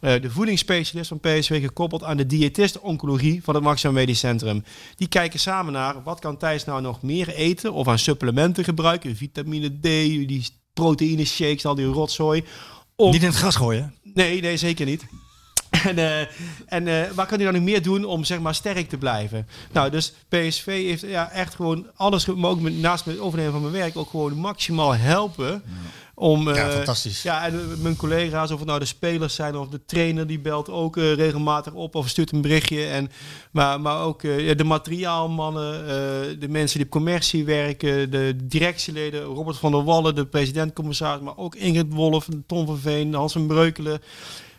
[0.01, 4.63] de voedingsspecialist van PSV gekoppeld aan de diëtist oncologie van het Maximum Medisch Centrum.
[4.95, 9.15] Die kijken samen naar wat kan Thijs nou nog meer eten of aan supplementen gebruiken,
[9.15, 12.43] vitamine D, die proteïne shakes, al die rotzooi.
[12.95, 13.11] Om...
[13.11, 13.95] Niet in het gras gooien.
[14.13, 15.05] Nee, nee, zeker niet.
[15.83, 16.19] En, eh,
[16.65, 19.47] en eh, wat kan hij dan nog meer doen om zeg maar sterk te blijven?
[19.71, 23.61] Nou, dus PSV heeft ja, echt gewoon alles, maar ook met, naast het overnemen van
[23.61, 25.63] mijn werk, ook gewoon maximaal helpen.
[26.15, 27.21] Om, Ja, eh, fantastisch.
[27.21, 30.69] Ja, en mijn collega's, of het nou de spelers zijn of de trainer, die belt
[30.69, 32.85] ook regelmatig op of stuurt een berichtje.
[32.85, 33.11] En,
[33.51, 35.85] maar, maar ook ja, de materiaalmannen,
[36.39, 41.37] de mensen die op commercie werken, de directieleden, Robert van der Wallen, de president-commissaris, maar
[41.37, 44.01] ook Ingrid Wolf, Tom van Veen, Hans van Breukelen.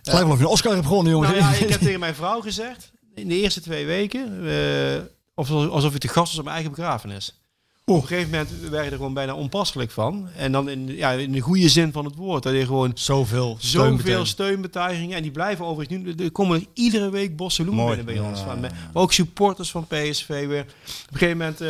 [0.02, 1.30] Lijkt wel of je een Oscar hebt gewonnen, jongens.
[1.32, 5.00] Nou ja, ik heb tegen mijn vrouw gezegd, in de eerste twee weken, eh,
[5.34, 7.40] of, alsof ik te gast was op mijn eigen begrafenis.
[7.84, 10.28] Op een gegeven moment werd je er gewoon bijna onpasselijk van.
[10.36, 12.42] En dan in, ja, in de goede zin van het woord.
[12.42, 15.16] Dat je gewoon Zoveel steun zoveel steunbetuigingen.
[15.16, 16.24] En die blijven overigens nu.
[16.24, 18.44] Er komen iedere week bossen binnen bij ons.
[18.44, 20.60] Maar ook supporters van PSV weer.
[20.62, 21.60] Op een gegeven moment...
[21.60, 21.68] eh,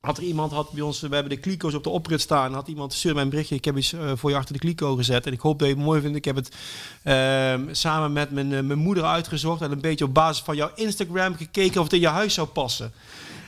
[0.00, 2.54] had er iemand had bij ons, we hebben de kliko's op de oprit staan.
[2.54, 3.54] Had iemand stuurde mij een berichtje.
[3.54, 5.26] Ik heb iets eh, voor je achter de kliko gezet.
[5.26, 6.16] En ik hoop dat je het mooi vindt.
[6.16, 6.54] Ik heb het
[7.02, 9.60] ehm, samen met mijn, eh, mijn moeder uitgezocht.
[9.62, 12.46] En een beetje op basis van jouw Instagram gekeken of het in je huis zou
[12.48, 12.92] passen.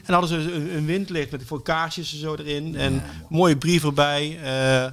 [0.05, 2.77] En hadden ze een, een windlicht met voor kaarsjes en zo erin.
[2.77, 4.39] En mooie brief erbij.
[4.43, 4.93] Eh,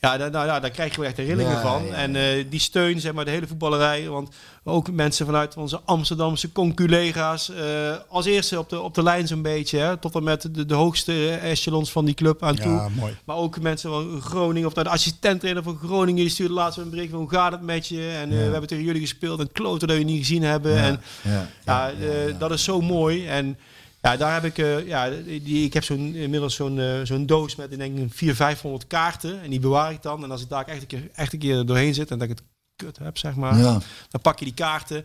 [0.00, 1.86] ja, daar, nou, daar krijg je wel echt de rillingen Ja, van.
[1.86, 1.92] ja.
[1.92, 4.08] En die steun, zeg maar, de hele voetballerij.
[4.08, 4.34] Want
[4.68, 7.50] ook mensen vanuit onze Amsterdamse conculega's.
[7.50, 9.78] eh als eerste op de, op de lijn zo'n beetje.
[9.78, 12.88] Hè, tot en met de, de hoogste echelons van die club aan toe.
[12.96, 13.16] Mooi.
[13.24, 16.90] Maar ook mensen van Groningen, of nou, de assistent-trainer van Groningen, die stuurde laatst een
[16.90, 18.08] bericht van hoe gaat het met je?
[18.08, 20.76] En eh, we hebben tegen jullie gespeeld en kloten dat we je niet gezien hebben.
[20.76, 23.26] En Ja, ja, eh, dat is zo mooi.
[23.26, 23.58] En
[24.02, 27.56] ja, daar heb ik, eh, ja, die, ik heb zo'n, inmiddels zo'n, eh, zo'n doos
[27.56, 29.42] met denk ik 400, 500 kaarten.
[29.42, 30.24] En die bewaar ik dan.
[30.24, 32.36] En als ik daar echt een keer, echt een keer doorheen zit en dat ik
[32.36, 32.46] het
[32.76, 33.58] kut heb, zeg maar.
[33.58, 33.78] Ja.
[34.10, 35.04] Dan pak je die kaarten.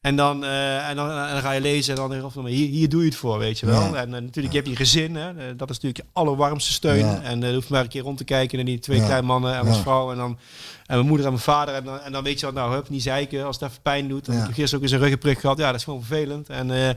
[0.00, 2.46] En dan, eh, en dan, en dan ga je lezen en dan denk je van,
[2.46, 3.80] hier, hier doe je het voor, weet je wel.
[3.80, 3.94] Ja.
[3.94, 5.28] En eh, natuurlijk, je hebt je gezin, hè.
[5.28, 6.98] Eh, dat is natuurlijk je allerwarmste steun.
[6.98, 7.20] Ja.
[7.22, 9.04] En uh, hoeft maar een keer rond te kijken naar die twee Ja.
[9.04, 9.82] kleine mannen en mijn Ja.
[9.82, 10.10] vrouw.
[10.10, 10.38] En dan
[10.86, 11.74] en mijn moeder en mijn vader.
[11.74, 14.08] En dan, en dan weet je wat, nou, hup, niet zeiken als het even pijn
[14.08, 14.26] doet.
[14.28, 14.38] En Ja.
[14.40, 15.58] Ik heb gisteren ook eens een ruggenprik gehad.
[15.58, 16.48] Ja, dat is gewoon vervelend.
[16.48, 16.90] En, eh,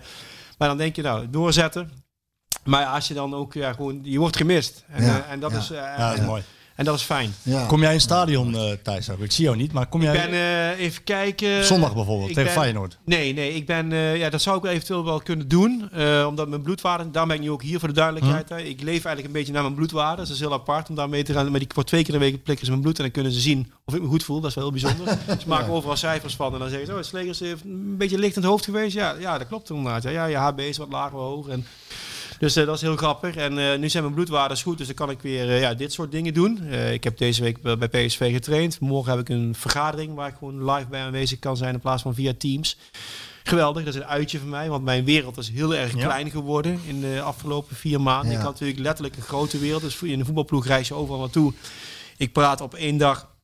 [0.58, 1.92] maar dan denk je, nou, doorzetten.
[2.64, 4.84] Maar als je dan ook, ja, gewoon, je wordt gemist.
[4.88, 5.26] En, Ja.
[5.30, 5.58] en dat Ja.
[5.58, 5.72] is...
[5.72, 6.44] eh, Ja, dat is mooi.
[6.78, 7.34] En dat is fijn.
[7.44, 7.66] Ja.
[7.66, 9.08] Kom jij in het stadion, eh Thijs?
[9.20, 10.30] Ik zie jou niet, maar kom Ik jij...
[10.30, 11.66] ben eh, even kijken.
[11.66, 12.98] Zondag bijvoorbeeld, Ik tegen ben- Feyenoord.
[13.06, 15.90] Nee, nee, ik ben, eh, ja, dat zou ik eventueel wel kunnen doen.
[15.92, 18.50] eh, omdat mijn bloedwaarden, daar ben ik nu ook hier voor de duidelijkheid.
[18.50, 18.56] Hm.
[18.56, 18.62] hè.
[18.62, 20.26] Ik leef eigenlijk een beetje naar mijn bloedwaarden.
[20.26, 21.50] Dat is heel apart om daarmee te gaan.
[21.52, 23.32] Maar die wordt twee keer in de week prikken ze mijn bloed en dan kunnen
[23.32, 24.40] ze zien of ik me goed voel.
[24.40, 25.18] Dat is wel heel bijzonder.
[25.42, 28.36] ze maken overal cijfers van en dan zeggen ze, oh, Slegers heeft een beetje licht
[28.36, 28.94] in het hoofd geweest.
[28.96, 30.04] Ja, ja dat klopt inderdaad.
[30.04, 31.52] Ja, ja, je HB is wat lager, wat hoger.
[31.52, 31.66] En,
[32.40, 33.36] dus eh, dat is heel grappig.
[33.36, 35.94] En eh, nu zijn mijn bloedwaarden goed, dus dan kan ik weer eh, ja, dit
[35.94, 36.64] soort dingen doen.
[36.74, 38.80] Ik heb deze week bij PSV getraind.
[38.80, 42.02] Morgen heb ik een vergadering waar ik gewoon live bij aanwezig kan zijn in plaats
[42.02, 42.78] van via Teams.
[43.44, 46.04] Geweldig, dat is een uitje voor mij, want mijn wereld is heel erg Ja.
[46.06, 48.32] klein geworden in de afgelopen vier maanden.
[48.32, 48.38] Ja.
[48.38, 51.54] Ik had natuurlijk letterlijk een grote wereld, dus in de voetbalploeg reis je overal naartoe.
[52.18, 53.36] Ik praat op één dag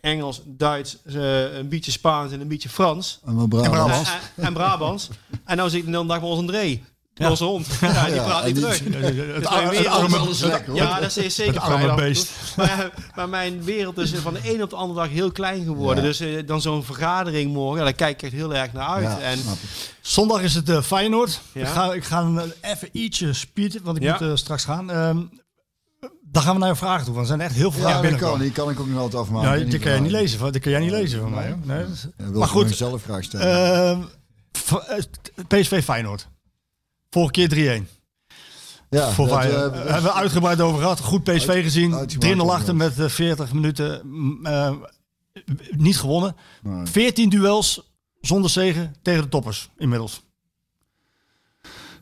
[0.00, 3.20] Engels, Duits, een beetje Spaans en een beetje Frans.
[3.26, 4.08] En, Brabant.
[4.08, 4.14] En.
[4.36, 5.08] En, en, Brabants.
[5.44, 6.80] en nou zit ik hele dag bij ons André.
[7.20, 7.30] Ja.
[7.30, 7.66] Onze hond.
[7.80, 8.78] Ja, die Ja, praat niet terug.
[9.34, 9.74] Het, arme-
[10.40, 10.76] lekker, hoor.
[10.76, 12.30] Ja, dat is zeker het arme beest.
[12.56, 16.02] Maar, maar mijn wereld is van de een op de andere dag heel klein geworden.
[16.04, 16.08] Ja.
[16.08, 19.02] Dus eh, dan zo'n vergadering morgen, ja, daar kijk ik echt heel erg naar uit.
[19.04, 19.38] Ja, en.
[20.00, 21.40] Zondag is het eh, Feyenoord.
[21.52, 21.60] Ja.
[21.60, 24.16] Ik ga, ik ga eh, even ietsje speeden, want ik Ja.
[24.20, 24.90] moet straks gaan.
[24.90, 25.18] Ehm,
[26.22, 28.02] dan gaan we naar je vragen toe, want er zijn echt heel veel Ja, vragen
[28.02, 28.40] binnengekomen.
[28.42, 29.48] die kan ik ook nog altijd afmaken.
[29.50, 30.38] Ja, Die die kan jij niet lezen.
[30.38, 31.46] van- Die kan jij niet lezen van mij.
[31.48, 31.56] hoor.
[31.64, 31.84] Nee, Ja,
[32.30, 33.46] wil maar goed, zelf graag stellen.
[33.90, 34.00] ehm,
[34.88, 36.28] eh, PSV Feyenoord.
[37.10, 37.88] Vorige keer 3-1.
[38.90, 41.00] ja, Voor dat, eh, eh, hebben we uitgebreid over gehad.
[41.00, 41.94] Goed PSV Uit- gezien.
[41.94, 44.00] uitgebreid 3-0 over achter met eh, 40 minuten.
[44.04, 44.72] mm, eh,
[45.70, 46.36] niet gewonnen.
[46.62, 46.86] nee.
[46.86, 50.22] 14 duels zonder zegen tegen de toppers inmiddels.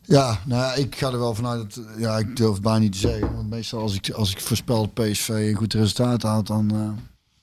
[0.02, 1.74] Ja, nou ja, ik ga er wel vanuit.
[1.74, 3.35] Dat, ja, ik durf het bijna niet te zeggen.
[3.35, 6.70] Want meestal als ik, als ik voorspel PSV een goed resultaat haalt, dan...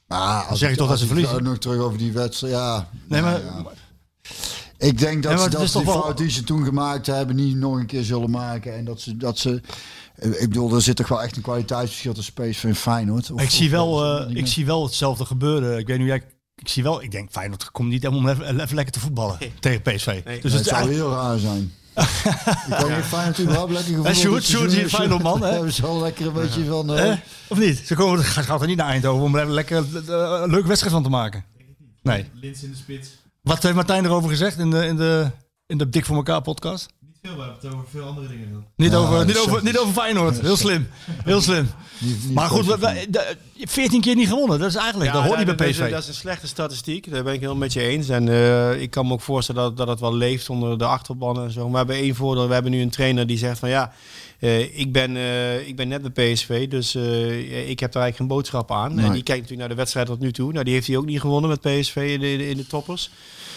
[0.07, 1.43] eh ah, als zeg je ik- toch dat als ze verliezen?
[1.43, 2.89] Nog terug over die wedstrijd, ja.
[3.07, 3.71] Nee, nou maar, ja.
[4.77, 7.55] Ik denk dat Ja, ze dat die wel- fout die ze toen gemaakt hebben niet
[7.55, 8.75] nog een keer zullen maken.
[8.75, 9.17] En dat ze...
[9.17, 9.61] Dat ze
[10.21, 13.31] ik bedoel, er zit toch wel echt een kwaliteitsverschil tussen PSV en Feyenoord.
[13.31, 15.77] Of- ik, zie wel, eh, ik zie wel hetzelfde gebeuren.
[15.77, 16.23] Ik weet nu, jij,
[16.55, 19.81] ik zie wel, ik denk Feyenoord komt niet om even, even lekker te voetballen tegen
[19.81, 20.05] PSV.
[20.05, 20.21] Nee.
[20.23, 21.73] Dus Nee, het zou eigenlijk- heel raar zijn.
[22.79, 25.51] ik niet of Feyenoord überhaupt lekker gevoeld En Sjoerd, is een Feyenoord man, hè?
[25.51, 26.93] Hebben ze wel lekker een beetje van...
[26.93, 27.17] eh, Eh?
[27.47, 27.77] Of niet?
[27.85, 30.67] Ze komen, gaat gaat er niet naar Eindhoven om er even lekker eh, een leuke
[30.67, 31.43] wedstrijd van te maken.
[32.03, 32.25] Nee.
[32.33, 33.09] Lins in de spits.
[33.45, 35.31] Wat heeft Martijn erover gezegd in de, in de,
[35.65, 36.93] in de Dik voor elkaar podcast?
[37.25, 38.63] Niet veel, we hebben het over veel andere dingen dan.
[38.75, 40.41] Niet, Ja, over, niet, over, niet over Feyenoord.
[40.41, 40.87] Heel slim.
[41.23, 41.69] Heel slim.
[41.99, 44.59] niet- niet Maar goed, we, we- de- 14 keer niet gewonnen.
[44.59, 45.85] Dat is eigenlijk, dat hoort niet dat, bij dat PSV.
[45.85, 47.11] is- Dat is een slechte statistiek.
[47.11, 48.09] Daar ben ik heel met je eens.
[48.09, 51.43] En eh, ik kan me ook voorstellen dat, dat het wel leeft onder de achterbannen
[51.45, 51.61] en zo.
[51.69, 52.47] Maar we hebben één voordeel.
[52.47, 53.93] We hebben nu een trainer die zegt van ja,
[54.39, 56.67] eh, ik, ben, eh, ik ben net bij PSV.
[56.67, 58.95] Dus eh, ik heb daar eigenlijk geen boodschap aan.
[58.95, 59.05] Nee.
[59.05, 60.51] En die kijkt natuurlijk naar de wedstrijd tot nu toe.
[60.51, 63.09] Nou, die heeft hij ook niet gewonnen met PSV in de, in de toppers.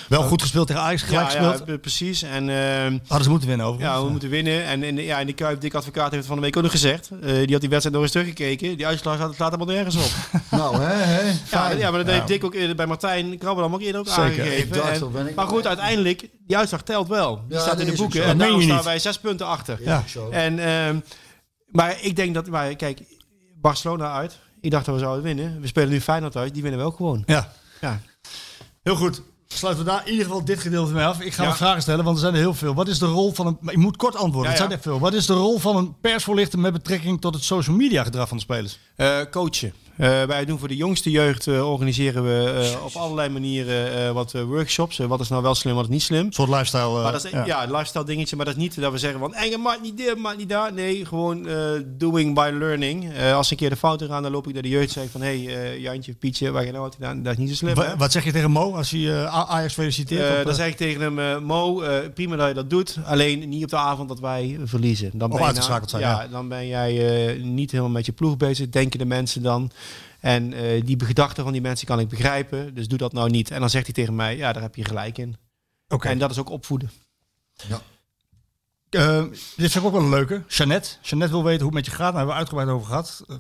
[0.09, 1.69] Wel goed gespeeld tegen Ajax, gelijk ja, gespeeld.
[1.69, 2.23] ja, precies.
[2.23, 3.97] En ehm, Hadden ze moeten winnen overigens.
[3.99, 4.65] ja, we moeten winnen.
[4.65, 6.63] En in, de- ja, in de Kuip, Dick Advocaat heeft het van de week ook
[6.63, 7.11] nog gezegd.
[7.11, 8.77] Eh, die had die wedstrijd nog eens teruggekeken.
[8.77, 10.11] Die uitslag staat slaat helemaal nergens op.
[10.59, 11.71] Nou, hè, hè.
[11.77, 14.23] Ja, maar dat heeft Dick ook eerder bij Martijn Krabbelam ook eerder ook Zeker.
[14.23, 14.83] aangegeven.
[14.93, 17.41] En- ben ik- maar goed, uiteindelijk, die uitslag telt wel.
[17.49, 18.21] Die Ja, staat in de boeken.
[18.21, 19.79] En Dat meen daarom je staan wij zes punten achter.
[19.83, 20.03] Ja.
[20.07, 20.31] Zo.
[20.31, 20.99] En, ehm,
[21.67, 23.01] maar ik denk dat, maar kijk,
[23.61, 24.39] Barcelona uit.
[24.61, 25.61] Ik dacht dat we zouden winnen.
[25.61, 26.53] We spelen nu Feyenoord uit.
[26.55, 27.23] Die winnen we ook gewoon.
[27.27, 27.53] Ja.
[27.81, 28.01] Ja.
[28.83, 29.23] Heel goed.
[29.55, 31.21] Sluiten we daar in ieder geval dit gedeelte mee af.
[31.21, 31.49] Ik ga Ja.
[31.49, 32.75] wat vragen stellen, want er zijn er heel veel.
[32.75, 33.57] Wat is de rol van een...
[33.61, 34.99] maar Je moet kort antwoorden, Ja, het zijn er veel.
[34.99, 38.37] Wat is de rol van een persvoorlichter met betrekking tot het social media gedrag van
[38.37, 38.79] de spelers?
[38.97, 39.73] Eh, coachen.
[39.99, 44.33] Eh, wij doen voor de jongste jeugd eh, organiseren we eh, op allerlei manieren wat
[44.33, 44.99] workshops.
[44.99, 46.27] Wat is nou wel slim, wat is niet slim.
[46.27, 47.03] Een soort lifestyle...
[47.03, 47.65] Maar dat is ja.
[47.65, 50.19] lifestyle dingetje, maar dat is niet dat we zeggen van en je maakt niet dit,
[50.19, 50.73] maakt niet daar.
[50.73, 51.49] Nee, gewoon
[51.87, 53.19] doing by learning.
[53.35, 55.11] Als een keer de fouten gaan, dan loop ik naar de jeugd en zeg ik
[55.11, 57.23] van hé, hey, Jantje, Pietje, waar je nou wat gedaan?
[57.23, 57.75] Dat is niet zo slim.
[57.75, 57.97] Wa- hè?
[57.97, 60.45] wat zeg je tegen Mo als hij Ajax feliciteert?
[60.45, 61.83] Dan zeg ik tegen hem, Mo,
[62.15, 62.99] prima dat je dat doet.
[63.05, 65.11] Alleen niet op de avond dat wij verliezen.
[65.13, 66.29] Dan Of ben je uitgeschakeld zijn, ja, ja.
[66.29, 69.71] Dan ben jij niet helemaal met je ploeg bezig, denken de mensen dan.
[70.21, 72.75] En eh, die gedachten van die mensen kan ik begrijpen.
[72.75, 73.51] Dus doe dat nou niet.
[73.51, 75.37] En dan zegt hij tegen mij, ja, daar heb je gelijk in.
[75.89, 76.09] Oké.
[76.09, 76.91] En dat is ook opvoeden.
[78.91, 79.23] Eh,
[79.57, 80.43] dit vind ik ook wel een leuke.
[80.49, 80.89] Jeannette.
[81.03, 81.99] Jeannette wil weten hoe het met je gaat.
[82.13, 83.25] Daar hebben we uitgebreid over gehad.
[83.29, 83.37] Eh,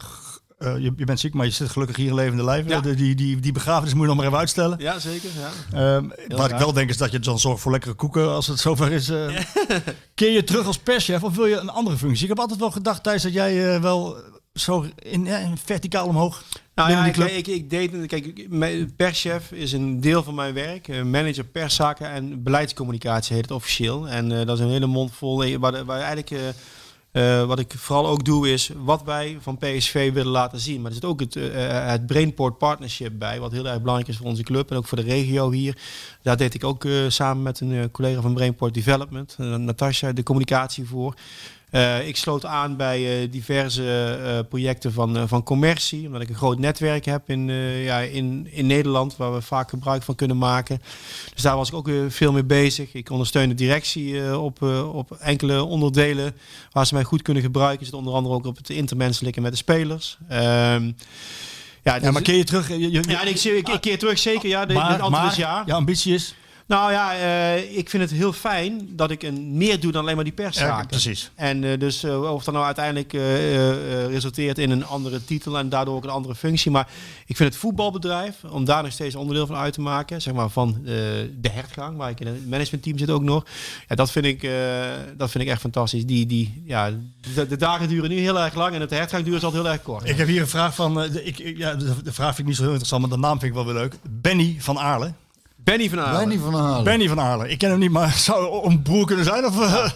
[0.58, 2.68] eh, je, je bent ziek, maar je zit gelukkig hier in levende lijf.
[2.68, 2.80] Ja.
[2.80, 4.78] De- die, die, die begrafenis moet je nog maar even uitstellen.
[4.78, 5.30] Ja, zeker.
[5.38, 5.96] Ja.
[5.96, 8.58] Ehm, wat ik wel denk is dat je dan zorgt voor lekkere koeken als het
[8.58, 9.06] zover is.
[10.14, 12.22] Keer je terug als perschef of wil je een andere functie?
[12.22, 14.16] Ik heb altijd wel gedacht, Thijs, dat jij wel
[14.58, 16.42] zo in, in verticaal omhoog
[16.74, 18.48] Nou ja, ik, ik, ik deed, kijk,
[18.96, 20.88] perschef is een deel van mijn werk.
[20.88, 24.08] Eh, Manager perszaken en beleidscommunicatie heet het officieel.
[24.08, 25.44] En eh, dat is een hele mond vol.
[25.44, 26.54] eh, Waar, waar eigenlijk,
[27.46, 30.80] wat ik vooral ook doe is wat wij van PSV willen laten zien.
[30.80, 34.26] Maar er zit ook het, het Brainport Partnership bij, wat heel erg belangrijk is voor
[34.26, 35.76] onze club en ook voor de regio hier.
[36.22, 41.14] Daar deed ik ook samen met een collega van Brainport Development, Natasha, de communicatie voor.
[41.70, 46.34] Eh, ik sloot aan bij eh, diverse eh, projecten van, van commercie, omdat ik een
[46.34, 47.50] groot netwerk heb in,
[47.82, 50.82] ja, in, in Nederland, waar we vaak gebruik van kunnen maken.
[51.34, 52.94] Dus daar was ik ook weer veel mee bezig.
[52.94, 54.62] Ik ondersteun de directie op,
[54.92, 56.34] op enkele onderdelen
[56.72, 57.86] waar ze mij goed kunnen gebruiken.
[57.86, 60.18] Zit onder andere ook op het intermenselijke met de spelers.
[60.28, 60.84] Ehm,
[61.82, 62.68] ja, Ja, dus- maar keer je terug?
[62.68, 64.48] Je, je- ja, ik, ik, ik keer terug zeker.
[64.48, 65.62] Ja, de, maar, het antwoord maar is ja.
[65.66, 66.34] je ambitie is?
[66.68, 70.14] Nou ja, eh, ik vind het heel fijn dat ik een meer doe dan alleen
[70.14, 70.76] maar die perszaken.
[70.76, 71.30] Ja, precies.
[71.34, 73.12] En eh, dus eh, of dat nou uiteindelijk
[74.10, 76.70] resulteert in een andere titel en daardoor ook een andere functie.
[76.70, 76.88] Maar
[77.26, 80.48] ik vind het voetbalbedrijf, om daar nog steeds onderdeel van uit te maken, zeg maar
[80.48, 83.44] van de hertgang, waar ik in het managementteam zit ook nog.
[83.88, 84.48] Ja, dat vind ik,
[85.16, 86.06] dat vind ik echt fantastisch.
[86.06, 86.90] Die, die, ja,
[87.34, 89.82] de, de dagen duren nu heel erg lang en het hertgang duurt altijd heel erg
[89.82, 90.08] kort.
[90.08, 90.94] Ik heb hier een vraag van.
[90.94, 93.18] de, ik, ik- ja, de, de vraag vind ik niet zo heel interessant, maar de
[93.18, 93.94] naam vind ik wel weer leuk.
[94.10, 95.12] Benny van Aarle.
[95.68, 96.18] Benny van Aarle.
[96.18, 96.84] Benny van Halen.
[96.84, 97.48] Benny van Aarle.
[97.48, 99.44] Ik ken hem niet, maar zou een broer kunnen zijn?
[99.44, 99.90] Of, eh,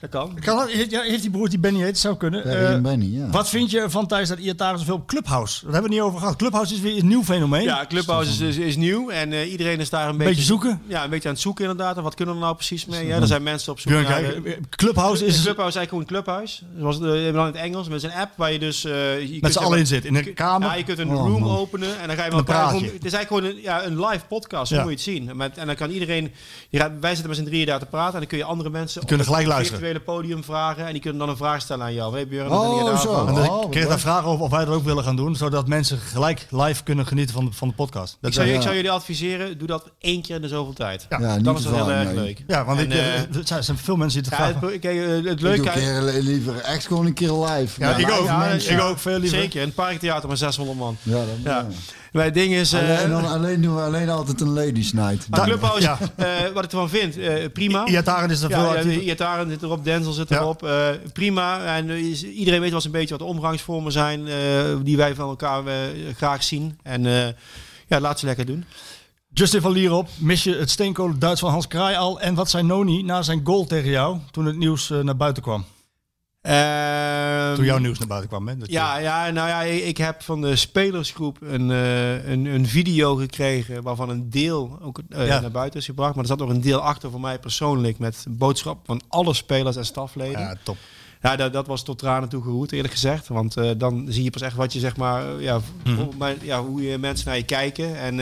[0.00, 0.38] Dat kan.
[0.40, 1.98] kan ja, heeft die broer die Benny heet?
[1.98, 2.42] Zou kunnen.
[2.42, 3.30] Benny Eh, en Benny, ja.
[3.30, 5.64] Wat vind je van Thijs dat Iataren zoveel op Clubhouse?
[5.64, 6.36] Dat hebben we niet over gehad.
[6.36, 7.62] Clubhouse is weer een nieuw fenomeen.
[7.62, 10.82] Ja, Clubhouse is, is, is nieuw en eh, iedereen is daar een beetje, Beetje zoeken.
[10.86, 11.96] Ja, een beetje aan het zoeken inderdaad.
[11.96, 13.06] En wat kunnen we er nou precies mee?
[13.06, 14.02] Ja, er zijn mensen op zoek naar...
[14.22, 16.62] de- eh, Clubhouse is Clubhouse is eigenlijk gewoon een clubhuis.
[16.78, 17.88] Zoals het, dan in het Engels.
[17.88, 18.84] Met een app waar je dus...
[18.84, 20.04] eh, je met z'n allen in zit.
[20.04, 20.68] In een kamer.
[20.68, 21.56] Ja, je kunt een Oh, room man.
[21.56, 22.38] openen en dan ga je wel
[22.78, 22.84] je.
[22.92, 24.80] Het is eigenlijk gewoon een, ja, een live podcast, zo Ja.
[24.82, 25.36] moet je het zien.
[25.36, 26.32] Met, en dan kan iedereen...
[26.68, 28.70] Je gaat, wij zitten met z'n drieën daar te praten en dan kun je andere
[28.70, 29.04] mensen...
[29.06, 29.80] kunnen gelijk luisteren.
[29.88, 32.12] Virtuele podium vragen en die kunnen dan een vraag stellen aan jou.
[32.14, 33.26] Hey Björn, Oh, zo.
[33.26, 35.68] En dan Oh, kreeg daar vragen over of wij dat ook willen gaan doen, zodat
[35.68, 38.16] mensen gelijk live kunnen genieten van de, van de podcast.
[38.20, 40.72] Dat Ik zou, is- ik zou jullie adviseren, doe dat één keer in de zoveel
[40.72, 41.06] tijd.
[41.08, 42.14] Ja, Ja, Dan is dat heel erg nee.
[42.14, 42.44] leuk.
[42.46, 44.80] ja, want En, ik, eh, eh, er zijn, veel mensen die het Ja, graag het,
[44.80, 45.70] kijk, eh, het Ik leuke...
[45.70, 47.80] keer liever echt gewoon een keer live.
[47.80, 48.60] Ja, ik live ook.
[48.60, 49.38] Ik ook veel liever.
[49.38, 50.96] Zeker, in het parktheater met 600 man.
[51.02, 51.66] Ja, dat, Ja.
[52.24, 52.72] Het ding is...
[52.72, 55.26] eh, Alleen, en dan, alleen doen we alleen altijd een ladies night.
[55.30, 55.98] maar Clubhouse, ja.
[56.16, 57.86] eh, wat ik ervan vind, eh, prima.
[57.86, 59.02] Iataren is er veel Ja, ja, actiever.
[59.02, 60.38] Iataren zit erop, Denzel zit Ja.
[60.38, 60.62] erop.
[60.62, 61.76] eh, prima.
[61.76, 64.34] En eh, is- iedereen weet wel eens een beetje wat de omgangsvormen zijn eh,
[64.82, 65.74] die wij van elkaar eh,
[66.16, 66.78] graag zien.
[66.82, 67.26] En eh,
[67.86, 68.64] ja, laat ze lekker doen.
[69.32, 72.20] Justin van Lierop, mis je het steenkolen Duits van Hans Kraai al?
[72.20, 75.42] En wat zei Noni na zijn goal tegen jou toen het nieuws eh, naar buiten
[75.42, 75.64] kwam?
[76.40, 78.52] Ehm, Toen jouw nieuws naar buiten kwam, hè?
[78.58, 82.66] Je- Ja, ja, nou ja, ik ik heb van de spelersgroep een, eh, een, een
[82.66, 85.40] video gekregen waarvan een deel ook eh, Ja.
[85.40, 86.14] naar buiten is gebracht.
[86.14, 89.76] Maar er zat nog een deel achter voor mij persoonlijk met boodschap van alle spelers
[89.76, 90.40] en stafleden.
[90.40, 90.76] ja, top.
[91.22, 93.28] Ja, dat, dat was tot tranen toe geroerd, eerlijk gezegd.
[93.28, 96.34] Want eh, dan zie je pas echt wat je, zeg maar, ja, Mhm.
[96.42, 97.96] ja, hoe je mensen naar je kijken.
[97.98, 98.20] En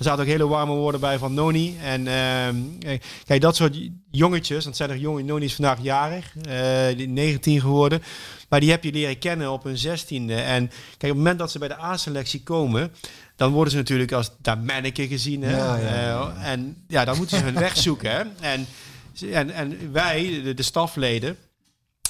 [0.00, 1.76] er zaten ook hele warme woorden bij van Noni.
[1.82, 3.78] En ehm, eh, kijk, dat soort
[4.10, 8.02] jongetjes, want zijn er jongen, Noni is vandaag jarig, eh, die 19 geworden.
[8.48, 10.34] Maar die heb je leren kennen op hun 16e.
[10.34, 12.92] En kijk, op het moment dat ze bij de A-selectie komen,
[13.36, 15.42] dan worden ze natuurlijk als dat manneke gezien.
[15.42, 15.56] Hè?
[15.56, 16.34] Ja, ja, ja.
[16.36, 18.10] Eh, en ja, dan moeten ze hun weg zoeken.
[18.10, 18.22] Hè?
[18.40, 18.66] En,
[19.32, 21.36] en, en wij, de, de stafleden,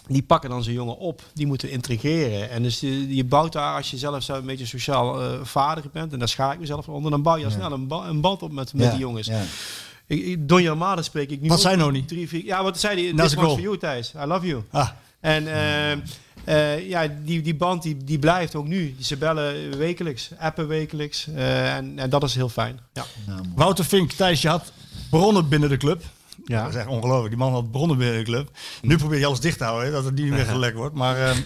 [0.09, 2.51] die pakken dan zo'n jongen op, die moeten integreren.
[2.51, 5.85] En dus je, je bouwt daar, als je zelf zo een beetje sociaal eh vader
[5.93, 8.21] bent, en daar schaar ik mezelf onder, dan bouw je al snel een, ba- een
[8.21, 9.27] band op met, met Ja, die jongens.
[9.27, 9.43] ja.
[10.07, 12.05] Ik, ik, Donny Armada spreek ik nu Wat ook zei Noni?
[12.05, 13.05] Drie, vier, ja, wat zei hij?
[13.05, 13.49] Zijn was goal.
[13.51, 14.13] voor you, Thijs.
[14.23, 14.63] I love you.
[14.71, 14.89] Ah,
[15.21, 15.93] En eh,
[16.45, 18.97] eh, ja, die, die band die, die blijft ook nu.
[19.01, 21.27] Ze bellen wekelijks, appen wekelijks.
[21.35, 22.81] eh, en, en dat is heel fijn.
[22.93, 23.05] Ja.
[23.55, 24.73] Wouter Vink, Thijs, je had
[25.11, 26.03] bronnen binnen de club.
[26.45, 26.63] Ja.
[26.63, 27.29] Dat is echt ongelooflijk.
[27.29, 28.51] Die man had bronnen binnen de club.
[28.83, 30.95] Nu probeer je alles dicht te houden, hè, dat het niet meer gelekt wordt.
[30.95, 31.39] Maar ehm,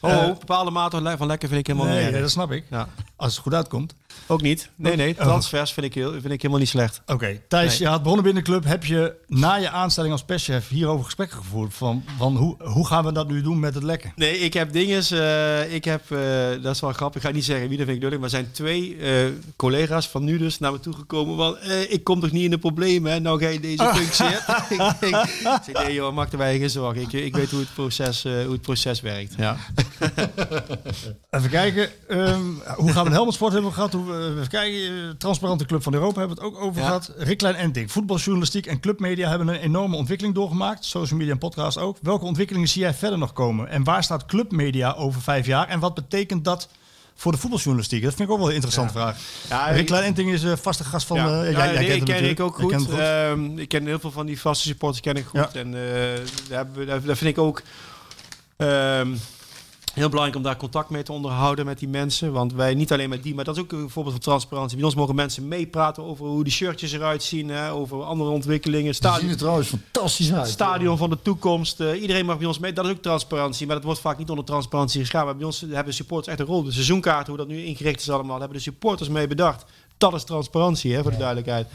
[0.00, 2.64] Oh, Eh, bepaalde mate van lekker vind ik helemaal nee, dat snap ik.
[2.70, 2.88] Ja.
[3.16, 3.94] Als het goed uitkomt.
[4.26, 4.68] Ook niet.
[4.76, 5.14] Nee, nee.
[5.14, 7.00] Transfers vind ik, heel, vind ik helemaal niet slecht.
[7.06, 7.78] Oké, Thijs, Nee.
[7.78, 8.64] je had bronnen binnen de club.
[8.64, 11.74] Heb je na je aanstelling als perschef hierover gesprekken gevoerd?
[11.74, 14.12] Van, van hoe, hoe gaan we dat nu doen met het lekken?
[14.16, 15.10] Nee, ik heb dinges.
[15.10, 16.18] eh, ik heb, eh,
[16.62, 17.22] dat is wel grappig.
[17.22, 18.32] Ik ga niet zeggen wie, dat vind ik duidelijk.
[18.32, 21.36] Maar er zijn twee eh, collega's van nu dus naar me toegekomen.
[21.36, 23.20] Van, eh, ik kom toch niet in de problemen, hè?
[23.20, 24.64] Nou ga je deze functie hebben.
[24.70, 25.24] ik denk,
[25.66, 27.02] ik nee joh, maak er geen zorgen.
[27.02, 29.34] Ik, ik weet hoe het proces, hoe het proces werkt.
[29.36, 29.56] Ja.
[31.30, 31.88] Even kijken.
[32.08, 32.40] ehm,
[32.76, 33.92] hoe gaan we de Helmond Sport hebben gehad?
[33.92, 34.80] Hoe, even kijken.
[34.80, 36.86] eh, Transparante Club van Europa hebben we het ook over Ja.
[36.86, 37.12] gehad.
[37.16, 37.92] Riklijn Enting.
[37.92, 40.84] Voetbaljournalistiek en clubmedia hebben een enorme ontwikkeling doorgemaakt.
[40.84, 41.96] Social media en podcast ook.
[42.02, 43.68] Welke ontwikkelingen zie jij verder nog komen?
[43.68, 45.68] En waar staat clubmedia over vijf jaar?
[45.68, 46.68] En wat betekent dat
[47.16, 48.02] voor de voetbaljournalistiek?
[48.02, 49.16] Dat vind ik ook wel een interessante vraag.
[49.48, 51.16] Ja, Riklijn Enting is een vaste gast van...
[51.16, 52.70] Ja, eh, ja, jij, nee, kent ik hem ken ik ook goed.
[52.70, 55.48] kent hem Ehm, ik ken heel veel van die vaste supporters ken ik goed.
[55.52, 55.60] Ja.
[55.60, 55.80] En eh,
[56.48, 57.62] daar, hebben we- daar, daar vind ik ook
[58.56, 59.08] ehm,
[59.94, 62.32] heel belangrijk om daar contact mee te onderhouden met die mensen.
[62.32, 64.76] Want wij niet alleen met die, maar dat is ook een voorbeeld van transparantie.
[64.76, 68.84] Bij ons mogen mensen meepraten over hoe de shirtjes eruit zien, hè, over andere ontwikkelingen.
[68.84, 70.48] Die zien Stadion, er trouwens fantastisch uit.
[70.48, 71.80] stadion van de toekomst.
[71.80, 72.72] eh, iedereen mag bij ons mee.
[72.72, 75.24] Dat is ook transparantie, maar dat wordt vaak niet onder transparantie geschaard.
[75.24, 76.62] Maar bij ons hebben supporters echt een rol.
[76.62, 79.64] De seizoenkaart, hoe dat nu ingericht is allemaal, hebben de supporters mee bedacht.
[79.98, 81.66] Dat is transparantie, hè, voor de duidelijkheid.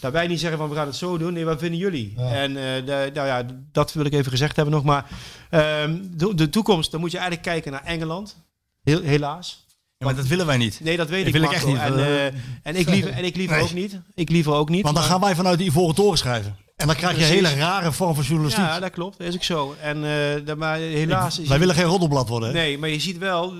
[0.00, 1.32] Dat wij niet zeggen van we gaan het zo doen.
[1.32, 2.14] Nee, wat vinden jullie?
[2.16, 4.84] En eh, de, nou ja, dat wil ik even gezegd hebben nog.
[4.84, 5.06] Maar
[5.50, 8.36] ehm, de, de toekomst, dan moet je eigenlijk kijken naar Engeland.
[8.82, 9.64] Heel, helaas.
[9.98, 10.80] Ja, maar dat willen wij niet.
[10.82, 11.76] Nee, dat weet Dat ik, wil ik echt niet.
[11.76, 12.26] En, Eh,
[12.62, 13.64] en ik liever, en ik liever Nee.
[13.64, 14.00] ook niet.
[14.14, 14.82] Ik liever ook niet.
[14.82, 16.56] Want dan maar- gaan wij vanuit die Ivoren Toren schrijven.
[16.76, 18.64] En dan krijg je een hele rare vorm van journalistiek.
[18.64, 19.18] Ja, dat klopt.
[19.18, 19.74] Dat is ook zo.
[19.80, 20.04] En,
[20.46, 21.38] eh, maar helaas...
[21.38, 22.48] wij willen geen roddelblad worden.
[22.48, 22.54] Hè?
[22.54, 23.54] Nee, maar je ziet wel,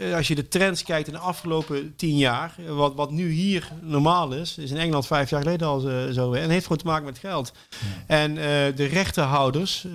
[0.00, 3.30] eh, als je de trends kijkt in de afgelopen tien jaar, eh, wat, wat nu
[3.30, 6.12] hier normaal is, is in Engeland vijf jaar geleden al zo.
[6.12, 6.32] zo.
[6.32, 7.52] En heeft gewoon te maken met geld.
[8.06, 8.34] En
[8.74, 9.86] de rechterhouders,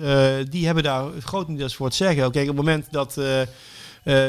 [0.50, 2.30] die hebben daar grotendeels voor het zeggen.
[2.30, 3.20] Kijk, op het moment dat...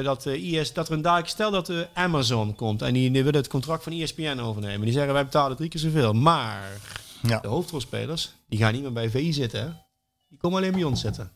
[0.04, 3.40] dat IS, dat er een dadelijk, stel dat eh, Amazon komt en die, die willen
[3.40, 4.82] het contract van ESPN overnemen.
[4.82, 6.14] Die zeggen wij betalen drie keer zoveel.
[6.14, 6.62] Maar
[7.28, 7.40] Ja.
[7.40, 9.60] de hoofdrolspelers, die gaan niet meer bij VI zitten.
[9.62, 9.68] Hè?
[10.30, 11.32] Die komen alleen bij ons zitten.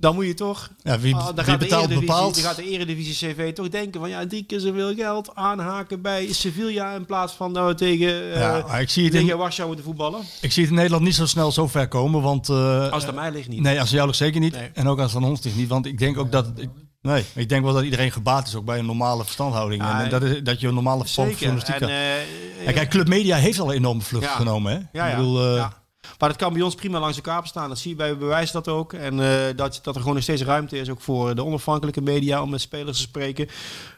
[0.00, 0.70] Dan moet je toch.
[0.82, 2.34] Ja, wie- ah, dan wie gaat de betaalt, bepaalt.
[2.34, 6.32] Dan gaat de Eredivisie CV toch denken van ja, drie keer zoveel geld aanhaken bij
[6.32, 9.66] Sevilla in plaats van we tegen, eh Ja, maar ik zie het in- tegen Warschau
[9.68, 10.20] moeten voetballen.
[10.40, 12.22] Ik zie het in Nederland niet zo snel zo ver komen.
[12.22, 13.60] Want, eh, Als het aan mij ligt niet.
[13.60, 14.52] Nee, als het jou ligt zeker niet.
[14.54, 14.70] Nee.
[14.74, 15.68] En ook als het aan ons ligt niet.
[15.68, 16.46] Want ik denk ook dat...
[16.56, 16.68] Ik,
[17.00, 19.82] nee, ik denk wel dat iedereen gebaat is ook bij een normale verstandhouding.
[19.82, 22.26] Ja, en dat, is, dat je een normale vorm van journalistiek En, hebt.
[22.60, 24.34] eh, En kijk, Club Media heeft al een enorme vlucht Ja.
[24.34, 24.72] genomen.
[24.72, 24.78] Hè?
[24.98, 25.10] Ja, ja.
[25.10, 25.76] Ik bedoel, eh, ja.
[26.18, 27.68] Maar dat kan bij ons prima langs elkaar bestaan.
[27.68, 28.92] Dat zie je bij bewijs dat ook.
[28.92, 32.42] En eh, dat, dat er gewoon nog steeds ruimte is ook voor de onafhankelijke media
[32.42, 33.48] om met spelers te spreken.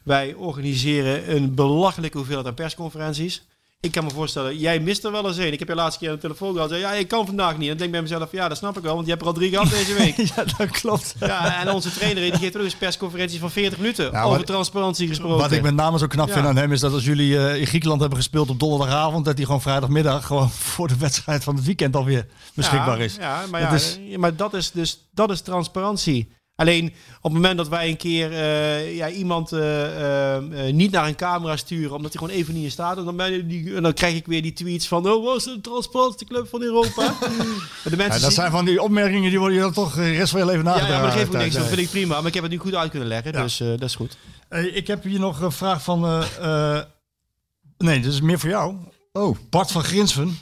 [0.02, 3.42] Wij organiseren een belachelijke hoeveelheid aan persconferenties.
[3.82, 5.52] Ik kan me voorstellen, jij mist er wel eens een.
[5.52, 6.68] Ik heb je laatste keer aan de telefoon gehad.
[6.68, 7.60] Zei, ja, ik kan vandaag niet.
[7.62, 9.28] En dan denk ik bij mezelf, ja, dat snap ik wel, want je hebt er
[9.28, 10.16] al drie gehad deze week.
[10.36, 11.14] ja, dat klopt.
[11.20, 14.46] Ja, en onze trainer die geeft ook eens persconferenties van 40 minuten Ja, over wat-
[14.46, 15.38] transparantie gesproken.
[15.38, 16.34] Wat ik met name zo knap Ja.
[16.34, 19.36] vind aan hem is dat als jullie eh, in Griekenland hebben gespeeld op donderdagavond, dat
[19.36, 23.14] hij gewoon vrijdagmiddag gewoon voor de wedstrijd van het weekend alweer beschikbaar ja, is.
[23.14, 26.32] Ja, maar, Dat ja, is- maar dat is dus dat is transparantie.
[26.60, 30.42] Alleen op het moment dat wij een keer eh, ja, iemand eh, eh,
[30.74, 33.32] niet naar een camera sturen, omdat hij gewoon even niet in staat is, dan, ben
[33.32, 36.48] je die, en dan krijg ik weer die tweets van, oh, was de transparantste club
[36.48, 37.14] van Europa?
[37.84, 40.10] De Ja, mensen dat zien- zijn van die opmerkingen die worden je dan toch de
[40.10, 40.90] rest van je leven ja, nagedacht.
[40.92, 41.54] ja, maar dat geeft ook niks.
[41.54, 42.16] Dat vind ik prima.
[42.18, 43.42] Maar ik heb het nu goed uit kunnen leggen, Ja.
[43.42, 44.16] dus eh, dat is goed.
[44.48, 46.04] Hey, ik heb hier nog een vraag van.
[46.04, 46.82] eh, eh,
[47.78, 48.74] nee, dit is meer voor jou.
[49.12, 49.36] Oh.
[49.50, 50.38] Bart van Grinsven.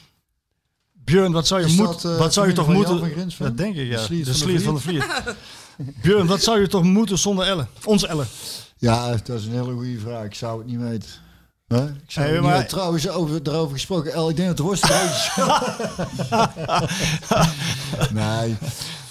[1.09, 3.13] Björn, wat zou je, moet, dat, eh, wat zou je toch moeten.
[3.39, 3.97] Dat denk ik, ja.
[3.97, 4.03] De
[4.35, 5.07] Sliert De van de Vliet.
[6.03, 7.69] Björn, wat zou je toch moeten zonder Ellen?
[7.85, 8.27] Onze Ellen.
[8.77, 10.25] Ja, dat is een hele goede vraag.
[10.25, 11.09] Ik zou het niet weten.
[11.69, 12.69] Ik zou Hey, niet.
[12.69, 14.13] Trouwens, over, daarover gesproken.
[14.13, 15.31] El, ik denk dat de worstenbroodjes...
[18.21, 18.57] nee.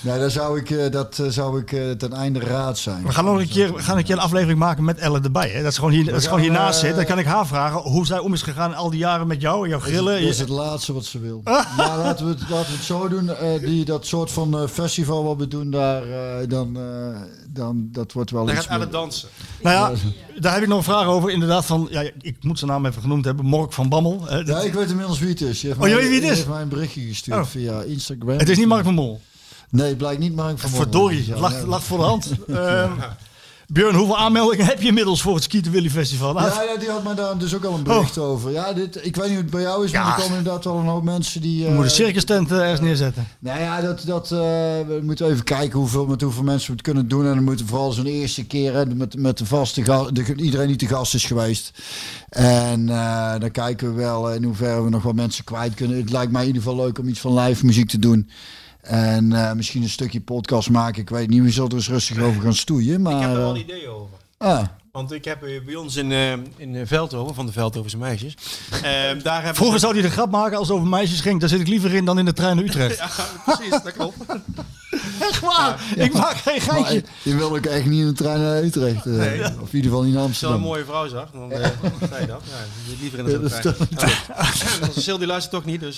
[0.01, 3.03] Nee, daar zou ik, eh, dat eh, zou ik eh, ten einde raad zijn.
[3.03, 5.49] We gaan nog een keer, gaan een, keer een aflevering maken met Ellen erbij.
[5.49, 5.61] Hè?
[5.61, 6.95] Dat is gewoon, hier, dat is gewoon hiernaast zit.
[6.95, 9.63] Dan kan ik haar vragen hoe zij om is gegaan al die jaren met jou
[9.63, 10.21] en jouw grillen.
[10.21, 11.41] dat is het laatste wat ze wil.
[11.77, 13.29] Maar laten we, het, laten we het zo doen.
[13.29, 17.87] eh, die, dat soort van eh, festival wat we doen daar, eh, dan, eh, dan
[17.91, 19.29] dat wordt wel Dan iets gaat Ellen meer- dansen.
[19.61, 19.99] Nou ja,
[20.39, 21.29] daar heb ik nog een vraag over.
[21.29, 23.45] Inderdaad, van, ja, ik moet zijn naam even genoemd hebben.
[23.45, 24.25] Mork van Bammel.
[24.27, 24.37] hè.
[24.37, 25.61] Ja, ik weet inmiddels wie het is.
[25.61, 26.37] Je heeft Oh, je mij- weet wie het je is?
[26.37, 27.45] heeft mij een berichtje gestuurd Oh.
[27.45, 28.37] via Instagram.
[28.37, 29.21] het is niet Mark van Mol.
[29.69, 30.87] Nee, het blijkt niet Mark van Bommel.
[30.87, 32.29] Verdorie, Ja, lag, voor de hand.
[32.47, 32.91] Ehm
[33.73, 36.33] Björn, hoeveel aanmeldingen heb je inmiddels voor het Skieten Willy Festival?
[36.33, 38.51] Nou, Ja, ja, die had mij daar dus ook al een bericht over.
[38.51, 40.15] Ja, dit, ik weet niet hoe het bij jou is, maar Ja.
[40.15, 41.57] er komen inderdaad wel een hoop mensen die...
[41.63, 43.27] we eh, moeten een circus tent eh, ergens neerzetten.
[43.39, 44.39] Nou ja, dat, dat, eh,
[44.87, 47.25] we moeten even kijken hoeveel, met hoeveel mensen we het kunnen doen.
[47.25, 50.67] En dan moeten vooral zo'n eerste keer hè, met, met de vaste gast, de, iedereen
[50.67, 51.71] die te gast is geweest.
[52.29, 55.97] En eh, dan kijken we wel in hoeverre we nog wat mensen kwijt kunnen.
[55.97, 58.29] Het lijkt mij in ieder geval leuk om iets van live muziek te doen.
[58.87, 61.01] En eh, misschien een stukje podcast maken.
[61.01, 63.01] Ik weet niet, we zullen er eens rustig over gaan stoeien.
[63.01, 64.17] Maar, Ik heb er wel eh, ideeën over.
[64.37, 64.63] ah,
[64.97, 68.33] Want ik heb eh, bij ons in, eh in eh, Veldhoven, van de Veldhovense meisjes,
[68.71, 68.81] eh,
[69.23, 71.39] daar hebben Vroeger zou hij de grap maken als het over meisjes ging.
[71.39, 72.97] Daar zit ik liever in dan in de trein naar Utrecht.
[72.97, 73.09] Ja,
[73.45, 74.17] precies, dat klopt.
[75.19, 77.03] Echt waar, ik maak geen geintje.
[77.23, 79.05] je wil ook echt niet in de trein naar Utrecht.
[79.05, 79.39] Nee.
[79.39, 80.61] Of in ieder geval niet naar Als je wel een Amsterdam.
[80.61, 81.59] mooie vrouw zag, dan eh,
[82.09, 82.41] zei je dat.
[82.43, 83.51] Ja, je zit liever in de Ja, dat
[83.95, 84.13] trein.
[84.79, 85.01] Ja.
[85.03, 85.97] Sil die luistert toch niet, dus...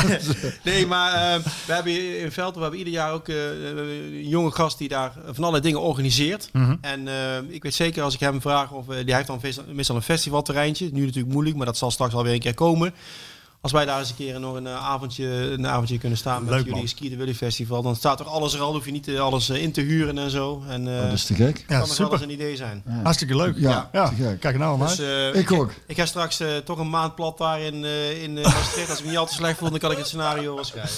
[0.62, 3.36] nee, maar we hebben in Veldhoven, we hebben ieder jaar ook eh,
[3.76, 6.48] een jonge gast die daar van allerlei dingen organiseert.
[6.52, 6.76] Mhm.
[6.80, 7.14] En eh,
[7.48, 9.40] ik weet zeker als ik hem vraag, of eh, die heeft dan
[9.72, 10.88] meestal een festivalterreintje.
[10.92, 12.94] Nu natuurlijk moeilijk, maar dat zal straks alweer een keer komen.
[13.60, 16.54] Als wij daar eens een keer nog een, eh, avondje, een avondje kunnen staan met
[16.54, 16.86] Leuk, jullie.
[16.86, 18.72] Ski de Willy Festival, dan staat er alles er al.
[18.72, 20.62] Hoef je niet eh, alles eh, in te huren en zo.
[20.68, 21.58] En eh Oh, dat is te gek.
[21.58, 22.22] Ja, kan nog wel eens super.
[22.22, 22.82] een idee zijn.
[23.02, 23.56] Hartstikke leuk.
[23.58, 25.72] Ja, Ja, kijk nou naar Dus, eh, Ik ook.
[25.86, 28.88] ik ga straks eh, toch een maand plat daar in, eh in eh, Maastricht.
[28.88, 30.94] Als ik me niet al te slecht voel, dan kan ik het scenario wel schrijven.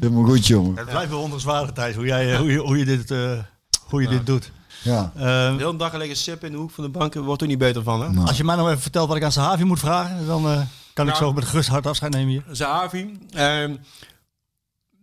[0.00, 0.76] Helemaal goed, jongen.
[0.76, 3.38] Het blijft bewonderenswaardig, Thijs, hoe, jij, eh, hoe, je, hoe je dit, eh,
[3.84, 4.50] hoe je dit doet.
[4.82, 5.12] Ja.
[5.14, 7.58] Eh, De hele dag liggen sip in de hoek van de bank, wordt er niet
[7.58, 8.00] beter van.
[8.14, 8.20] Hè?
[8.26, 10.60] als je mij nou even vertelt wat ik aan Sahavi moet vragen, dan eh,
[10.92, 11.18] kan ik Ja.
[11.18, 12.44] zo met een gerust hart afscheid nemen hier.
[12.50, 13.18] Zahavi.
[13.30, 13.74] ehm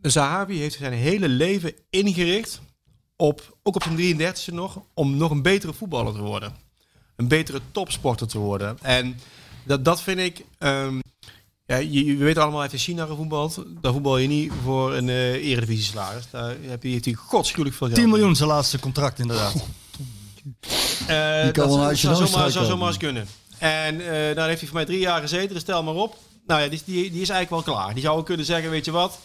[0.01, 2.61] Zahavi heeft zijn hele leven ingericht,
[3.15, 6.53] op, ook op zijn 33e nog, om nog een betere voetballer te worden.
[7.15, 8.77] Een betere topsporter te worden.
[8.81, 9.19] En
[9.63, 10.45] Dat, dat vind ik...
[10.57, 10.99] ehm,
[11.65, 13.63] ja, je, je weet allemaal, hij heeft in China gevoetbald.
[13.81, 16.23] Daar voetbal je niet voor een eh eredivisie salaris.
[16.31, 17.99] Daar heb je natuurlijk godschuwelijk veel geld.
[17.99, 19.53] 10 miljoen zijn laatste contract inderdaad.
[21.07, 23.27] Eh, Die kan dat wel zou- zomaar, zou zomaar eens kunnen.
[23.57, 26.17] En eh daar heeft hij voor mij drie jaar gezeten, dus stel maar op.
[26.47, 27.93] Nou ja, die, die, die is eigenlijk wel klaar.
[27.93, 29.19] Die zou ook kunnen zeggen, weet je wat...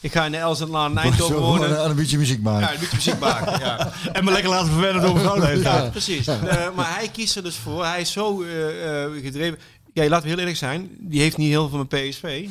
[0.00, 1.70] Ik ga in de Elsenlaan in Eindhoven wonen.
[1.80, 2.60] een, een beetje muziek maken.
[2.60, 3.58] Ja, een beetje muziek maken.
[3.60, 3.92] Ja.
[4.12, 6.26] En me lekker laten verwennen door de hele Ja, precies.
[6.26, 7.84] Eh, maar hij kiest er dus voor.
[7.84, 9.58] Hij is zo eh, eh, gedreven.
[9.96, 10.90] Ja, laten we heel eerlijk zijn.
[10.98, 12.48] Die heeft niet heel veel met PSV.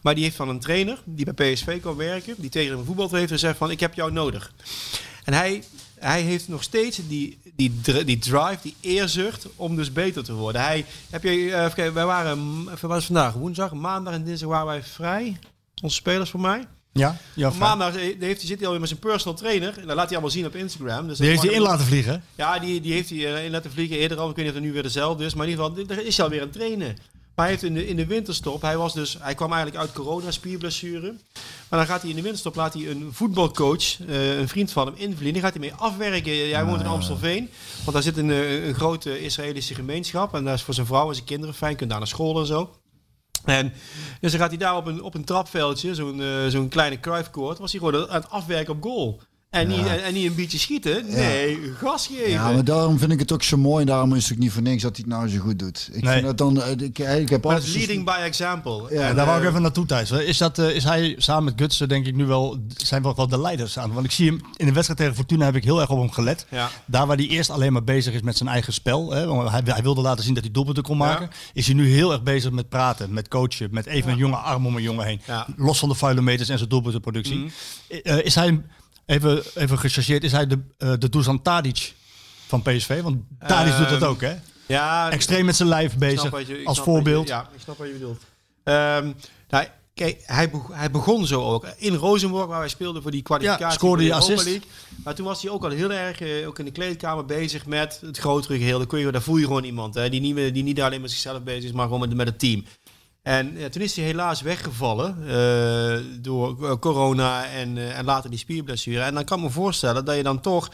[0.00, 2.34] Maar die heeft van een trainer die bij PSV kan werken.
[2.38, 4.52] Die tegen hem voetbal heeft gezegd van ik heb jou nodig.
[5.24, 5.62] En hij,
[5.98, 10.60] hij heeft nog steeds die, die, die drive, die eerzucht om dus beter te worden.
[10.60, 13.32] Hij, heb je, eh, wij waren, het vandaag?
[13.32, 15.38] Woensdag, maandag en dinsdag waren wij vrij.
[15.82, 16.66] Onze spelers voor mij.
[16.92, 19.78] Ja, ja Op maandag eh, heeft, hij zit hij alweer met zijn personal trainer.
[19.78, 21.08] En dat laat hij allemaal zien op Instagram.
[21.08, 22.24] Dus Die heeft hij in laten vliegen.
[22.34, 24.30] ja, die, die heeft hij eh, in laten vliegen eerder al.
[24.30, 25.34] Ik weet niet of het nu weer dezelfde is.
[25.34, 26.96] Maar in ieder geval, er is hij alweer aan het trainen.
[27.34, 29.92] Maar hij heeft in de, in de winterstop, hij, was dus, hij kwam eigenlijk uit
[29.92, 31.14] corona, spierblessure.
[31.68, 34.86] Maar dan gaat hij in de winterstop, laat hij een voetbalcoach, eh, een vriend van
[34.86, 35.32] hem, invliegen.
[35.32, 36.32] Die gaat hij mee afwerken.
[36.48, 37.50] Jij woont in Amstelveen.
[37.80, 40.34] Want daar zit een, een grote Israëlische gemeenschap.
[40.34, 41.76] En daar is voor zijn vrouw en zijn kinderen fijn.
[41.76, 42.70] Kunt daar naar school en zo.
[43.44, 43.72] En
[44.20, 47.58] dus dan gaat hij daar op een, op een trapveldje, zo'n eh, zo'n kleine Cruyff-court,
[47.58, 49.20] was hij gewoon aan het afwerken op goal.
[49.52, 52.30] En, niet, en, en niet een beetje schieten, nee, gas geven.
[52.30, 53.80] Ja, maar daarom vind ik het ook zo mooi.
[53.80, 55.88] En daarom is het ook niet voor niks dat hij het nou zo goed doet.
[55.92, 56.12] Ik Nee.
[56.12, 56.62] vind dat dan...
[56.62, 57.74] eh, Ik, ik heb Maar altijd...
[57.74, 58.86] leading by example.
[58.90, 60.10] Ja, En daar wou ik even naartoe, Thijs.
[60.10, 63.28] Is, dat, eh, is hij samen met Gutsen, denk ik, nu wel, zijn wel, wel
[63.28, 63.92] de leiders aan?
[63.92, 66.10] Want ik zie hem in de wedstrijd tegen Fortuna heb ik heel erg op hem
[66.10, 66.46] gelet.
[66.50, 66.70] Ja.
[66.86, 69.10] Daar waar hij eerst alleen maar bezig is met zijn eigen spel.
[69.12, 71.30] Hè, want hij, hij wilde laten zien dat hij doelpunten kon maken.
[71.52, 73.68] Is hij nu heel erg bezig met praten, met coachen.
[73.70, 75.20] Met even een jonge arm om een jongen heen.
[75.26, 75.46] Ja.
[75.56, 77.36] Los van de vuile meters en zijn doelpuntenproductie.
[77.36, 77.48] Mhm.
[78.02, 78.60] Eh, is hij,
[79.12, 81.94] even, even gechargeerd, is hij de, eh de Dusan Tadic
[82.46, 83.02] van PSV?
[83.02, 83.16] Want
[83.46, 84.34] Tadic doet dat Ehm, ook, hè?
[84.66, 86.30] Ja, Extreem met zijn lijf bezig, je-
[86.64, 87.28] als wat je- voorbeeld.
[87.28, 88.22] ja, ik snap wat je bedoelt.
[88.64, 89.10] Ehm,
[89.48, 91.66] nou, kijk, hij, hij begon zo ook.
[91.76, 93.64] In Rosenborg, waar wij speelden voor die kwalificatie.
[93.64, 94.44] Ja, scoorde voor hij assist.
[94.44, 94.62] League.
[95.04, 97.98] Maar toen was hij ook al heel erg, eh, ook in de kleedkamer, bezig met
[98.04, 98.78] het grotere geheel.
[98.78, 101.00] Dan, kun je, daar voel je gewoon iemand hè, die, niet, meer- die niet alleen
[101.00, 102.64] met zichzelf bezig is, maar gewoon met, met het team.
[103.22, 108.38] En toen is hij helaas weggevallen eh, door eh, corona en, eh, en later die
[108.38, 109.02] spierblessure.
[109.02, 110.70] En dan kan ik me voorstellen dat je dan toch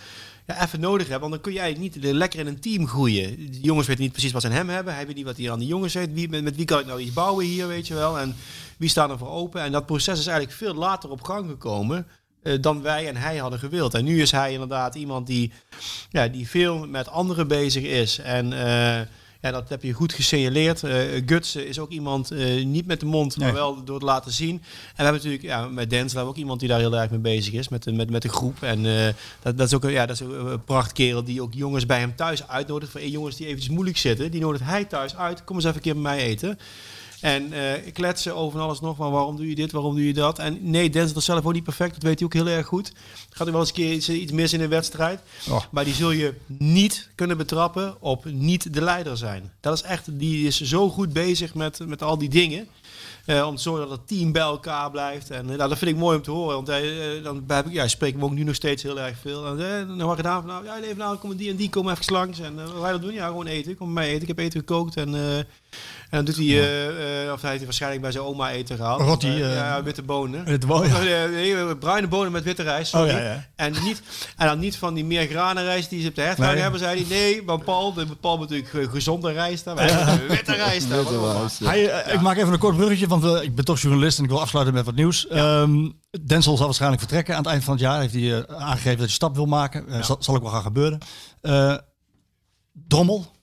[0.47, 1.21] ja, even nodig hebt.
[1.21, 3.37] Want dan kun je eigenlijk niet lekker in een team groeien.
[3.37, 4.95] Die jongens weten niet precies wat ze aan hem hebben.
[4.95, 6.13] Hij weet niet wat hij aan die jongens heeft.
[6.13, 8.19] Wie, met, wie kan ik nou iets bouwen hier, weet je wel.
[8.19, 8.37] En
[8.77, 9.63] wie staat er voor open.
[9.63, 12.07] En dat proces is eigenlijk veel later op gang gekomen.
[12.61, 13.95] dan wij en hij hadden gewild.
[13.95, 15.53] En nu is hij inderdaad iemand die,
[16.11, 18.19] ja, die veel met anderen bezig is.
[18.19, 18.53] En
[19.41, 20.83] ja, dat heb je goed gesignaleerd.
[20.83, 23.55] Eh Gutsen is ook iemand, eh, niet met de mond, maar Nee.
[23.55, 24.55] wel door het laten zien.
[24.55, 24.61] En
[24.97, 27.69] we hebben natuurlijk ja, met we ook iemand die daar heel erg mee bezig is.
[27.69, 28.63] Met, met, met de groep.
[28.63, 31.55] En eh, dat, dat is ook, een- ja, dat is ook een prachtkerel die ook
[31.55, 32.91] jongens bij hem thuis uitnodigt.
[32.91, 34.31] Voor hey, jongens die eventjes moeilijk zitten.
[34.31, 35.45] Die nodigt hij thuis uit.
[35.45, 36.59] Kom eens even een keer bij mij eten.
[37.21, 40.39] En eh, kletsen over alles nog van waarom doe je dit, waarom doe je dat.
[40.39, 41.95] En nee, Denzel is zelf ook niet perfect.
[41.95, 42.93] Dat weet hij ook heel erg goed.
[43.31, 45.21] Gaat er wel eens een keer iets, iets mis in een wedstrijd.
[45.51, 45.63] Oh.
[45.71, 49.53] Maar die zul je niet kunnen betrappen op niet de leider zijn.
[49.61, 52.69] Dat is echt, die is zo goed bezig met, met al die dingen.
[53.29, 55.31] Eh, om te zorgen dat het team bij elkaar blijft.
[55.31, 56.55] En eh, nou, dat vind ik mooi om te horen.
[56.55, 56.67] Want
[57.25, 59.47] dan heb ik, ja, spreken we ook nu nog steeds heel erg veel.
[59.47, 61.93] En, dan heb ik gedaan van, nou, ja, even nou, komen die en die komen
[61.93, 62.41] even langs.
[62.41, 63.13] En wat wij dat doen?
[63.13, 63.77] Ja, gewoon eten.
[63.77, 64.23] Kom bij mij eten.
[64.23, 64.97] Ik heb eten gekookt.
[64.97, 65.15] En,
[66.11, 69.01] en dan doet hij, eh, eh, of hij heeft waarschijnlijk bij zijn oma eten gehaald.
[69.01, 70.45] Rotti, Eh, eh, ja, witte bonen.
[70.45, 71.27] witte bonen, ja.
[71.27, 72.91] Nee, nee, bruine bonen met witte rijst.
[72.91, 73.07] Sorry.
[73.11, 73.47] Oh, ja, ja.
[73.57, 74.03] En, niet,
[74.37, 76.57] en dan niet van die meer granen rijst die ze op de Nee.
[76.57, 77.17] hebben, zei hij.
[77.19, 79.85] Nee, maar Paul, de, Paul moet natuurlijk ge- gezonde rijst hebben.
[79.87, 80.89] Wij hebben witte rijst.
[80.89, 81.65] Witte.
[81.65, 81.83] Hij,
[82.13, 84.75] Ik maak even een kort bruggetje, want ik ben toch journalist en ik wil afsluiten
[84.75, 85.27] met wat nieuws.
[85.27, 85.89] Ehm,
[86.27, 88.01] Denzel zal waarschijnlijk vertrekken aan het eind van het jaar.
[88.01, 90.05] Heeft hij aangegeven dat hij stap wil maken.
[90.05, 90.99] Zal, zal ook wel gaan gebeuren.
[91.41, 91.77] Eh,
[92.89, 93.37] Drommel.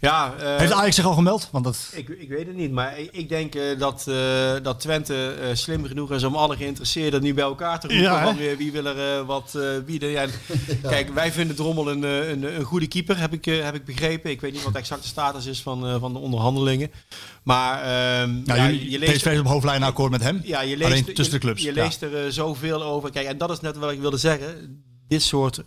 [0.00, 1.48] Ja, eh, Heeft Ajax zich al gemeld?
[1.52, 4.80] Want dat, Ik, ik weet het niet, maar ik, ik denk eh, dat, eh, dat
[4.80, 8.04] Twente eh, slim genoeg is om alle geïnteresseerden nu bij elkaar te roepen.
[8.04, 10.08] Ja, van wie, wie wil er eh, wat eh, bieden.
[10.08, 10.30] Ja, en
[10.82, 14.30] Kijk, wij vinden Drommel een, een, een goede keeper, heb ik, eh, heb ik begrepen.
[14.30, 16.90] Ik weet niet wat de exacte status is van, eh, van de onderhandelingen.
[17.42, 19.12] Maar ehm, nou, ja, je leest...
[19.12, 20.40] PSV is op hoofdlijnen akkoord met hem.
[20.44, 21.62] Ja, je leest, Alleen tussen de clubs.
[21.62, 23.10] Je, leest er zoveel over.
[23.10, 24.82] Kijk, en dat is net wat ik wilde zeggen.
[25.08, 25.62] Dit soort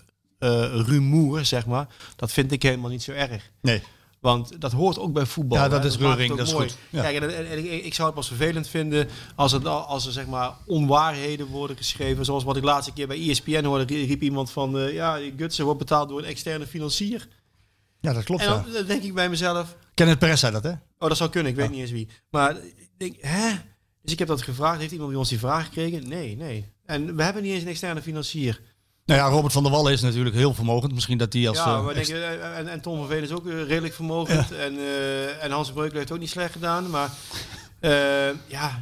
[0.86, 3.50] rumoer, zeg maar, dat vind ik helemaal niet zo erg.
[3.62, 3.82] Nee.
[4.20, 5.58] Want dat hoort ook bij voetbal.
[5.58, 5.70] Ja, hè.
[5.70, 6.70] dat is het reuring, ook dat is mooi.
[6.70, 6.78] goed.
[6.90, 7.02] Ja.
[7.02, 10.06] Kijk, en, en- en ik, ik zou het pas vervelend vinden als, het, al- als
[10.06, 12.26] er zeg maar onwaarheden worden geschreven.
[12.26, 14.78] Zoals wat ik laatste keer bij ESPN hoorde, rie- riep iemand van...
[14.80, 17.28] eh, ja, Gutsen wordt betaald door een externe financier.
[18.02, 18.42] Ja, dat klopt.
[18.42, 19.76] En dan, denk ik bij mezelf...
[19.94, 20.72] Kenneth Perez zei dat, hè?
[20.72, 21.52] Oh, dat zou kunnen.
[21.52, 22.08] Ik weet niet eens wie.
[22.30, 23.50] Maar ik denk, hè?
[24.02, 24.80] Dus ik heb dat gevraagd.
[24.80, 26.08] Heeft iemand bij ons die vraag gekregen?
[26.08, 26.66] Nee, nee.
[26.86, 28.62] En we hebben niet eens een externe financier.
[29.10, 30.94] Nou ja, Robert van der Wallen is natuurlijk heel vermogend.
[30.94, 31.58] Misschien dat die als...
[31.58, 33.94] ja, eh, maar denk, je, eh, en, en Tom van Veen is ook eh, redelijk
[33.94, 34.52] vermogend.
[34.52, 36.90] En, eh, en Hans Breukelen heeft ook niet slecht gedaan.
[36.90, 37.10] Maar
[37.80, 37.92] eh,
[38.48, 38.80] ja,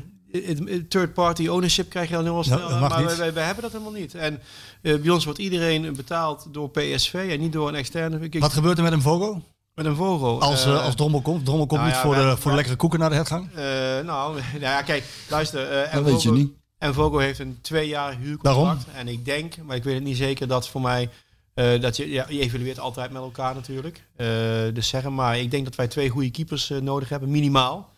[0.90, 2.80] third party ownership krijg je al heel snel.
[2.80, 3.08] maar niet.
[3.08, 4.16] wij, wij, wij hebben dat helemaal niet.
[4.16, 4.42] En
[4.82, 8.20] eh, bij ons wordt iedereen betaald door PSV en niet door een externe.
[8.20, 9.42] Ik- Wat gebeurt er met een Vogo?
[9.74, 10.42] Met een vogel.
[10.42, 11.46] Als, als Drommel komt.
[11.46, 13.50] Drommel komt nou niet ja, voor, wij- de, voor de lekkere koeken naar de hergang.
[13.56, 13.64] Eh,
[14.06, 15.72] nou, nou ja, kijk, luister.
[15.72, 16.52] eh, Dat weet je niet.
[16.78, 18.86] En Vogo heeft een tweejarig huurcontract.
[18.94, 21.10] En ik denk, maar ik weet het niet zeker, dat voor mij...
[21.54, 24.04] eh, dat je, ja, je evalueert altijd met elkaar natuurlijk.
[24.16, 24.28] Eh,
[24.74, 27.90] dus zeggen maar, ik denk dat wij twee goede keepers eh, nodig hebben, minimaal.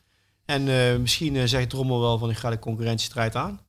[0.46, 0.64] En
[1.02, 3.60] misschien zegt Drommel wel van ik ga de concurrentiestrijd aan.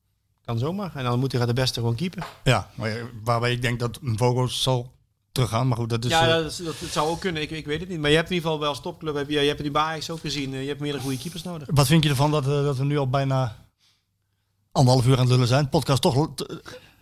[0.45, 0.91] Kan zomaar.
[0.95, 2.23] En dan moet hij de beste gewoon keeper.
[2.43, 4.91] Ja, maar, waarbij ik denk dat een Vogo zal
[5.31, 5.67] teruggaan.
[5.67, 6.11] Maar goed, dat is...
[6.11, 7.41] ja, dat, is- dat, dat zou ook kunnen.
[7.41, 7.99] Ik, ik weet het niet.
[7.99, 10.09] Maar je hebt in ieder geval wel als topclub, heb je, je hebt bij Ajax
[10.09, 10.51] ook gezien.
[10.51, 11.67] je hebt meerdere goede keepers nodig.
[11.71, 13.60] Wat vind je ervan dat, dat we nu al bijna
[14.71, 15.69] anderhalf uur aan het lullen zijn?
[15.69, 16.27] Podcast toch,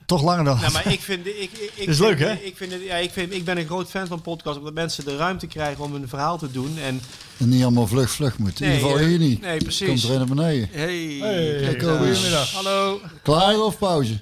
[0.05, 0.59] toch langer dan...
[0.59, 2.31] Nou, maar ik vind, ik, ik, ik Is vind- leuk, hè?
[2.33, 5.15] Ik, vind ja, ik, vind, ik ben een groot fan van podcasts, omdat mensen de
[5.17, 6.77] ruimte krijgen om hun verhaal te doen.
[6.77, 7.01] En,
[7.37, 8.65] En niet allemaal vlug vlug moeten.
[8.65, 9.41] In ieder geval eh, hier niet.
[9.41, 9.87] nee, precies.
[9.87, 10.69] Komt er naar beneden.
[10.71, 11.83] hey, Hey, eens.
[11.83, 12.51] Goedemiddag.
[12.51, 12.99] Hallo.
[13.23, 14.21] Klaar of pauze?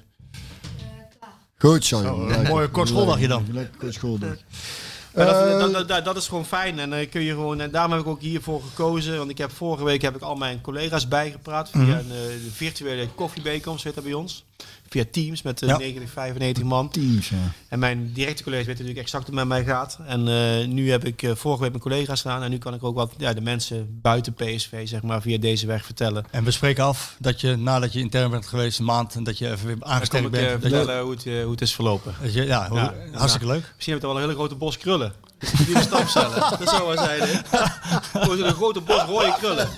[1.58, 2.02] Goed zo.
[2.02, 2.38] Jongen.
[2.38, 3.46] een mooie kort schooldagje dan.
[3.52, 4.36] Lekker kort schooldag.
[5.26, 6.78] Dat, Eh, dat, dat, dat, is gewoon fijn.
[6.78, 9.18] En dan kun je gewoon, en daarom heb ik ook hiervoor gekozen.
[9.18, 11.90] Want ik heb vorige week heb ik al mijn collega's bijgepraat via Mhm.
[11.90, 14.44] een eh, de virtuele koffiebijeenkomst, heet dat bij ons.
[14.88, 15.78] Via Teams met eh, Ja.
[15.78, 16.88] 90, 95 man.
[16.90, 17.36] Teams, ja.
[17.68, 19.98] En mijn directe collega's weten natuurlijk exact hoe het met mij gaat.
[20.06, 22.42] En eh, nu heb ik eh, vorige week mijn collega's gedaan.
[22.42, 25.66] En nu kan ik ook wat ja, de mensen buiten PSV zeg maar, via deze
[25.66, 26.24] weg vertellen.
[26.30, 29.38] En we spreken af dat je nadat je intern bent geweest, een maand, en dat
[29.38, 30.62] je even weer aangesterkt ik eh, bent.
[30.62, 32.14] dat je- vertellen hoe, het, hoe het is verlopen.
[32.22, 32.94] dat je- ja, hoe- Ja.
[33.12, 33.72] hartstikke leuk.
[33.74, 35.12] Misschien heb je wel een hele grote bos krullen.
[35.66, 36.40] Die de stamcellen.
[36.58, 37.20] Dat zou wel zijn.
[37.20, 37.38] hè?
[38.20, 39.68] Gewoon een grote bos rode krullen.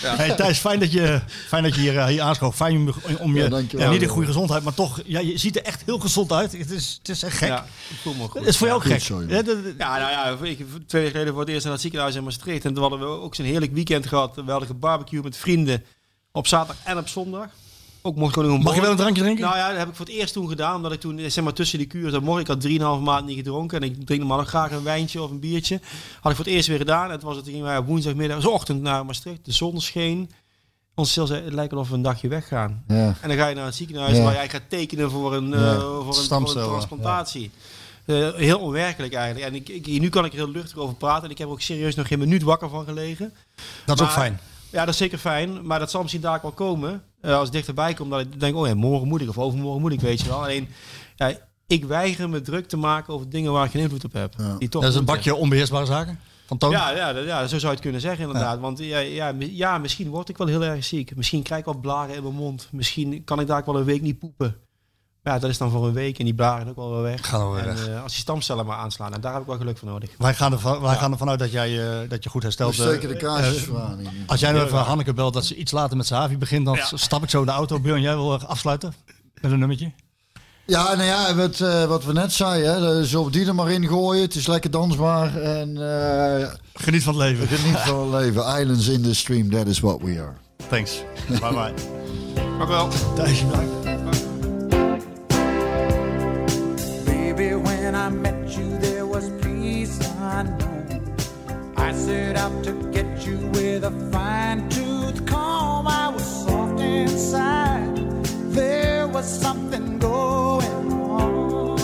[0.00, 2.56] Hey, Thijs, fijn dat je, fijn dat je hier, hier aanschoof.
[2.56, 3.90] Fijn om, om je, Ja, ja, dankjewel.
[3.90, 6.54] niet een goede gezondheid, maar toch, ja, je ziet er echt heel gezond uit.
[6.58, 7.48] Het is, het is echt gek.
[7.48, 8.40] Ja, ik voel me goed.
[8.40, 9.00] Het is voor jou ook gek.
[9.78, 10.38] Ja, nou ja, ik,
[10.86, 12.64] twee weken geleden voor het eerst naar het ziekenhuis in Maastricht.
[12.64, 14.34] En toen hadden we ook zo'n heerlijk weekend gehad.
[14.34, 15.84] We hadden gebarbecue met vrienden
[16.32, 17.48] op zaterdag en op zondag.
[18.02, 19.44] Ook mocht ik gewoon een Mag je wel een drankje drinken?
[19.44, 20.76] Nou ja, dat heb ik voor het eerst toen gedaan.
[20.76, 23.36] Omdat ik toen, zeg maar, tussen die kuren, dat morgen, ik had 3,5 maand niet
[23.36, 23.80] gedronken.
[23.80, 25.80] En ik drink normaal nog graag een wijntje of een biertje.
[26.20, 27.04] Had ik voor het eerst weer gedaan.
[27.04, 29.44] En het was het, gingen wij op woensdagmiddag, ochtend naar Maastricht.
[29.44, 30.30] De zon scheen.
[30.98, 32.84] Ons stil het lijkt wel of we een dagje weggaan.
[32.88, 33.14] Ja.
[33.20, 34.22] En dan ga je naar het ziekenhuis Ja.
[34.22, 35.78] waar jij gaat tekenen voor een, eh, Ja.
[35.80, 36.68] voor een, voor Stamcel, een ja.
[36.68, 37.50] transplantatie.
[38.04, 39.46] Eh, heel onwerkelijk eigenlijk.
[39.46, 41.24] En ik, ik, nu kan ik er heel luchtig over praten.
[41.24, 43.32] En ik heb er ook serieus nog geen minuut wakker van gelegen.
[43.84, 44.40] dat is ook fijn.
[44.70, 45.66] Ja, dat is zeker fijn.
[45.66, 47.02] Maar dat zal misschien daar wel komen.
[47.20, 48.10] eh, als het dichterbij komt.
[48.10, 49.28] Dat ik denk, oh ja, morgen moet ik.
[49.28, 50.42] Of overmorgen moet ik, weet je wel.
[50.42, 50.68] Alleen,
[51.16, 51.32] ja,
[51.66, 54.34] ik weiger me druk te maken over dingen waar ik geen invloed op heb.
[54.36, 54.56] Ja.
[54.58, 56.70] Die toch Dat is een bakje onbeheersbare zaken van Toon.
[56.70, 58.58] Ja, ja, ja, zo zou je het kunnen zeggen inderdaad.
[58.60, 61.16] Want ja, ja, ja, misschien word ik wel heel erg ziek.
[61.16, 62.68] Misschien krijg ik wat blaren in mijn mond.
[62.72, 64.56] Misschien kan ik daar ook wel een week niet poepen.
[65.22, 67.28] Maar ja, dat is dan voor een week en die blaren ook wel weer weg.
[67.28, 67.88] Gaan we weer en, weg.
[67.88, 69.14] eh, als die stamcellen maar aanslaan.
[69.14, 70.10] En daar heb ik wel geluk voor nodig.
[70.18, 72.76] Wij gaan, ervan, wij gaan ervan uit dat, jij, eh, dat je goed herstelt.
[72.76, 73.98] De Eh, kaarsjes voor aan.
[73.98, 74.10] hier.
[74.26, 77.22] als jij nou even Hanneke belt dat ze iets later met Savi begint, dan stap
[77.22, 77.80] ik zo in de auto.
[77.80, 78.94] Björn, jij wil afsluiten
[79.40, 79.92] met een nummertje?
[80.70, 83.86] Ja, nou ja, wat, eh, wat we net zeiden, hè, zullen die er maar in
[83.86, 84.22] gooien.
[84.22, 87.48] Het is lekker dansbaar en eh, Geniet van het leven.
[87.58, 88.58] geniet van het leven.
[88.60, 90.32] Islands in the stream, that is what we are.
[90.68, 91.02] Thanks.
[91.28, 91.72] Bye bye.
[92.58, 92.88] Maar wel.
[93.14, 93.84] Thijs, bedankt.
[97.04, 99.98] Baby, when I met you, there was peace
[100.38, 101.02] unknown.
[101.76, 105.86] I set out to get you with a fine tooth comb.
[105.86, 107.87] I was soft inside.
[109.20, 111.78] Something going on.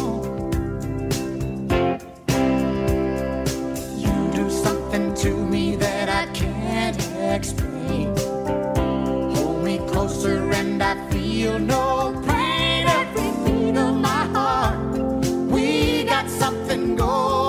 [3.99, 6.97] You do something to me that I can't
[7.35, 8.17] explain.
[9.35, 12.87] Hold me closer and I feel no pain.
[12.87, 14.79] Every beat of my heart,
[15.51, 17.44] we got something going.